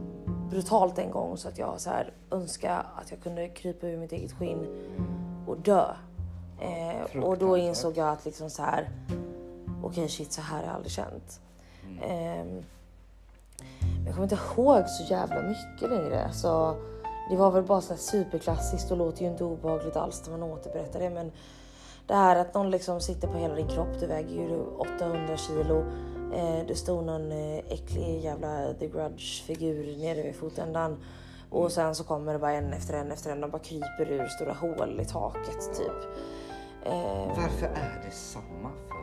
brutalt 0.51 0.99
en 0.99 1.11
gång 1.11 1.37
så 1.37 1.49
att 1.49 1.59
jag 1.59 1.81
så 1.81 1.91
här 1.91 2.13
önskade 2.31 2.77
att 2.77 3.11
jag 3.11 3.23
kunde 3.23 3.49
krypa 3.49 3.87
ur 3.87 3.97
mitt 3.97 4.13
eget 4.13 4.33
skinn 4.33 4.67
och 5.47 5.59
dö. 5.59 5.85
Eh, 6.61 7.23
och 7.23 7.39
då 7.39 7.57
insåg 7.57 7.97
jag 7.97 8.09
att 8.09 8.25
liksom 8.25 8.51
så 8.51 8.63
här. 8.63 8.91
Okej 9.83 10.09
shit 10.09 10.33
så 10.33 10.41
här 10.41 10.59
har 10.59 10.65
jag 10.65 10.75
aldrig 10.75 10.93
känt. 10.93 11.41
Mm. 11.87 12.65
Men 13.81 14.07
jag 14.07 14.15
kommer 14.15 14.23
inte 14.23 14.39
ihåg 14.57 14.89
så 14.89 15.05
jävla 15.13 15.43
mycket 15.43 15.91
längre. 15.91 16.33
Så 16.33 16.77
det 17.31 17.37
var 17.37 17.51
väl 17.51 17.63
bara 17.63 17.81
så 17.81 17.93
här 17.93 18.01
superklassiskt 18.01 18.91
och 18.91 18.97
låter 18.97 19.23
ju 19.23 19.31
inte 19.31 19.45
obehagligt 19.45 19.97
alls 19.97 20.23
när 20.27 20.39
man 20.39 20.51
återberättar 20.53 21.01
det. 21.01 21.11
Men 21.11 21.33
det 22.07 22.15
här 22.15 22.37
att 22.37 22.55
någon 22.55 22.71
liksom 22.71 23.01
sitter 23.01 23.29
på 23.29 23.39
hela 23.39 23.55
din 23.55 23.69
kropp, 23.69 24.01
du 24.01 24.07
väger 24.07 24.35
ju 24.35 24.61
800 24.79 25.37
kilo. 25.37 25.85
Eh, 26.35 26.67
det 26.67 26.75
stod 26.75 27.05
någon 27.05 27.33
eh, 27.33 27.59
äcklig 27.59 28.25
jävla 28.25 28.75
The 28.79 28.87
Grudge-figur 28.87 29.97
nere 29.99 30.23
vid 30.23 30.37
fotändan. 30.37 30.97
Och 31.51 31.73
sen 31.73 31.95
så 31.95 32.05
kommer 32.05 32.33
det 32.33 32.39
bara 32.39 32.53
en 32.53 32.73
efter 32.73 32.95
en 32.95 33.13
efter 33.13 33.31
en 33.31 33.41
De 33.41 33.51
bara 33.51 33.63
kryper 33.63 34.11
ur 34.11 34.27
stora 34.27 34.53
hål 34.53 35.01
i 35.01 35.05
taket 35.05 35.77
typ. 35.77 36.19
Eh, 36.87 37.29
Varför 37.29 37.67
är 37.67 38.03
det 38.05 38.11
samma 38.11 38.71
för? 38.89 38.94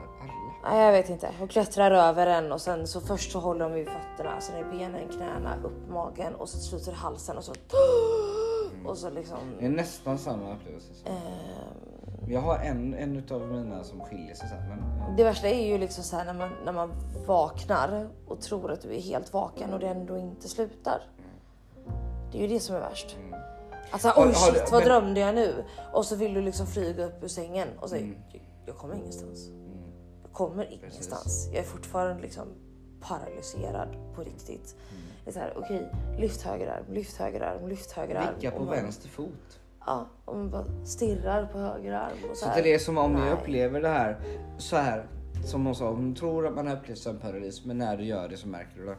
Nej, 0.63 0.85
jag 0.85 0.91
vet 0.91 1.09
inte. 1.09 1.29
Och 1.41 1.49
klättrar 1.49 1.91
över 1.91 2.27
en 2.27 2.51
och 2.51 2.61
sen 2.61 2.87
så 2.87 3.01
först 3.01 3.31
så 3.31 3.39
håller 3.39 3.59
de 3.69 3.73
vid 3.73 3.87
fötterna, 3.87 4.41
sen 4.41 4.55
är 4.55 4.63
det 4.63 4.77
benen, 4.77 5.07
knäna, 5.07 5.55
upp 5.63 5.89
magen 5.89 6.35
och 6.35 6.49
så 6.49 6.57
slutar 6.57 6.91
det 6.91 6.97
halsen 6.97 7.37
och 7.37 7.43
så... 7.43 7.53
Och 8.85 8.97
så 8.97 9.09
liksom... 9.09 9.37
Det 9.59 9.65
är 9.65 9.69
nästan 9.69 10.17
samma 10.17 10.53
upplevelse. 10.53 10.89
ehm, 11.05 12.31
Jag 12.31 12.41
har 12.41 12.57
en, 12.57 12.93
en 12.93 13.15
utav 13.17 13.41
mina 13.51 13.83
som 13.83 13.99
skiljer 14.01 14.35
sig 14.35 14.49
sen. 14.49 14.69
Men, 14.69 14.79
ja. 14.99 15.13
det 15.17 15.23
värsta 15.23 15.47
är 15.49 15.65
ju 15.67 15.77
liksom 15.77 16.03
så 16.03 16.15
här 16.15 16.25
när 16.25 16.33
man, 16.33 16.49
när 16.65 16.71
man 16.71 16.91
vaknar 17.27 18.09
och 18.27 18.41
tror 18.41 18.71
att 18.71 18.81
du 18.81 18.95
är 18.95 18.99
helt 19.01 19.33
vaken 19.33 19.73
och 19.73 19.79
det 19.79 19.87
ändå 19.87 20.17
inte 20.17 20.47
slutar. 20.49 21.01
Det 22.31 22.37
är 22.37 22.41
ju 22.41 22.47
det 22.47 22.59
som 22.59 22.75
är 22.75 22.79
värst. 22.79 23.17
Mm. 23.27 23.39
Alltså 23.91 24.07
Har- 24.07 24.21
oj 24.23 24.27
har 24.27 24.33
shit 24.33 24.71
vad 24.71 24.81
men- 24.81 24.89
drömde 24.89 25.19
jag 25.19 25.35
nu? 25.35 25.63
Och 25.93 26.05
så 26.05 26.15
vill 26.15 26.33
du 26.33 26.41
liksom 26.41 26.67
flyga 26.67 27.05
upp 27.05 27.23
ur 27.23 27.27
sängen 27.27 27.67
och 27.79 27.89
säger 27.89 28.03
Mm. 28.05 28.17
jag, 28.31 28.41
jag 28.65 28.77
kommer 28.77 28.95
ingenstans. 28.95 29.49
Mm. 30.31 30.33
Kommer 30.33 30.73
ingenstans. 30.73 31.49
Jag 31.51 31.59
är 31.59 31.63
fortfarande 31.67 32.21
liksom 32.21 32.47
paralyserad 33.01 33.95
på 34.15 34.23
riktigt. 34.23 34.75
Mm. 34.91 35.03
Det 35.23 35.29
är 35.29 35.33
så 35.33 35.39
här, 35.39 35.53
okej, 35.57 35.91
lyft 36.19 36.41
höger 36.41 36.67
arm, 36.67 36.93
lyft 36.93 37.17
höger 37.17 37.41
arm, 37.41 37.67
lyft 37.67 37.91
höger 37.91 38.15
arm. 38.15 38.35
Vicka 38.35 38.51
på 38.51 38.59
man- 38.63 38.69
vänster 38.75 39.09
fot. 39.09 39.59
Ja, 39.85 40.05
och 40.25 40.35
man 40.35 40.49
bara 40.49 40.65
stirrar 40.85 41.45
på 41.45 41.57
höger 41.59 41.91
arm. 41.93 42.17
Och 42.31 42.37
så 42.37 42.45
Så 42.45 42.51
här. 42.51 42.63
det 42.63 42.73
är 42.73 42.79
som 42.79 42.97
om 42.97 43.13
ni 43.13 43.19
Nej. 43.19 43.33
upplever 43.33 43.81
det 43.81 43.87
här 43.89 44.17
så 44.57 44.75
här. 44.75 45.05
Som 45.45 45.65
hon 45.65 45.75
sa, 45.75 45.89
hon 45.91 46.15
tror 46.15 46.47
att 46.47 46.55
man 46.55 46.67
har 46.67 46.75
upplevt 46.75 46.97
sömnparalys 46.97 47.65
men 47.65 47.77
när 47.77 47.97
du 47.97 48.03
gör 48.03 48.29
det 48.29 48.37
så 48.37 48.47
märker 48.47 48.79
du 48.79 48.85
det. 48.85 48.97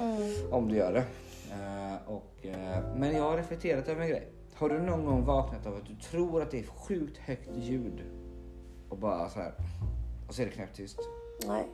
Mm. 0.00 0.52
Om 0.52 0.68
du 0.68 0.76
gör 0.76 0.92
det. 0.92 1.04
Eh, 1.52 1.96
och, 2.12 2.46
eh, 2.46 2.84
men 2.96 3.16
jag 3.16 3.22
har 3.22 3.36
reflekterat 3.36 3.88
över 3.88 4.02
en 4.02 4.08
grej. 4.08 4.28
Har 4.54 4.68
du 4.68 4.78
någon 4.82 5.04
gång 5.04 5.24
vaknat 5.24 5.66
av 5.66 5.74
att 5.76 5.86
du 5.86 5.94
tror 5.94 6.42
att 6.42 6.50
det 6.50 6.58
är 6.58 6.66
sjukt 6.66 7.18
högt 7.18 7.48
ljud 7.56 8.02
och 8.88 8.98
bara 8.98 9.28
så 9.28 9.38
här 9.38 9.52
och 10.32 10.36
så 10.36 10.42
är 10.42 10.46
det 10.46 10.52
knäpptyst? 10.52 10.98
Nej. 11.46 11.68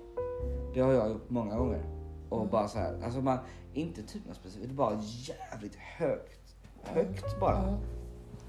Det 0.75 0.81
har 0.81 0.93
jag 0.93 1.11
gjort 1.11 1.31
många 1.31 1.59
gånger. 1.59 1.83
Och 2.29 2.49
bara 2.49 2.69
så 2.69 2.79
här, 2.79 3.03
alltså 3.05 3.21
man, 3.21 3.39
inte 3.75 4.03
typ 4.03 4.27
något 4.27 4.37
specifikt, 4.37 4.73
bara 4.73 5.01
jävligt 5.03 5.75
högt. 5.75 6.57
Högt 6.83 7.41
bara. 7.41 7.59
Mm. 7.59 7.81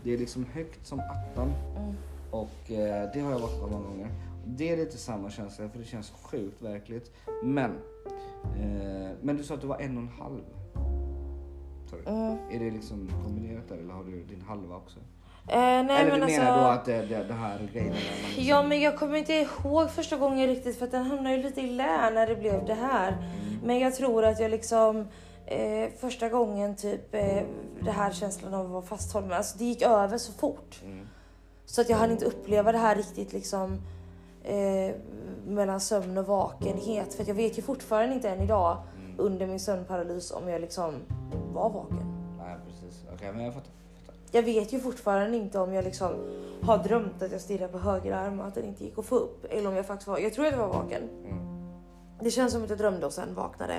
Det 0.04 0.14
är 0.14 0.18
liksom 0.18 0.46
högt 0.46 0.88
som 0.88 1.00
attan. 1.00 1.54
Mm. 1.78 1.96
Och 2.32 2.72
eh, 2.72 3.12
det 3.14 3.20
har 3.20 3.32
jag 3.32 3.40
varit 3.40 3.60
på 3.60 3.68
många 3.68 3.88
gånger. 3.88 4.12
Det 4.46 4.70
är 4.70 4.78
lite 4.78 4.98
samma 4.98 5.30
känsla 5.30 5.70
för 5.70 5.80
det 5.80 5.86
känns 5.86 6.10
sjukt 6.10 6.62
verkligt. 6.62 7.12
Men, 7.44 7.72
eh, 8.60 9.12
men 9.22 9.38
du 9.38 9.44
sa 9.44 9.54
att 9.54 9.62
du 9.62 9.68
var 9.68 9.80
en 9.80 9.98
och 9.98 10.04
en 10.04 10.10
halv. 10.10 10.42
Du? 11.92 12.10
Mm. 12.10 12.38
Är 12.52 12.60
det 12.60 12.72
liksom 12.72 13.10
kombinerat 13.24 13.70
där 13.70 13.78
eller 13.78 13.94
har 13.94 14.04
du 14.04 14.24
din 14.24 14.42
halva 14.42 14.76
också? 14.76 15.00
Eh, 15.48 15.56
nej 15.58 15.82
eller 16.02 16.12
men 16.12 16.20
du 16.20 16.26
alltså. 16.26 16.42
menar 16.42 16.64
då 16.64 16.68
att 16.68 16.86
det, 16.86 17.02
det, 17.02 17.24
det 17.24 17.34
här 17.34 17.60
man 17.60 17.70
liksom, 17.74 17.94
Ja 18.38 18.64
men 18.64 18.82
jag 18.82 18.98
kommer 19.00 19.18
inte 19.18 19.34
ihåg 19.34 19.90
första 19.90 20.18
gången 20.18 20.48
riktigt 20.48 20.78
för 20.78 20.86
att 20.86 20.92
den 20.92 21.06
hamnade 21.06 21.36
ju 21.36 21.44
lite 21.44 21.62
i 21.62 21.68
lä 21.70 22.10
när 22.10 22.28
det 22.28 22.36
blev 22.36 22.66
det 22.66 22.74
här. 22.74 23.18
Men 23.64 23.80
jag 23.80 23.96
tror 23.96 24.26
att 24.26 24.40
jag 24.40 24.52
liksom 24.52 25.08
eh, 25.46 25.90
första 26.00 26.30
gången 26.30 26.76
typ 26.76 27.16
eh, 27.16 27.44
det 27.82 27.92
här 27.92 28.12
känslan 28.12 28.54
av 28.54 28.66
att 28.66 28.72
vara 28.72 28.82
fasthållen, 28.82 29.32
alltså 29.32 29.58
det 29.58 29.66
gick 29.66 29.82
över 29.82 30.18
så 30.18 30.32
fort. 30.32 30.82
Mm. 30.86 31.08
Så 31.66 31.82
att 31.82 31.90
jag 31.90 31.98
hann 31.98 32.12
inte 32.12 32.26
uppleva 32.26 32.72
det 32.72 32.78
här 32.78 32.96
riktigt 32.96 33.34
liksom 33.34 33.82
eh, 34.44 34.96
mellan 35.48 35.80
sömn 35.80 36.18
och 36.18 36.26
vakenhet. 36.26 37.14
För 37.14 37.24
jag 37.28 37.36
vet 37.36 37.58
ju 37.58 37.62
fortfarande 37.62 38.16
inte 38.16 38.30
än 38.30 38.42
idag 38.42 38.78
Mm. 38.98 39.16
under 39.18 39.48
min 39.48 39.60
sömnparalys 39.60 40.32
om 40.32 40.50
jag 40.50 40.62
liksom 40.62 40.94
var 41.54 41.70
vaken. 41.70 42.36
Nej 42.38 42.56
precis, 42.68 43.04
okej 43.14 43.32
men 43.34 43.46
jag 43.46 43.54
fattar. 43.54 43.72
Jag 44.32 44.44
vet 44.44 44.74
ju 44.74 44.80
fortfarande 44.80 45.38
inte 45.38 45.60
om 45.60 45.74
jag 45.74 45.84
liksom 45.86 46.12
har 46.62 46.78
drömt 46.78 47.22
att 47.24 47.32
jag 47.32 47.42
stirrar 47.42 47.68
på 47.68 47.80
höger 47.80 48.14
arm 48.14 48.40
och 48.40 48.48
att 48.48 48.56
den 48.56 48.66
inte 48.66 48.84
gick 48.84 48.98
att 48.98 49.06
få 49.06 49.16
upp. 49.16 49.46
Eller 49.50 49.70
om 49.70 49.76
jag 49.76 49.86
faktiskt 49.86 50.08
var, 50.08 50.18
jag 50.18 50.34
tror 50.34 50.46
att 50.46 50.52
jag 50.52 50.60
var 50.60 50.68
vaken. 50.68 51.02
Mm. 51.26 51.40
Det 52.22 52.32
känns 52.32 52.54
som 52.54 52.64
att 52.64 52.70
jag 52.70 52.78
drömde 52.80 53.06
och 53.06 53.14
sen 53.14 53.36
vaknade. 53.36 53.74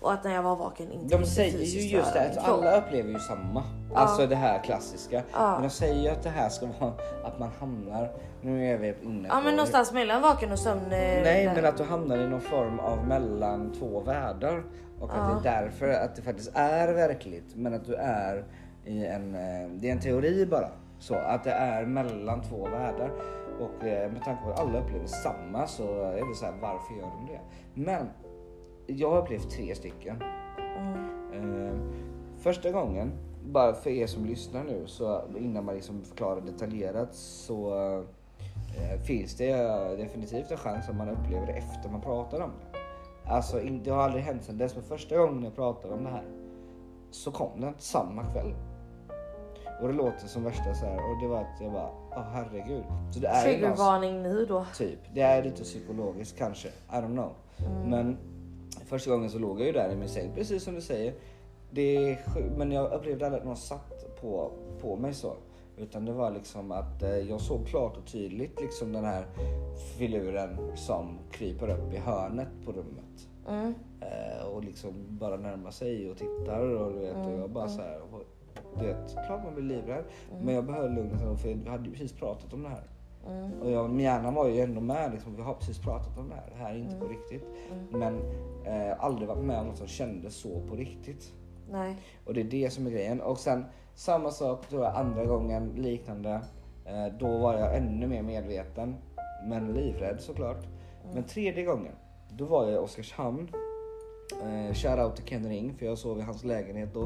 Och 0.00 0.12
att 0.12 0.24
när 0.24 0.34
jag 0.34 0.42
var 0.42 0.56
vaken 0.56 0.92
inte 0.92 1.18
De 1.18 1.26
säger 1.26 1.58
ju 1.58 1.80
just 1.96 2.12
det 2.12 2.20
att 2.30 2.48
alla 2.48 2.78
upplever 2.78 3.10
ju 3.10 3.18
samma. 3.18 3.62
Alltså 3.94 4.26
det 4.26 4.36
här 4.36 4.62
klassiska. 4.64 5.22
Ja. 5.32 5.52
Men 5.52 5.62
de 5.62 5.70
säger 5.70 6.02
ju 6.02 6.08
att 6.08 6.22
det 6.22 6.30
här 6.30 6.48
ska 6.48 6.66
vara 6.80 6.92
att 7.24 7.38
man 7.38 7.50
hamnar, 7.60 8.12
nu 8.40 8.66
är 8.72 8.78
vi 8.78 8.94
inne 9.02 9.28
Ja 9.28 9.40
men 9.40 9.56
någonstans 9.56 9.92
mellan 9.92 10.22
vaken 10.22 10.52
och 10.52 10.58
sömn. 10.58 10.80
eh, 10.80 10.88
Nej 10.90 11.52
men 11.54 11.64
att 11.64 11.76
du 11.76 11.84
hamnar 11.84 12.18
i 12.18 12.28
någon 12.28 12.40
form 12.40 12.78
av 12.80 13.06
mellan 13.06 13.72
två 13.72 14.00
världar. 14.00 14.64
Och 15.00 15.10
att 15.14 15.42
det 15.42 15.50
är 15.50 15.62
därför 15.62 15.88
att 15.88 16.16
det 16.16 16.22
faktiskt 16.22 16.50
är 16.54 16.92
verkligt. 16.92 17.54
Men 17.54 17.74
att 17.74 17.84
du 17.84 17.94
är 17.94 18.44
i 18.86 19.06
en, 19.06 19.34
eh, 19.34 19.68
det 19.70 19.88
är 19.88 19.92
en 19.92 20.00
teori 20.00 20.46
bara. 20.46 20.68
Så 20.98 21.14
att 21.14 21.44
det 21.44 21.50
är 21.50 21.86
mellan 21.86 22.42
två 22.42 22.68
världar. 22.68 23.10
Och 23.60 23.84
eh, 23.84 24.12
med 24.12 24.24
tanke 24.24 24.42
på 24.44 24.50
att 24.50 24.60
alla 24.60 24.80
upplever 24.80 25.06
samma 25.06 25.66
så 25.66 26.02
är 26.02 26.28
det 26.28 26.34
så 26.34 26.44
här, 26.44 26.54
varför 26.60 26.94
gör 26.94 27.02
de 27.02 27.26
det? 27.32 27.40
Men 27.74 28.08
jag 28.86 29.10
har 29.10 29.22
upplevt 29.22 29.50
tre 29.50 29.74
stycken. 29.74 30.22
Mm. 31.32 31.66
Eh, 31.66 31.74
första 32.38 32.70
gången, 32.70 33.12
bara 33.44 33.74
för 33.74 33.90
er 33.90 34.06
som 34.06 34.24
lyssnar 34.24 34.64
nu, 34.64 34.82
så 34.86 35.22
innan 35.38 35.64
man 35.64 35.74
liksom 35.74 36.02
förklarar 36.04 36.40
detaljerat 36.40 37.14
så 37.14 37.72
finns 39.06 39.34
det 39.34 39.52
definitivt 39.96 40.50
en 40.50 40.56
chans 40.56 40.88
att 40.88 40.96
man 40.96 41.08
upplever 41.08 41.46
det 41.46 41.52
efter 41.52 41.90
man 41.90 42.00
pratar 42.00 42.40
om 42.40 42.50
det. 42.50 42.78
Alltså 43.30 43.60
det 43.84 43.90
har 43.90 44.02
aldrig 44.02 44.24
hänt 44.24 44.44
sedan 44.44 44.58
dess, 44.58 44.74
men 44.74 44.84
första 44.84 45.16
gången 45.16 45.44
jag 45.44 45.54
pratade 45.54 45.94
om 45.94 46.04
det 46.04 46.10
här 46.10 46.24
så 47.10 47.30
kom 47.30 47.60
den 47.60 47.74
samma 47.78 48.24
kväll. 48.32 48.54
Och 49.80 49.88
det 49.88 49.94
låter 49.94 50.26
som 50.26 50.44
värsta 50.44 50.74
så 50.74 50.86
här 50.86 51.10
och 51.10 51.20
det 51.22 51.28
var 51.28 51.40
att 51.40 51.60
jag 51.60 51.72
bara, 51.72 51.90
åh 52.10 52.22
herregud. 52.32 52.84
Så 53.12 53.20
det 53.20 53.28
är 53.28 53.42
Triggervarning 53.42 54.22
nu 54.22 54.46
då. 54.46 54.66
Typ. 54.76 54.98
Det 55.14 55.20
är 55.20 55.42
lite 55.44 55.62
psykologiskt 55.62 56.38
kanske. 56.38 56.68
I 56.68 56.72
don't 56.92 57.12
know. 57.12 57.32
Men 57.86 58.16
första 58.86 59.10
gången 59.10 59.30
så 59.30 59.38
låg 59.38 59.60
jag 59.60 59.66
ju 59.66 59.72
där 59.72 59.92
i 59.92 59.96
min 59.96 60.08
säng, 60.08 60.32
precis 60.34 60.62
som 60.62 60.74
du 60.74 60.80
säger. 60.80 61.14
Det 61.70 61.96
är 61.96 62.18
men 62.56 62.72
jag 62.72 62.92
upplevde 62.92 63.26
aldrig 63.26 63.40
att 63.40 63.46
någon 63.46 63.56
satt 63.56 64.20
på, 64.20 64.50
på 64.80 64.96
mig 64.96 65.14
så. 65.14 65.36
Utan 65.78 66.04
det 66.04 66.12
var 66.12 66.30
liksom 66.30 66.72
att 66.72 67.02
eh, 67.02 67.10
jag 67.10 67.40
såg 67.40 67.66
klart 67.66 67.96
och 67.96 68.06
tydligt 68.06 68.60
liksom 68.60 68.92
den 68.92 69.04
här 69.04 69.26
filuren 69.98 70.76
som 70.76 71.18
kryper 71.30 71.68
upp 71.68 71.94
i 71.94 71.96
hörnet 71.96 72.48
på 72.64 72.72
rummet. 72.72 73.28
Mm. 73.48 73.74
Eh, 74.00 74.46
och 74.46 74.64
liksom 74.64 74.92
bara 75.08 75.36
närmar 75.36 75.70
sig 75.70 76.10
och 76.10 76.18
tittar 76.18 76.60
och 76.60 76.92
du 76.92 76.98
vet 76.98 77.26
och 77.26 77.40
jag 77.40 77.50
bara 77.50 77.68
så 77.68 77.80
här. 77.80 78.00
Du 78.78 78.86
vet, 78.86 79.12
klart 79.26 79.44
man 79.44 79.54
blir 79.54 79.64
livrädd. 79.64 80.04
Men 80.42 80.54
jag 80.54 80.64
behöll 80.64 80.94
lugnet 80.94 81.20
för 81.20 81.54
vi 81.54 81.68
hade 81.68 81.84
ju 81.84 81.90
precis 81.90 82.12
pratat 82.12 82.52
om 82.52 82.62
det 82.62 82.68
här. 82.68 82.86
Mm. 83.28 83.62
Och 83.62 83.70
jag, 83.70 83.90
min 83.90 84.04
hjärna 84.04 84.30
var 84.30 84.48
ju 84.48 84.60
ändå 84.60 84.80
med 84.80 85.12
liksom, 85.12 85.36
vi 85.36 85.42
har 85.42 85.54
precis 85.54 85.78
pratat 85.78 86.18
om 86.18 86.28
det 86.28 86.34
här, 86.34 86.50
det 86.50 86.56
här 86.56 86.74
är 86.74 86.78
inte 86.78 86.96
på 86.96 87.08
riktigt. 87.08 87.44
Men 87.90 88.20
eh, 88.64 89.04
aldrig 89.04 89.28
varit 89.28 89.44
med 89.44 89.60
om 89.60 89.66
något 89.66 89.76
som 89.76 89.86
kändes 89.86 90.34
så 90.34 90.60
på 90.60 90.76
riktigt. 90.76 91.32
Nej. 91.70 91.96
Och 92.24 92.34
det 92.34 92.40
är 92.40 92.44
det 92.44 92.70
som 92.70 92.86
är 92.86 92.90
grejen. 92.90 93.20
Och 93.20 93.38
sen 93.38 93.64
samma 93.94 94.30
sak 94.30 94.68
tror 94.68 94.84
jag 94.84 94.96
andra 94.96 95.24
gången 95.24 95.72
liknande. 95.76 96.40
Eh, 96.84 97.06
då 97.18 97.38
var 97.38 97.54
jag 97.54 97.76
ännu 97.76 98.06
mer 98.06 98.22
medveten. 98.22 98.94
Men 99.48 99.72
livrädd 99.72 100.20
såklart. 100.20 100.66
Men 101.14 101.24
tredje 101.24 101.64
gången, 101.64 101.92
då 102.30 102.44
var 102.44 102.64
jag 102.64 102.72
i 102.72 102.76
Oskarshamn. 102.76 103.48
Eh, 104.32 104.74
Shoutout 104.74 105.16
till 105.16 105.24
Ken 105.24 105.48
Ring 105.48 105.74
för 105.74 105.86
jag 105.86 105.98
sov 105.98 106.18
i 106.18 106.22
hans 106.22 106.44
lägenhet 106.44 106.94
då. 106.94 107.04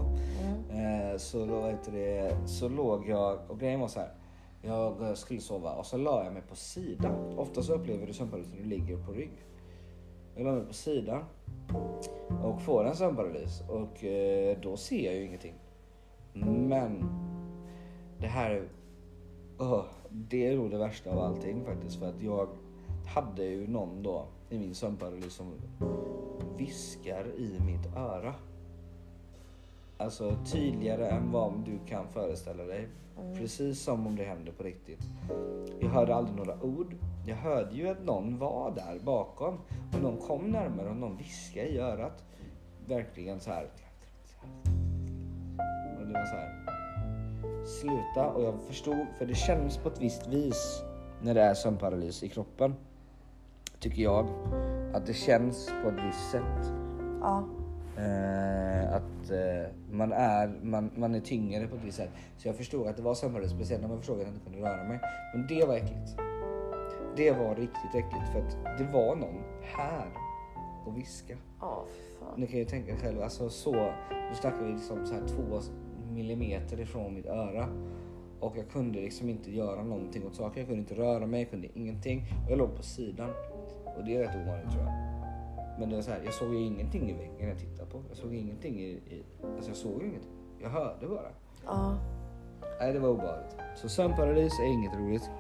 Eh, 0.71 1.17
så, 1.17 1.47
då 1.47 1.73
du 1.85 1.93
det, 1.93 2.37
så 2.47 2.69
låg 2.69 3.09
jag 3.09 3.39
och 3.49 3.61
grejen 3.61 3.81
var 3.81 3.89
så 3.89 4.01
här. 4.01 4.15
Jag 4.63 5.09
eh, 5.09 5.15
skulle 5.15 5.41
sova 5.41 5.73
och 5.73 5.87
så 5.87 5.97
la 5.97 6.25
jag 6.25 6.33
mig 6.33 6.43
på 6.49 6.57
sidan. 6.57 7.39
Ofta 7.39 7.63
så 7.63 7.75
upplever 7.75 8.07
du 8.07 8.13
sömnparalys 8.13 8.51
när 8.51 8.59
du 8.63 8.69
ligger 8.69 8.97
på 8.97 9.13
rygg. 9.13 9.45
Jag 10.35 10.45
la 10.45 10.53
mig 10.53 10.65
på 10.65 10.75
sidan 10.75 11.25
och 12.43 12.63
får 12.63 12.85
en 12.85 12.97
sömnparalys 12.97 13.63
och 13.69 14.05
eh, 14.05 14.59
då 14.63 14.77
ser 14.77 15.05
jag 15.05 15.15
ju 15.15 15.25
ingenting. 15.25 15.55
Men 16.69 17.05
det 18.19 18.27
här 18.27 18.51
är, 18.51 18.69
åh, 19.59 19.85
det 20.11 20.47
är 20.47 20.57
nog 20.57 20.71
det 20.71 20.79
värsta 20.79 21.11
av 21.11 21.19
allting 21.19 21.65
faktiskt 21.65 21.99
för 21.99 22.09
att 22.09 22.23
jag 22.23 22.49
hade 23.07 23.45
ju 23.45 23.67
någon 23.67 24.03
då 24.03 24.27
i 24.51 24.59
min 24.59 24.75
sömnparalys 24.75 25.33
som 25.33 25.53
viskar 26.57 27.27
i 27.37 27.61
mitt 27.67 27.97
öra. 27.97 28.35
Alltså 29.97 30.37
tydligare 30.53 31.09
än 31.09 31.33
vad 31.33 31.53
du 31.65 31.79
kan 31.87 32.09
föreställa 32.09 32.65
dig. 32.65 32.89
Precis 33.37 33.81
som 33.81 34.07
om 34.07 34.17
det 34.17 34.25
händer 34.25 34.53
på 34.53 34.63
riktigt. 34.63 35.01
Jag 35.81 35.89
hörde 35.89 36.15
aldrig 36.15 36.37
några 36.37 36.63
ord. 36.63 36.95
Jag 37.27 37.37
hörde 37.37 37.75
ju 37.75 37.89
att 37.89 38.05
någon 38.05 38.39
var 38.39 38.71
där 38.71 38.99
bakom. 39.05 39.59
Och 39.95 40.03
någon 40.03 40.17
kom 40.17 40.51
närmare 40.51 40.91
och 40.91 40.97
någon 40.97 41.17
viskade 41.17 41.67
i 41.67 41.79
örat. 41.79 42.25
Verkligen 42.87 43.41
så 43.41 43.51
här. 43.51 43.71
Och 46.01 46.07
det 46.07 46.13
var 46.13 46.27
så 46.27 46.37
här. 46.37 46.67
Sluta. 47.67 48.31
Och 48.31 48.43
jag 48.43 48.55
förstod, 48.67 49.07
för 49.19 49.27
det 49.27 49.35
känns 49.35 49.77
på 49.77 49.89
ett 49.89 50.01
visst 50.01 50.27
vis 50.27 50.83
när 51.23 51.35
det 51.35 51.43
är 51.43 51.55
sömnparalys 51.55 52.23
i 52.23 52.29
kroppen. 52.29 52.75
Tycker 53.81 54.03
jag. 54.03 54.27
Att 54.95 55.07
det 55.07 55.15
känns 55.15 55.73
på 55.83 55.89
ett 55.89 56.05
visst 56.09 56.31
sätt. 56.31 56.73
Ja. 57.21 57.45
Eh, 57.97 58.95
att 58.95 59.31
eh, 59.31 59.73
man, 59.91 60.13
är, 60.13 60.59
man, 60.63 60.91
man 60.97 61.15
är 61.15 61.21
tyngre 61.21 61.67
på 61.67 61.77
ett 61.77 61.85
visst 61.85 61.97
sätt. 61.97 62.11
Så 62.39 62.49
jag 62.49 62.57
förstod 62.57 62.87
att 62.87 62.97
det 62.97 63.03
var 63.03 63.15
sömnparalys, 63.15 63.51
speciellt 63.51 63.83
när 63.83 63.89
man 63.89 63.99
förstod 63.99 64.17
att 64.17 64.23
jag 64.23 64.35
inte 64.35 64.45
kunde 64.45 64.69
röra 64.69 64.85
mig. 64.85 65.01
Men 65.35 65.47
det 65.47 65.65
var 65.65 65.75
äckligt. 65.75 66.17
Det 67.17 67.31
var 67.31 67.55
riktigt 67.55 67.95
äckligt 67.95 68.33
för 68.33 68.39
att 68.41 68.79
det 68.79 68.85
var 68.85 69.17
någon 69.17 69.43
här 69.63 70.09
och 70.87 70.99
viska. 70.99 71.37
Ja, 71.61 71.85
fy 71.89 72.19
fan. 72.19 72.41
Ni 72.41 72.47
kan 72.47 72.59
ju 72.59 72.65
tänka 72.65 72.93
er 72.93 72.97
själva, 72.97 73.25
alltså 73.25 73.49
så, 73.49 73.73
nu 74.11 74.35
snackar 74.41 74.65
vi 74.65 74.73
liksom 74.73 75.07
så 75.07 75.15
här 75.15 75.23
två 75.27 75.61
millimeter 76.13 76.81
ifrån 76.81 77.15
mitt 77.15 77.27
öra. 77.27 77.69
Och 78.41 78.57
jag 78.57 78.69
kunde 78.69 79.01
liksom 79.01 79.29
inte 79.29 79.51
göra 79.51 79.83
någonting 79.83 80.27
åt 80.27 80.35
saken. 80.35 80.61
Jag 80.61 80.67
kunde 80.67 80.81
inte 80.81 80.95
röra 80.95 81.27
mig, 81.27 81.41
jag 81.41 81.51
kunde 81.51 81.69
ingenting. 81.75 82.25
Och 82.45 82.51
jag 82.51 82.59
låg 82.59 82.77
på 82.77 82.83
sidan. 82.83 83.31
Och 84.01 84.07
det 84.07 84.17
är 84.17 84.21
rätt 84.21 84.37
ovanligt 84.37 84.71
tror 84.71 84.85
jag. 84.85 84.93
Men 85.79 85.89
det 85.89 85.95
var 85.95 86.03
så 86.03 86.11
här, 86.11 86.21
jag 86.25 86.35
såg 86.35 86.55
ju 86.55 86.61
ingenting 86.61 87.11
i 87.11 87.13
väggen 87.13 87.49
jag 87.49 87.59
tittade 87.59 87.91
på. 87.91 88.03
Jag 88.09 88.17
såg 88.17 88.35
ingenting 88.35 88.81
i, 88.81 88.89
i 88.91 89.25
alltså 89.57 89.71
jag 89.71 89.77
såg 89.77 90.03
ingenting. 90.03 90.31
Jag 90.63 90.71
hörde 90.71 91.07
bara. 91.07 91.31
Ja. 91.67 91.99
Nej, 92.81 92.93
det 92.93 92.99
var 92.99 93.09
obehagligt. 93.09 93.57
Så 93.77 93.89
sömnparalys 93.89 94.59
är 94.61 94.65
inget 94.65 94.95
roligt. 94.95 95.31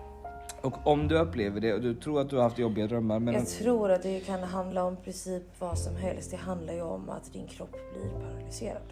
Och 0.62 0.86
om 0.86 1.08
du 1.08 1.18
upplever 1.18 1.60
det 1.60 1.74
och 1.74 1.80
du 1.80 1.94
tror 1.94 2.20
att 2.20 2.30
du 2.30 2.36
har 2.36 2.42
haft 2.42 2.58
jobbiga 2.58 2.86
drömmar 2.86 3.18
men 3.18 3.34
Jag 3.34 3.46
tror 3.46 3.90
att 3.90 4.02
det 4.02 4.20
kan 4.20 4.42
handla 4.42 4.84
om 4.84 4.96
princip 4.96 5.42
vad 5.58 5.78
som 5.78 5.96
helst. 5.96 6.30
Det 6.30 6.36
handlar 6.36 6.74
ju 6.74 6.82
om 6.82 7.10
att 7.10 7.32
din 7.32 7.46
kropp 7.46 7.76
blir 7.92 8.10
paralyserad. 8.10 8.82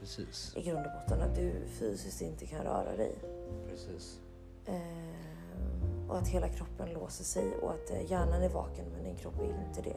precis, 0.00 0.54
I 0.56 0.62
grund 0.62 0.86
och 0.86 0.92
botten 1.00 1.22
att 1.30 1.36
du 1.36 1.52
fysiskt 1.78 2.22
inte 2.22 2.46
kan 2.46 2.60
röra 2.64 2.96
dig. 2.96 3.14
precis. 3.70 4.20
Eh, 4.66 4.74
och 6.08 6.18
att 6.18 6.28
hela 6.28 6.48
kroppen 6.48 6.88
låser 6.94 7.24
sig 7.24 7.44
och 7.62 7.70
att 7.70 7.90
eh, 7.90 8.10
hjärnan 8.10 8.42
är 8.42 8.48
vaken 8.48 8.84
men 8.94 9.04
din 9.04 9.16
kropp 9.16 9.40
är 9.40 9.44
inte 9.68 9.82
det. 9.90 9.96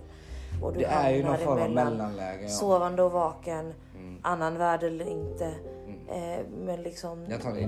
Och 0.64 0.74
du 0.74 0.80
Det 0.80 0.86
är 0.86 1.10
ju 1.10 1.24
någon 1.24 1.38
form 1.38 1.62
av 1.62 1.72
mellanläge. 1.72 2.42
Ja. 2.44 2.48
Sovande 2.50 3.04
och 3.04 3.12
vaken, 3.12 3.74
Mm. 3.96 4.18
annan 4.22 4.58
värld 4.58 4.84
eller 4.84 5.06
inte. 5.08 5.46
Eh, 6.10 6.46
men 6.66 6.82
liksom, 6.84 7.26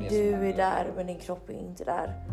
du 0.09 0.33
är 0.49 0.57
där 0.57 0.91
men 0.95 1.07
din 1.07 1.19
kropp 1.19 1.49
är 1.49 1.53
inte 1.53 1.83
där. 1.83 2.23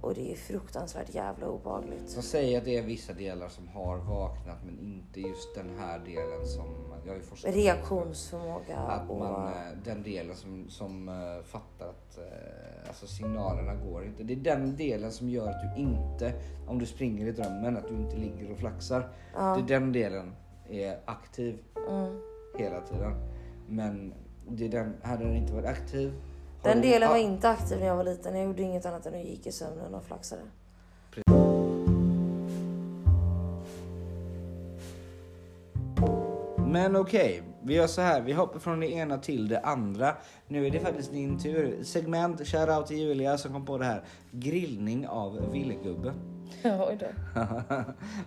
Och 0.00 0.14
det 0.14 0.32
är 0.32 0.36
fruktansvärt 0.36 1.14
jävla 1.14 1.48
obehagligt. 1.48 2.10
Som 2.10 2.22
säger 2.22 2.58
att 2.58 2.64
det 2.64 2.78
är 2.78 2.82
vissa 2.82 3.12
delar 3.12 3.48
som 3.48 3.68
har 3.68 3.98
vaknat 3.98 4.58
men 4.64 4.78
inte 4.78 5.20
just 5.20 5.54
den 5.54 5.70
här 5.78 5.98
delen 5.98 6.46
som... 6.46 6.66
Jag 7.04 7.12
har 7.12 7.20
ju 7.20 7.62
Reaktionsförmåga 7.62 8.76
Att 8.76 9.10
och... 9.10 9.18
man, 9.18 9.46
eh, 9.46 9.52
den 9.84 10.02
delen 10.02 10.36
som, 10.36 10.68
som 10.68 11.08
eh, 11.08 11.44
fattar 11.44 11.88
att 11.88 12.18
eh, 12.18 12.88
alltså 12.88 13.06
signalerna 13.06 13.74
går 13.74 14.04
inte. 14.04 14.22
Det 14.22 14.32
är 14.32 14.36
den 14.36 14.76
delen 14.76 15.12
som 15.12 15.28
gör 15.28 15.48
att 15.50 15.60
du 15.62 15.82
inte, 15.82 16.32
om 16.68 16.78
du 16.78 16.86
springer 16.86 17.26
i 17.26 17.32
drömmen, 17.32 17.76
att 17.76 17.88
du 17.88 17.94
inte 17.94 18.16
ligger 18.16 18.52
och 18.52 18.58
flaxar. 18.58 19.08
Det 19.32 19.74
är 19.74 19.80
den 19.80 19.92
delen 19.92 20.32
är 20.68 21.00
aktiv 21.04 21.58
Mm. 21.88 22.20
hela 22.58 22.80
tiden. 22.80 23.14
Men 23.68 24.14
det 24.48 24.64
är 24.64 24.68
den, 24.68 24.94
hade 25.02 25.24
den 25.24 25.36
inte 25.36 25.52
varit 25.52 25.66
aktiv. 25.66 26.12
Den 26.62 26.80
delen 26.80 27.08
var 27.08 27.16
inte 27.16 27.48
aktiv 27.48 27.78
när 27.80 27.86
jag 27.86 27.96
var 27.96 28.04
liten. 28.04 28.36
Jag 28.36 28.46
gjorde 28.46 28.62
inget 28.62 28.86
annat 28.86 29.06
än 29.06 29.14
att 29.14 29.24
gick 29.24 29.46
i 29.46 29.52
sömnen 29.52 29.94
och 29.94 30.04
flaxade. 30.04 30.42
Men 36.66 36.96
okej, 36.96 37.42
vi 37.62 37.74
gör 37.74 37.86
så 37.86 38.00
här. 38.00 38.20
Vi 38.20 38.32
hoppar 38.32 38.58
från 38.58 38.80
det 38.80 38.92
ena 38.92 39.18
till 39.18 39.48
det 39.48 39.60
andra. 39.60 40.16
Nu 40.48 40.66
är 40.66 40.70
det 40.70 40.80
faktiskt 40.80 41.12
din 41.12 41.38
tur. 41.38 41.84
Segment, 41.84 42.46
shoutout 42.46 42.86
till 42.86 42.98
Julia 42.98 43.38
som 43.38 43.52
kom 43.52 43.66
på 43.66 43.78
det 43.78 43.84
här. 43.84 44.04
Grillning 44.30 45.08
av 45.08 45.52
villgubbe. 45.52 46.14
Oj 46.88 46.98
då. 47.00 47.06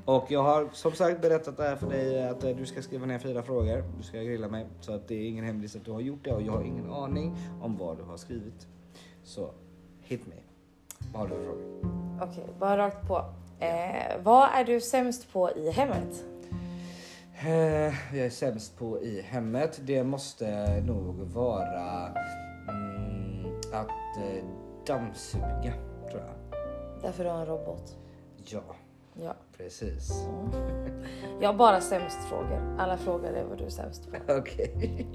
och 0.14 0.32
jag 0.32 0.44
har 0.44 0.70
som 0.74 0.92
sagt 0.92 1.22
berättat 1.22 1.58
det 1.58 1.64
här 1.64 1.76
för 1.76 1.90
dig 1.90 2.28
att 2.30 2.44
eh, 2.44 2.56
du 2.56 2.66
ska 2.66 2.82
skriva 2.82 3.06
ner 3.06 3.20
fyra 3.20 3.44
frågor. 3.44 3.84
Du 3.98 4.04
ska 4.04 4.18
grilla 4.18 4.48
mig. 4.48 4.68
Så 4.80 4.94
att 4.94 5.08
det 5.08 5.16
är 5.16 5.28
ingen 5.28 5.46
hemlis 5.46 5.76
att 5.76 5.86
du 5.86 5.92
har 5.92 6.02
gjort 6.02 6.24
det 6.24 6.32
och 6.32 6.42
jag 6.42 6.52
har 6.52 6.64
ingen 6.64 6.92
aning 6.92 7.36
om 7.62 7.78
vad 7.78 7.98
du 7.98 8.04
har 8.04 8.18
skrivit. 8.18 8.68
Så 9.24 9.52
hit 10.02 10.28
me. 10.28 10.36
Vad 11.14 11.22
har 11.22 11.28
du 11.30 11.36
för 11.36 11.44
frågor? 11.44 11.94
Okej, 12.22 12.46
bara 12.60 12.78
rakt 12.78 13.08
på. 13.08 13.26
Eh, 13.60 14.24
vad 14.24 14.50
är 14.54 14.64
du 14.64 14.82
sämst 14.82 15.34
på 15.34 15.52
i 15.52 15.72
hemmet? 15.72 16.24
Eh, 17.46 18.16
jag 18.16 18.26
är 18.26 18.30
sämst 18.30 18.78
på 18.78 19.02
i 19.02 19.22
hemmet. 19.22 19.80
Det 19.84 20.04
måste 20.04 20.82
nog 20.82 21.16
vara 21.16 22.08
mm, 22.70 23.46
att 23.74 24.18
eh, 24.18 24.44
dammsuga 24.88 25.74
tror 26.12 26.22
jag. 26.22 26.60
Därför 27.02 27.24
du 27.24 27.30
har 27.30 27.40
en 27.40 27.46
robot. 27.46 27.98
Ja, 28.46 28.62
Ja. 29.22 29.34
precis. 29.58 30.12
Jag 31.42 31.50
har 31.50 31.54
bara 31.54 31.82
sämst 31.82 32.18
frågor. 32.30 32.76
Alla 32.80 32.98
frågor 32.98 33.30
är 33.34 33.44
vad 33.44 33.58
du 33.58 33.66
är 33.66 33.70
sämst 33.70 34.12
på. 34.12 34.34
Okej. 34.38 35.08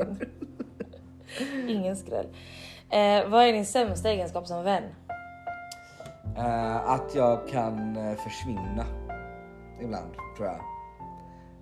En. 0.00 0.20
Ingen 1.68 1.96
skräll. 1.96 2.26
Eh, 2.90 3.28
vad 3.28 3.44
är 3.44 3.52
din 3.52 3.66
sämsta 3.66 4.10
egenskap 4.10 4.46
som 4.46 4.64
vän? 4.64 4.82
Eh, 6.36 6.90
att 6.90 7.14
jag 7.14 7.48
kan 7.48 7.96
eh, 7.96 8.14
försvinna 8.16 8.84
ibland 9.80 10.12
tror 10.36 10.48
jag. 10.48 10.60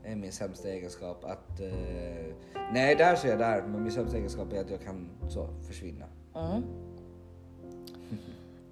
Det 0.03 0.09
är 0.13 0.17
min 0.17 0.33
sämsta 0.33 0.69
egenskap 0.69 1.25
att... 1.25 1.61
eh, 1.61 2.35
nej, 2.73 2.95
där 2.97 3.17
så 3.17 3.27
är 3.27 3.31
jag 3.31 3.39
där. 3.39 3.63
Men 3.63 3.83
min 3.83 3.93
sämsta 3.93 4.17
egenskap 4.17 4.53
är 4.53 4.61
att 4.61 4.71
jag 4.71 4.81
kan 4.81 5.11
så 5.29 5.49
försvinna. 5.67 6.05
Mm. 6.35 6.63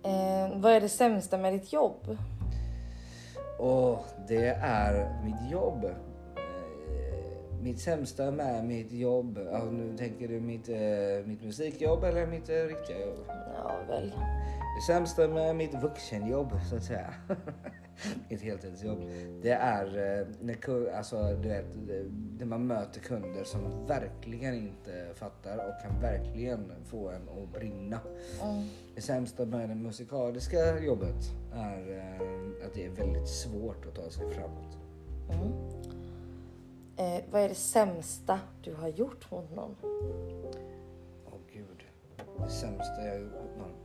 Eh, 0.04 0.60
vad 0.60 0.72
är 0.72 0.80
det 0.80 0.88
sämsta 0.88 1.38
med 1.38 1.52
ditt 1.52 1.72
jobb? 1.72 2.18
Och 3.58 4.04
det 4.28 4.46
är 4.62 5.22
mitt 5.24 5.50
jobb. 5.50 5.84
Eh, 5.84 5.92
Mitt 7.62 7.80
sämsta 7.80 8.30
med 8.30 8.64
mitt 8.64 8.92
jobb. 8.92 9.38
Alltså, 9.52 9.70
nu 9.70 9.96
tänker 9.96 10.28
du 10.28 10.40
mitt, 10.40 10.68
eh, 10.68 11.26
mitt 11.26 11.42
musikjobb 11.44 12.04
eller 12.04 12.26
mitt 12.26 12.48
eh, 12.48 12.54
riktiga 12.54 13.00
jobb? 13.00 13.18
Ja, 13.28 13.72
väl. 13.88 14.14
Det 14.76 14.92
sämsta 14.92 15.28
med 15.28 15.56
mitt 15.56 15.74
vuxenjobb 15.82 16.52
så 16.70 16.76
att 16.76 16.82
säga. 16.84 17.14
mitt 18.28 18.40
heltidsjobb. 18.40 18.98
Det 19.42 19.52
är 19.52 19.86
eh, 19.86 20.26
när, 20.40 20.96
alltså, 20.96 21.36
du 21.42 21.48
vet, 21.48 21.66
när 22.38 22.46
man 22.46 22.66
möter 22.66 23.00
kunder 23.00 23.44
som 23.44 23.86
verkligen 23.86 24.54
inte 24.54 25.08
fattar 25.14 25.56
och 25.56 25.82
kan 25.82 26.00
verkligen 26.00 26.72
få 26.84 27.08
en 27.08 27.28
att 27.28 27.52
brinna. 27.52 28.00
Mm. 28.42 28.68
Det 28.94 29.00
sämsta 29.00 29.46
med 29.46 29.68
det 29.68 29.74
musikaliska 29.74 30.80
jobbet 30.80 31.32
är 31.54 31.90
eh, 31.90 32.66
att 32.66 32.74
det 32.74 32.86
är 32.86 32.90
väldigt 32.90 33.28
svårt 33.28 33.86
att 33.86 33.94
ta 33.94 34.10
sig 34.10 34.30
framåt. 34.30 34.78
Mm. 35.30 35.52
Eh, 36.96 37.24
vad 37.30 37.42
är 37.42 37.48
det 37.48 37.54
sämsta 37.54 38.40
du 38.62 38.74
har 38.74 38.88
gjort 38.88 39.30
mot 39.30 39.54
någon? 39.54 39.76
Åh 41.26 41.40
gud. 41.52 41.84
Det 42.38 42.50
sämsta 42.50 43.04
jag 43.04 43.12
har 43.12 43.18
gjort 43.18 43.32
mot 43.32 43.58
någon. 43.58 43.81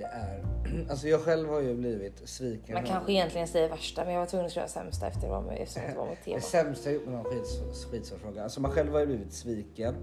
Det 0.00 0.06
är... 0.06 0.44
Alltså 0.90 1.08
jag 1.08 1.20
själv 1.20 1.48
har 1.48 1.60
ju 1.60 1.74
blivit 1.74 2.28
sviken. 2.28 2.74
Man 2.74 2.84
kanske 2.84 3.12
egentligen 3.12 3.48
säger 3.48 3.68
värsta, 3.68 4.04
men 4.04 4.12
jag 4.14 4.20
var 4.20 4.26
tvungen 4.26 4.46
att 4.46 4.52
skriva 4.52 4.68
sämsta 4.68 5.06
efter 5.06 5.20
det 5.20 5.28
var 5.28 5.42
med, 5.42 5.58
eftersom 5.62 5.82
det 5.90 5.98
var 5.98 6.10
mitt 6.10 6.24
tema. 6.24 6.36
Det 6.36 6.42
sämsta 6.42 6.90
jag 6.90 6.94
gjort 6.94 7.04
med 7.04 7.14
någon 7.14 7.24
skits, 7.24 7.84
skitsvår 7.90 8.18
fråga. 8.18 8.42
Alltså 8.42 8.60
man 8.60 8.70
själv 8.70 8.92
har 8.92 9.00
ju 9.00 9.06
blivit 9.06 9.32
sviken 9.32 9.94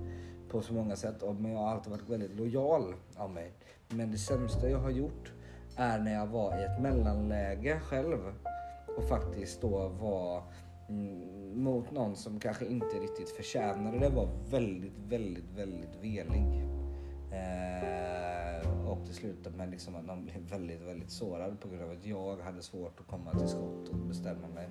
på 0.49 0.61
så 0.61 0.73
många 0.73 0.95
sätt. 0.95 1.23
Och, 1.23 1.35
men 1.35 1.51
jag 1.51 1.59
har 1.59 1.71
alltid 1.71 1.91
varit 1.91 2.09
väldigt 2.09 2.35
lojal 2.35 2.95
av 3.15 3.29
mig. 3.29 3.51
Men 3.89 4.11
det 4.11 4.17
sämsta 4.17 4.69
jag 4.69 4.79
har 4.79 4.89
gjort 4.89 5.31
är 5.75 5.99
när 5.99 6.13
jag 6.13 6.27
var 6.27 6.59
i 6.59 6.63
ett 6.63 6.81
mellanläge 6.81 7.79
själv. 7.79 8.19
Och 8.97 9.07
faktiskt 9.09 9.61
då 9.61 9.87
var 9.87 10.43
mm, 10.89 11.63
mot 11.63 11.91
någon 11.91 12.15
som 12.15 12.39
kanske 12.39 12.65
inte 12.65 12.95
riktigt 12.95 13.29
förtjänade 13.29 13.99
det. 13.99 14.09
Var 14.09 14.29
väldigt, 14.51 14.97
väldigt, 15.07 15.51
väldigt 15.55 15.95
velig. 16.01 16.43
Eh, 17.31 18.56
och 19.01 19.07
det 19.07 19.13
slutade 19.13 19.57
med 19.57 19.69
liksom 19.71 19.95
att 19.95 20.05
någon 20.05 20.23
blev 20.25 20.49
väldigt, 20.49 20.81
väldigt 20.81 21.11
sårad 21.11 21.59
på 21.59 21.67
grund 21.67 21.83
av 21.83 21.91
att 21.91 22.05
jag 22.05 22.37
hade 22.37 22.61
svårt 22.61 22.99
att 22.99 23.07
komma 23.07 23.31
till 23.31 23.47
skott 23.47 23.89
och 23.89 23.95
bestämma 23.97 24.47
mig 24.47 24.69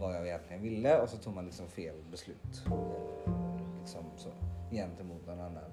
vad 0.00 0.14
jag 0.16 0.26
egentligen 0.26 0.62
ville 0.62 1.00
och 1.00 1.08
så 1.08 1.16
tog 1.16 1.34
man 1.34 1.44
liksom 1.44 1.68
fel 1.68 1.94
beslut. 2.10 2.62
Eh, 2.66 3.32
liksom 3.80 4.04
så, 4.16 4.28
gentemot 4.70 5.26
någon 5.26 5.40
annan. 5.40 5.64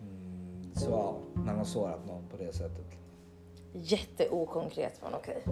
Mm, 0.00 0.74
så 0.74 0.90
ja, 0.90 1.18
man 1.34 1.56
har 1.56 1.64
sårat 1.64 2.06
någon 2.06 2.28
på 2.28 2.36
det 2.36 2.52
sättet. 2.52 2.86
Jätteokonkret 3.72 5.00
men 5.02 5.14
okej. 5.14 5.42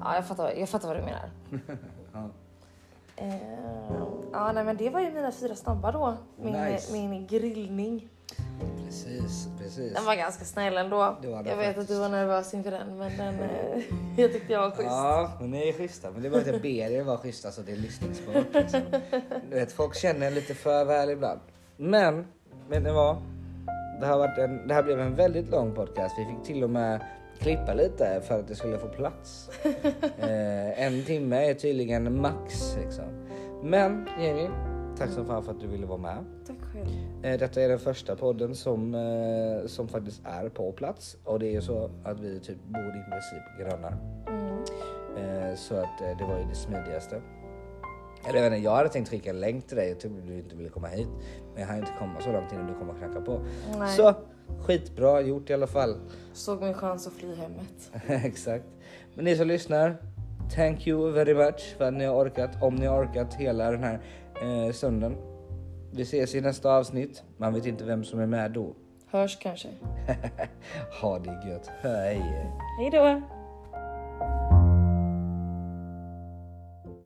Ja, 0.00 0.14
jag 0.14 0.26
fattar, 0.26 0.52
jag 0.52 0.68
fattar 0.68 0.88
vad 0.88 0.96
du 0.96 1.02
menar. 1.02 1.30
Ja. 2.14 2.28
Eh, 3.16 3.92
ja, 4.32 4.52
nej, 4.52 4.64
men 4.64 4.76
det 4.76 4.90
var 4.90 5.00
ju 5.00 5.12
mina 5.12 5.32
fyra 5.32 5.54
snabba 5.54 5.92
då. 5.92 6.16
Min, 6.36 6.52
Nice. 6.52 6.92
min 7.08 7.26
grillning. 7.26 8.08
Precis, 8.84 9.48
precis. 9.58 9.94
Den 9.94 10.04
var 10.04 10.14
ganska 10.16 10.44
snäll 10.44 10.76
ändå. 10.76 11.18
Det 11.22 11.28
var 11.28 11.42
den 11.42 11.46
jag 11.46 11.56
vet 11.56 11.78
att 11.78 11.88
du 11.88 11.98
var 11.98 12.08
nervös 12.08 12.54
inför 12.54 12.70
den, 12.70 12.98
men 12.98 13.16
den, 13.16 13.34
eh, 13.34 13.82
jag 14.16 14.32
tyckte 14.32 14.52
jag 14.52 14.60
var 14.60 14.70
schysst. 14.70 14.90
Ja, 14.90 15.32
men 15.40 15.50
ni 15.50 15.68
är 15.68 15.72
schyssta. 15.72 16.10
Men 16.10 16.22
det 16.22 16.28
är 16.28 16.30
bara 16.30 16.40
att 16.40 16.46
jag 16.46 16.62
ber 16.62 16.90
er 16.90 17.02
vara 17.02 17.18
schyssta 17.18 17.50
så 17.50 17.62
det 17.62 17.72
är 17.72 17.76
lyssningsbart. 17.76 18.54
Liksom. 18.54 18.80
Du 19.50 19.56
vet, 19.56 19.72
folk 19.72 19.96
känner 19.96 20.26
en 20.26 20.34
lite 20.34 20.54
för 20.54 20.84
väl 20.84 21.10
ibland. 21.10 21.40
Men, 21.76 22.26
vet 22.68 22.82
ni 22.82 22.90
vad? 22.90 23.16
Det 24.00 24.06
här, 24.06 24.18
varit 24.18 24.38
en, 24.38 24.68
det 24.68 24.74
här 24.74 24.82
blev 24.82 25.00
en 25.00 25.14
väldigt 25.14 25.50
lång 25.50 25.74
podcast. 25.74 26.14
Vi 26.18 26.24
fick 26.24 26.46
till 26.46 26.64
och 26.64 26.70
med 26.70 27.00
klippa 27.38 27.74
lite 27.74 28.22
för 28.28 28.40
att 28.40 28.48
det 28.48 28.54
skulle 28.54 28.78
få 28.78 28.88
plats. 28.88 29.50
Eh, 30.18 30.82
en 30.86 31.04
timme 31.04 31.50
är 31.50 31.54
tydligen 31.54 32.20
max. 32.20 32.76
Liksom. 32.84 33.04
Men 33.62 34.08
Jenny, 34.20 34.48
tack 34.98 35.10
så 35.10 35.24
fan 35.24 35.42
för 35.42 35.52
att 35.52 35.60
du 35.60 35.66
ville 35.66 35.86
vara 35.86 35.98
med. 35.98 36.24
Själv. 36.72 36.86
Eh, 37.22 37.38
Detta 37.38 37.62
är 37.62 37.68
den 37.68 37.78
första 37.78 38.16
podden 38.16 38.54
som, 38.54 38.94
eh, 38.94 39.66
som 39.66 39.88
faktiskt 39.88 40.22
är 40.24 40.48
på 40.48 40.72
plats 40.72 41.16
och 41.24 41.38
det 41.38 41.46
är 41.46 41.52
ju 41.52 41.62
så 41.62 41.90
att 42.04 42.20
vi 42.20 42.40
typ 42.40 42.58
bor 42.64 42.88
i 42.96 43.10
princip 43.10 43.42
grannar. 43.60 43.96
Mm. 44.28 44.58
Eh, 45.16 45.54
Så 45.56 45.74
att 45.76 45.98
det 46.18 46.24
var 46.24 46.38
ju 46.38 46.44
det 46.44 46.54
smidigaste. 46.54 47.20
Eller 48.28 48.38
jag, 48.38 48.50
vet 48.50 48.52
inte, 48.56 48.64
jag 48.64 48.76
hade 48.76 48.88
tänkt 48.88 49.08
skicka 49.10 49.30
en 49.30 49.40
länk 49.40 49.66
till 49.66 49.76
dig, 49.76 49.88
jag 49.88 50.00
trodde 50.00 50.20
du 50.20 50.38
inte 50.38 50.56
ville 50.56 50.68
komma 50.68 50.88
hit. 50.88 51.08
Men 51.52 51.60
jag 51.60 51.68
hann 51.68 51.78
inte 51.78 51.92
komma 51.98 52.20
så 52.20 52.32
långt 52.32 52.52
innan 52.52 52.66
du 52.66 52.74
kom 52.74 52.90
och 52.90 52.98
knacka 52.98 53.20
på. 53.20 53.40
Nej. 53.78 53.96
Så 53.96 54.14
skitbra 54.60 55.20
gjort 55.20 55.50
i 55.50 55.54
alla 55.54 55.66
fall. 55.66 55.96
Såg 56.32 56.62
min 56.62 56.74
chans 56.74 57.06
att 57.06 57.12
fly 57.12 57.34
hemmet. 57.34 57.90
Exakt. 58.26 58.64
Men 59.14 59.24
ni 59.24 59.36
som 59.36 59.46
lyssnar, 59.46 59.96
thank 60.56 60.86
you 60.86 61.10
very 61.10 61.34
much 61.34 61.74
för 61.78 61.84
att 61.88 61.94
ni 61.94 62.04
har 62.04 62.14
orkat, 62.24 62.62
om 62.62 62.74
ni 62.74 62.86
har 62.86 63.04
orkat 63.04 63.34
hela 63.34 63.70
den 63.70 63.82
här 63.84 64.00
eh, 64.42 64.72
stunden. 64.72 65.16
Vi 65.94 66.02
ses 66.02 66.34
i 66.34 66.40
nästa 66.40 66.76
avsnitt. 66.76 67.22
Man 67.36 67.54
vet 67.54 67.66
inte 67.66 67.84
vem 67.84 68.04
som 68.04 68.20
är 68.20 68.26
med 68.26 68.50
då. 68.50 68.74
Hörs 69.06 69.38
kanske. 69.38 69.68
ha 71.02 71.18
det 71.18 71.48
gött. 71.48 71.70
Hej. 71.80 72.22
Hej 72.78 72.90
då! 72.90 73.22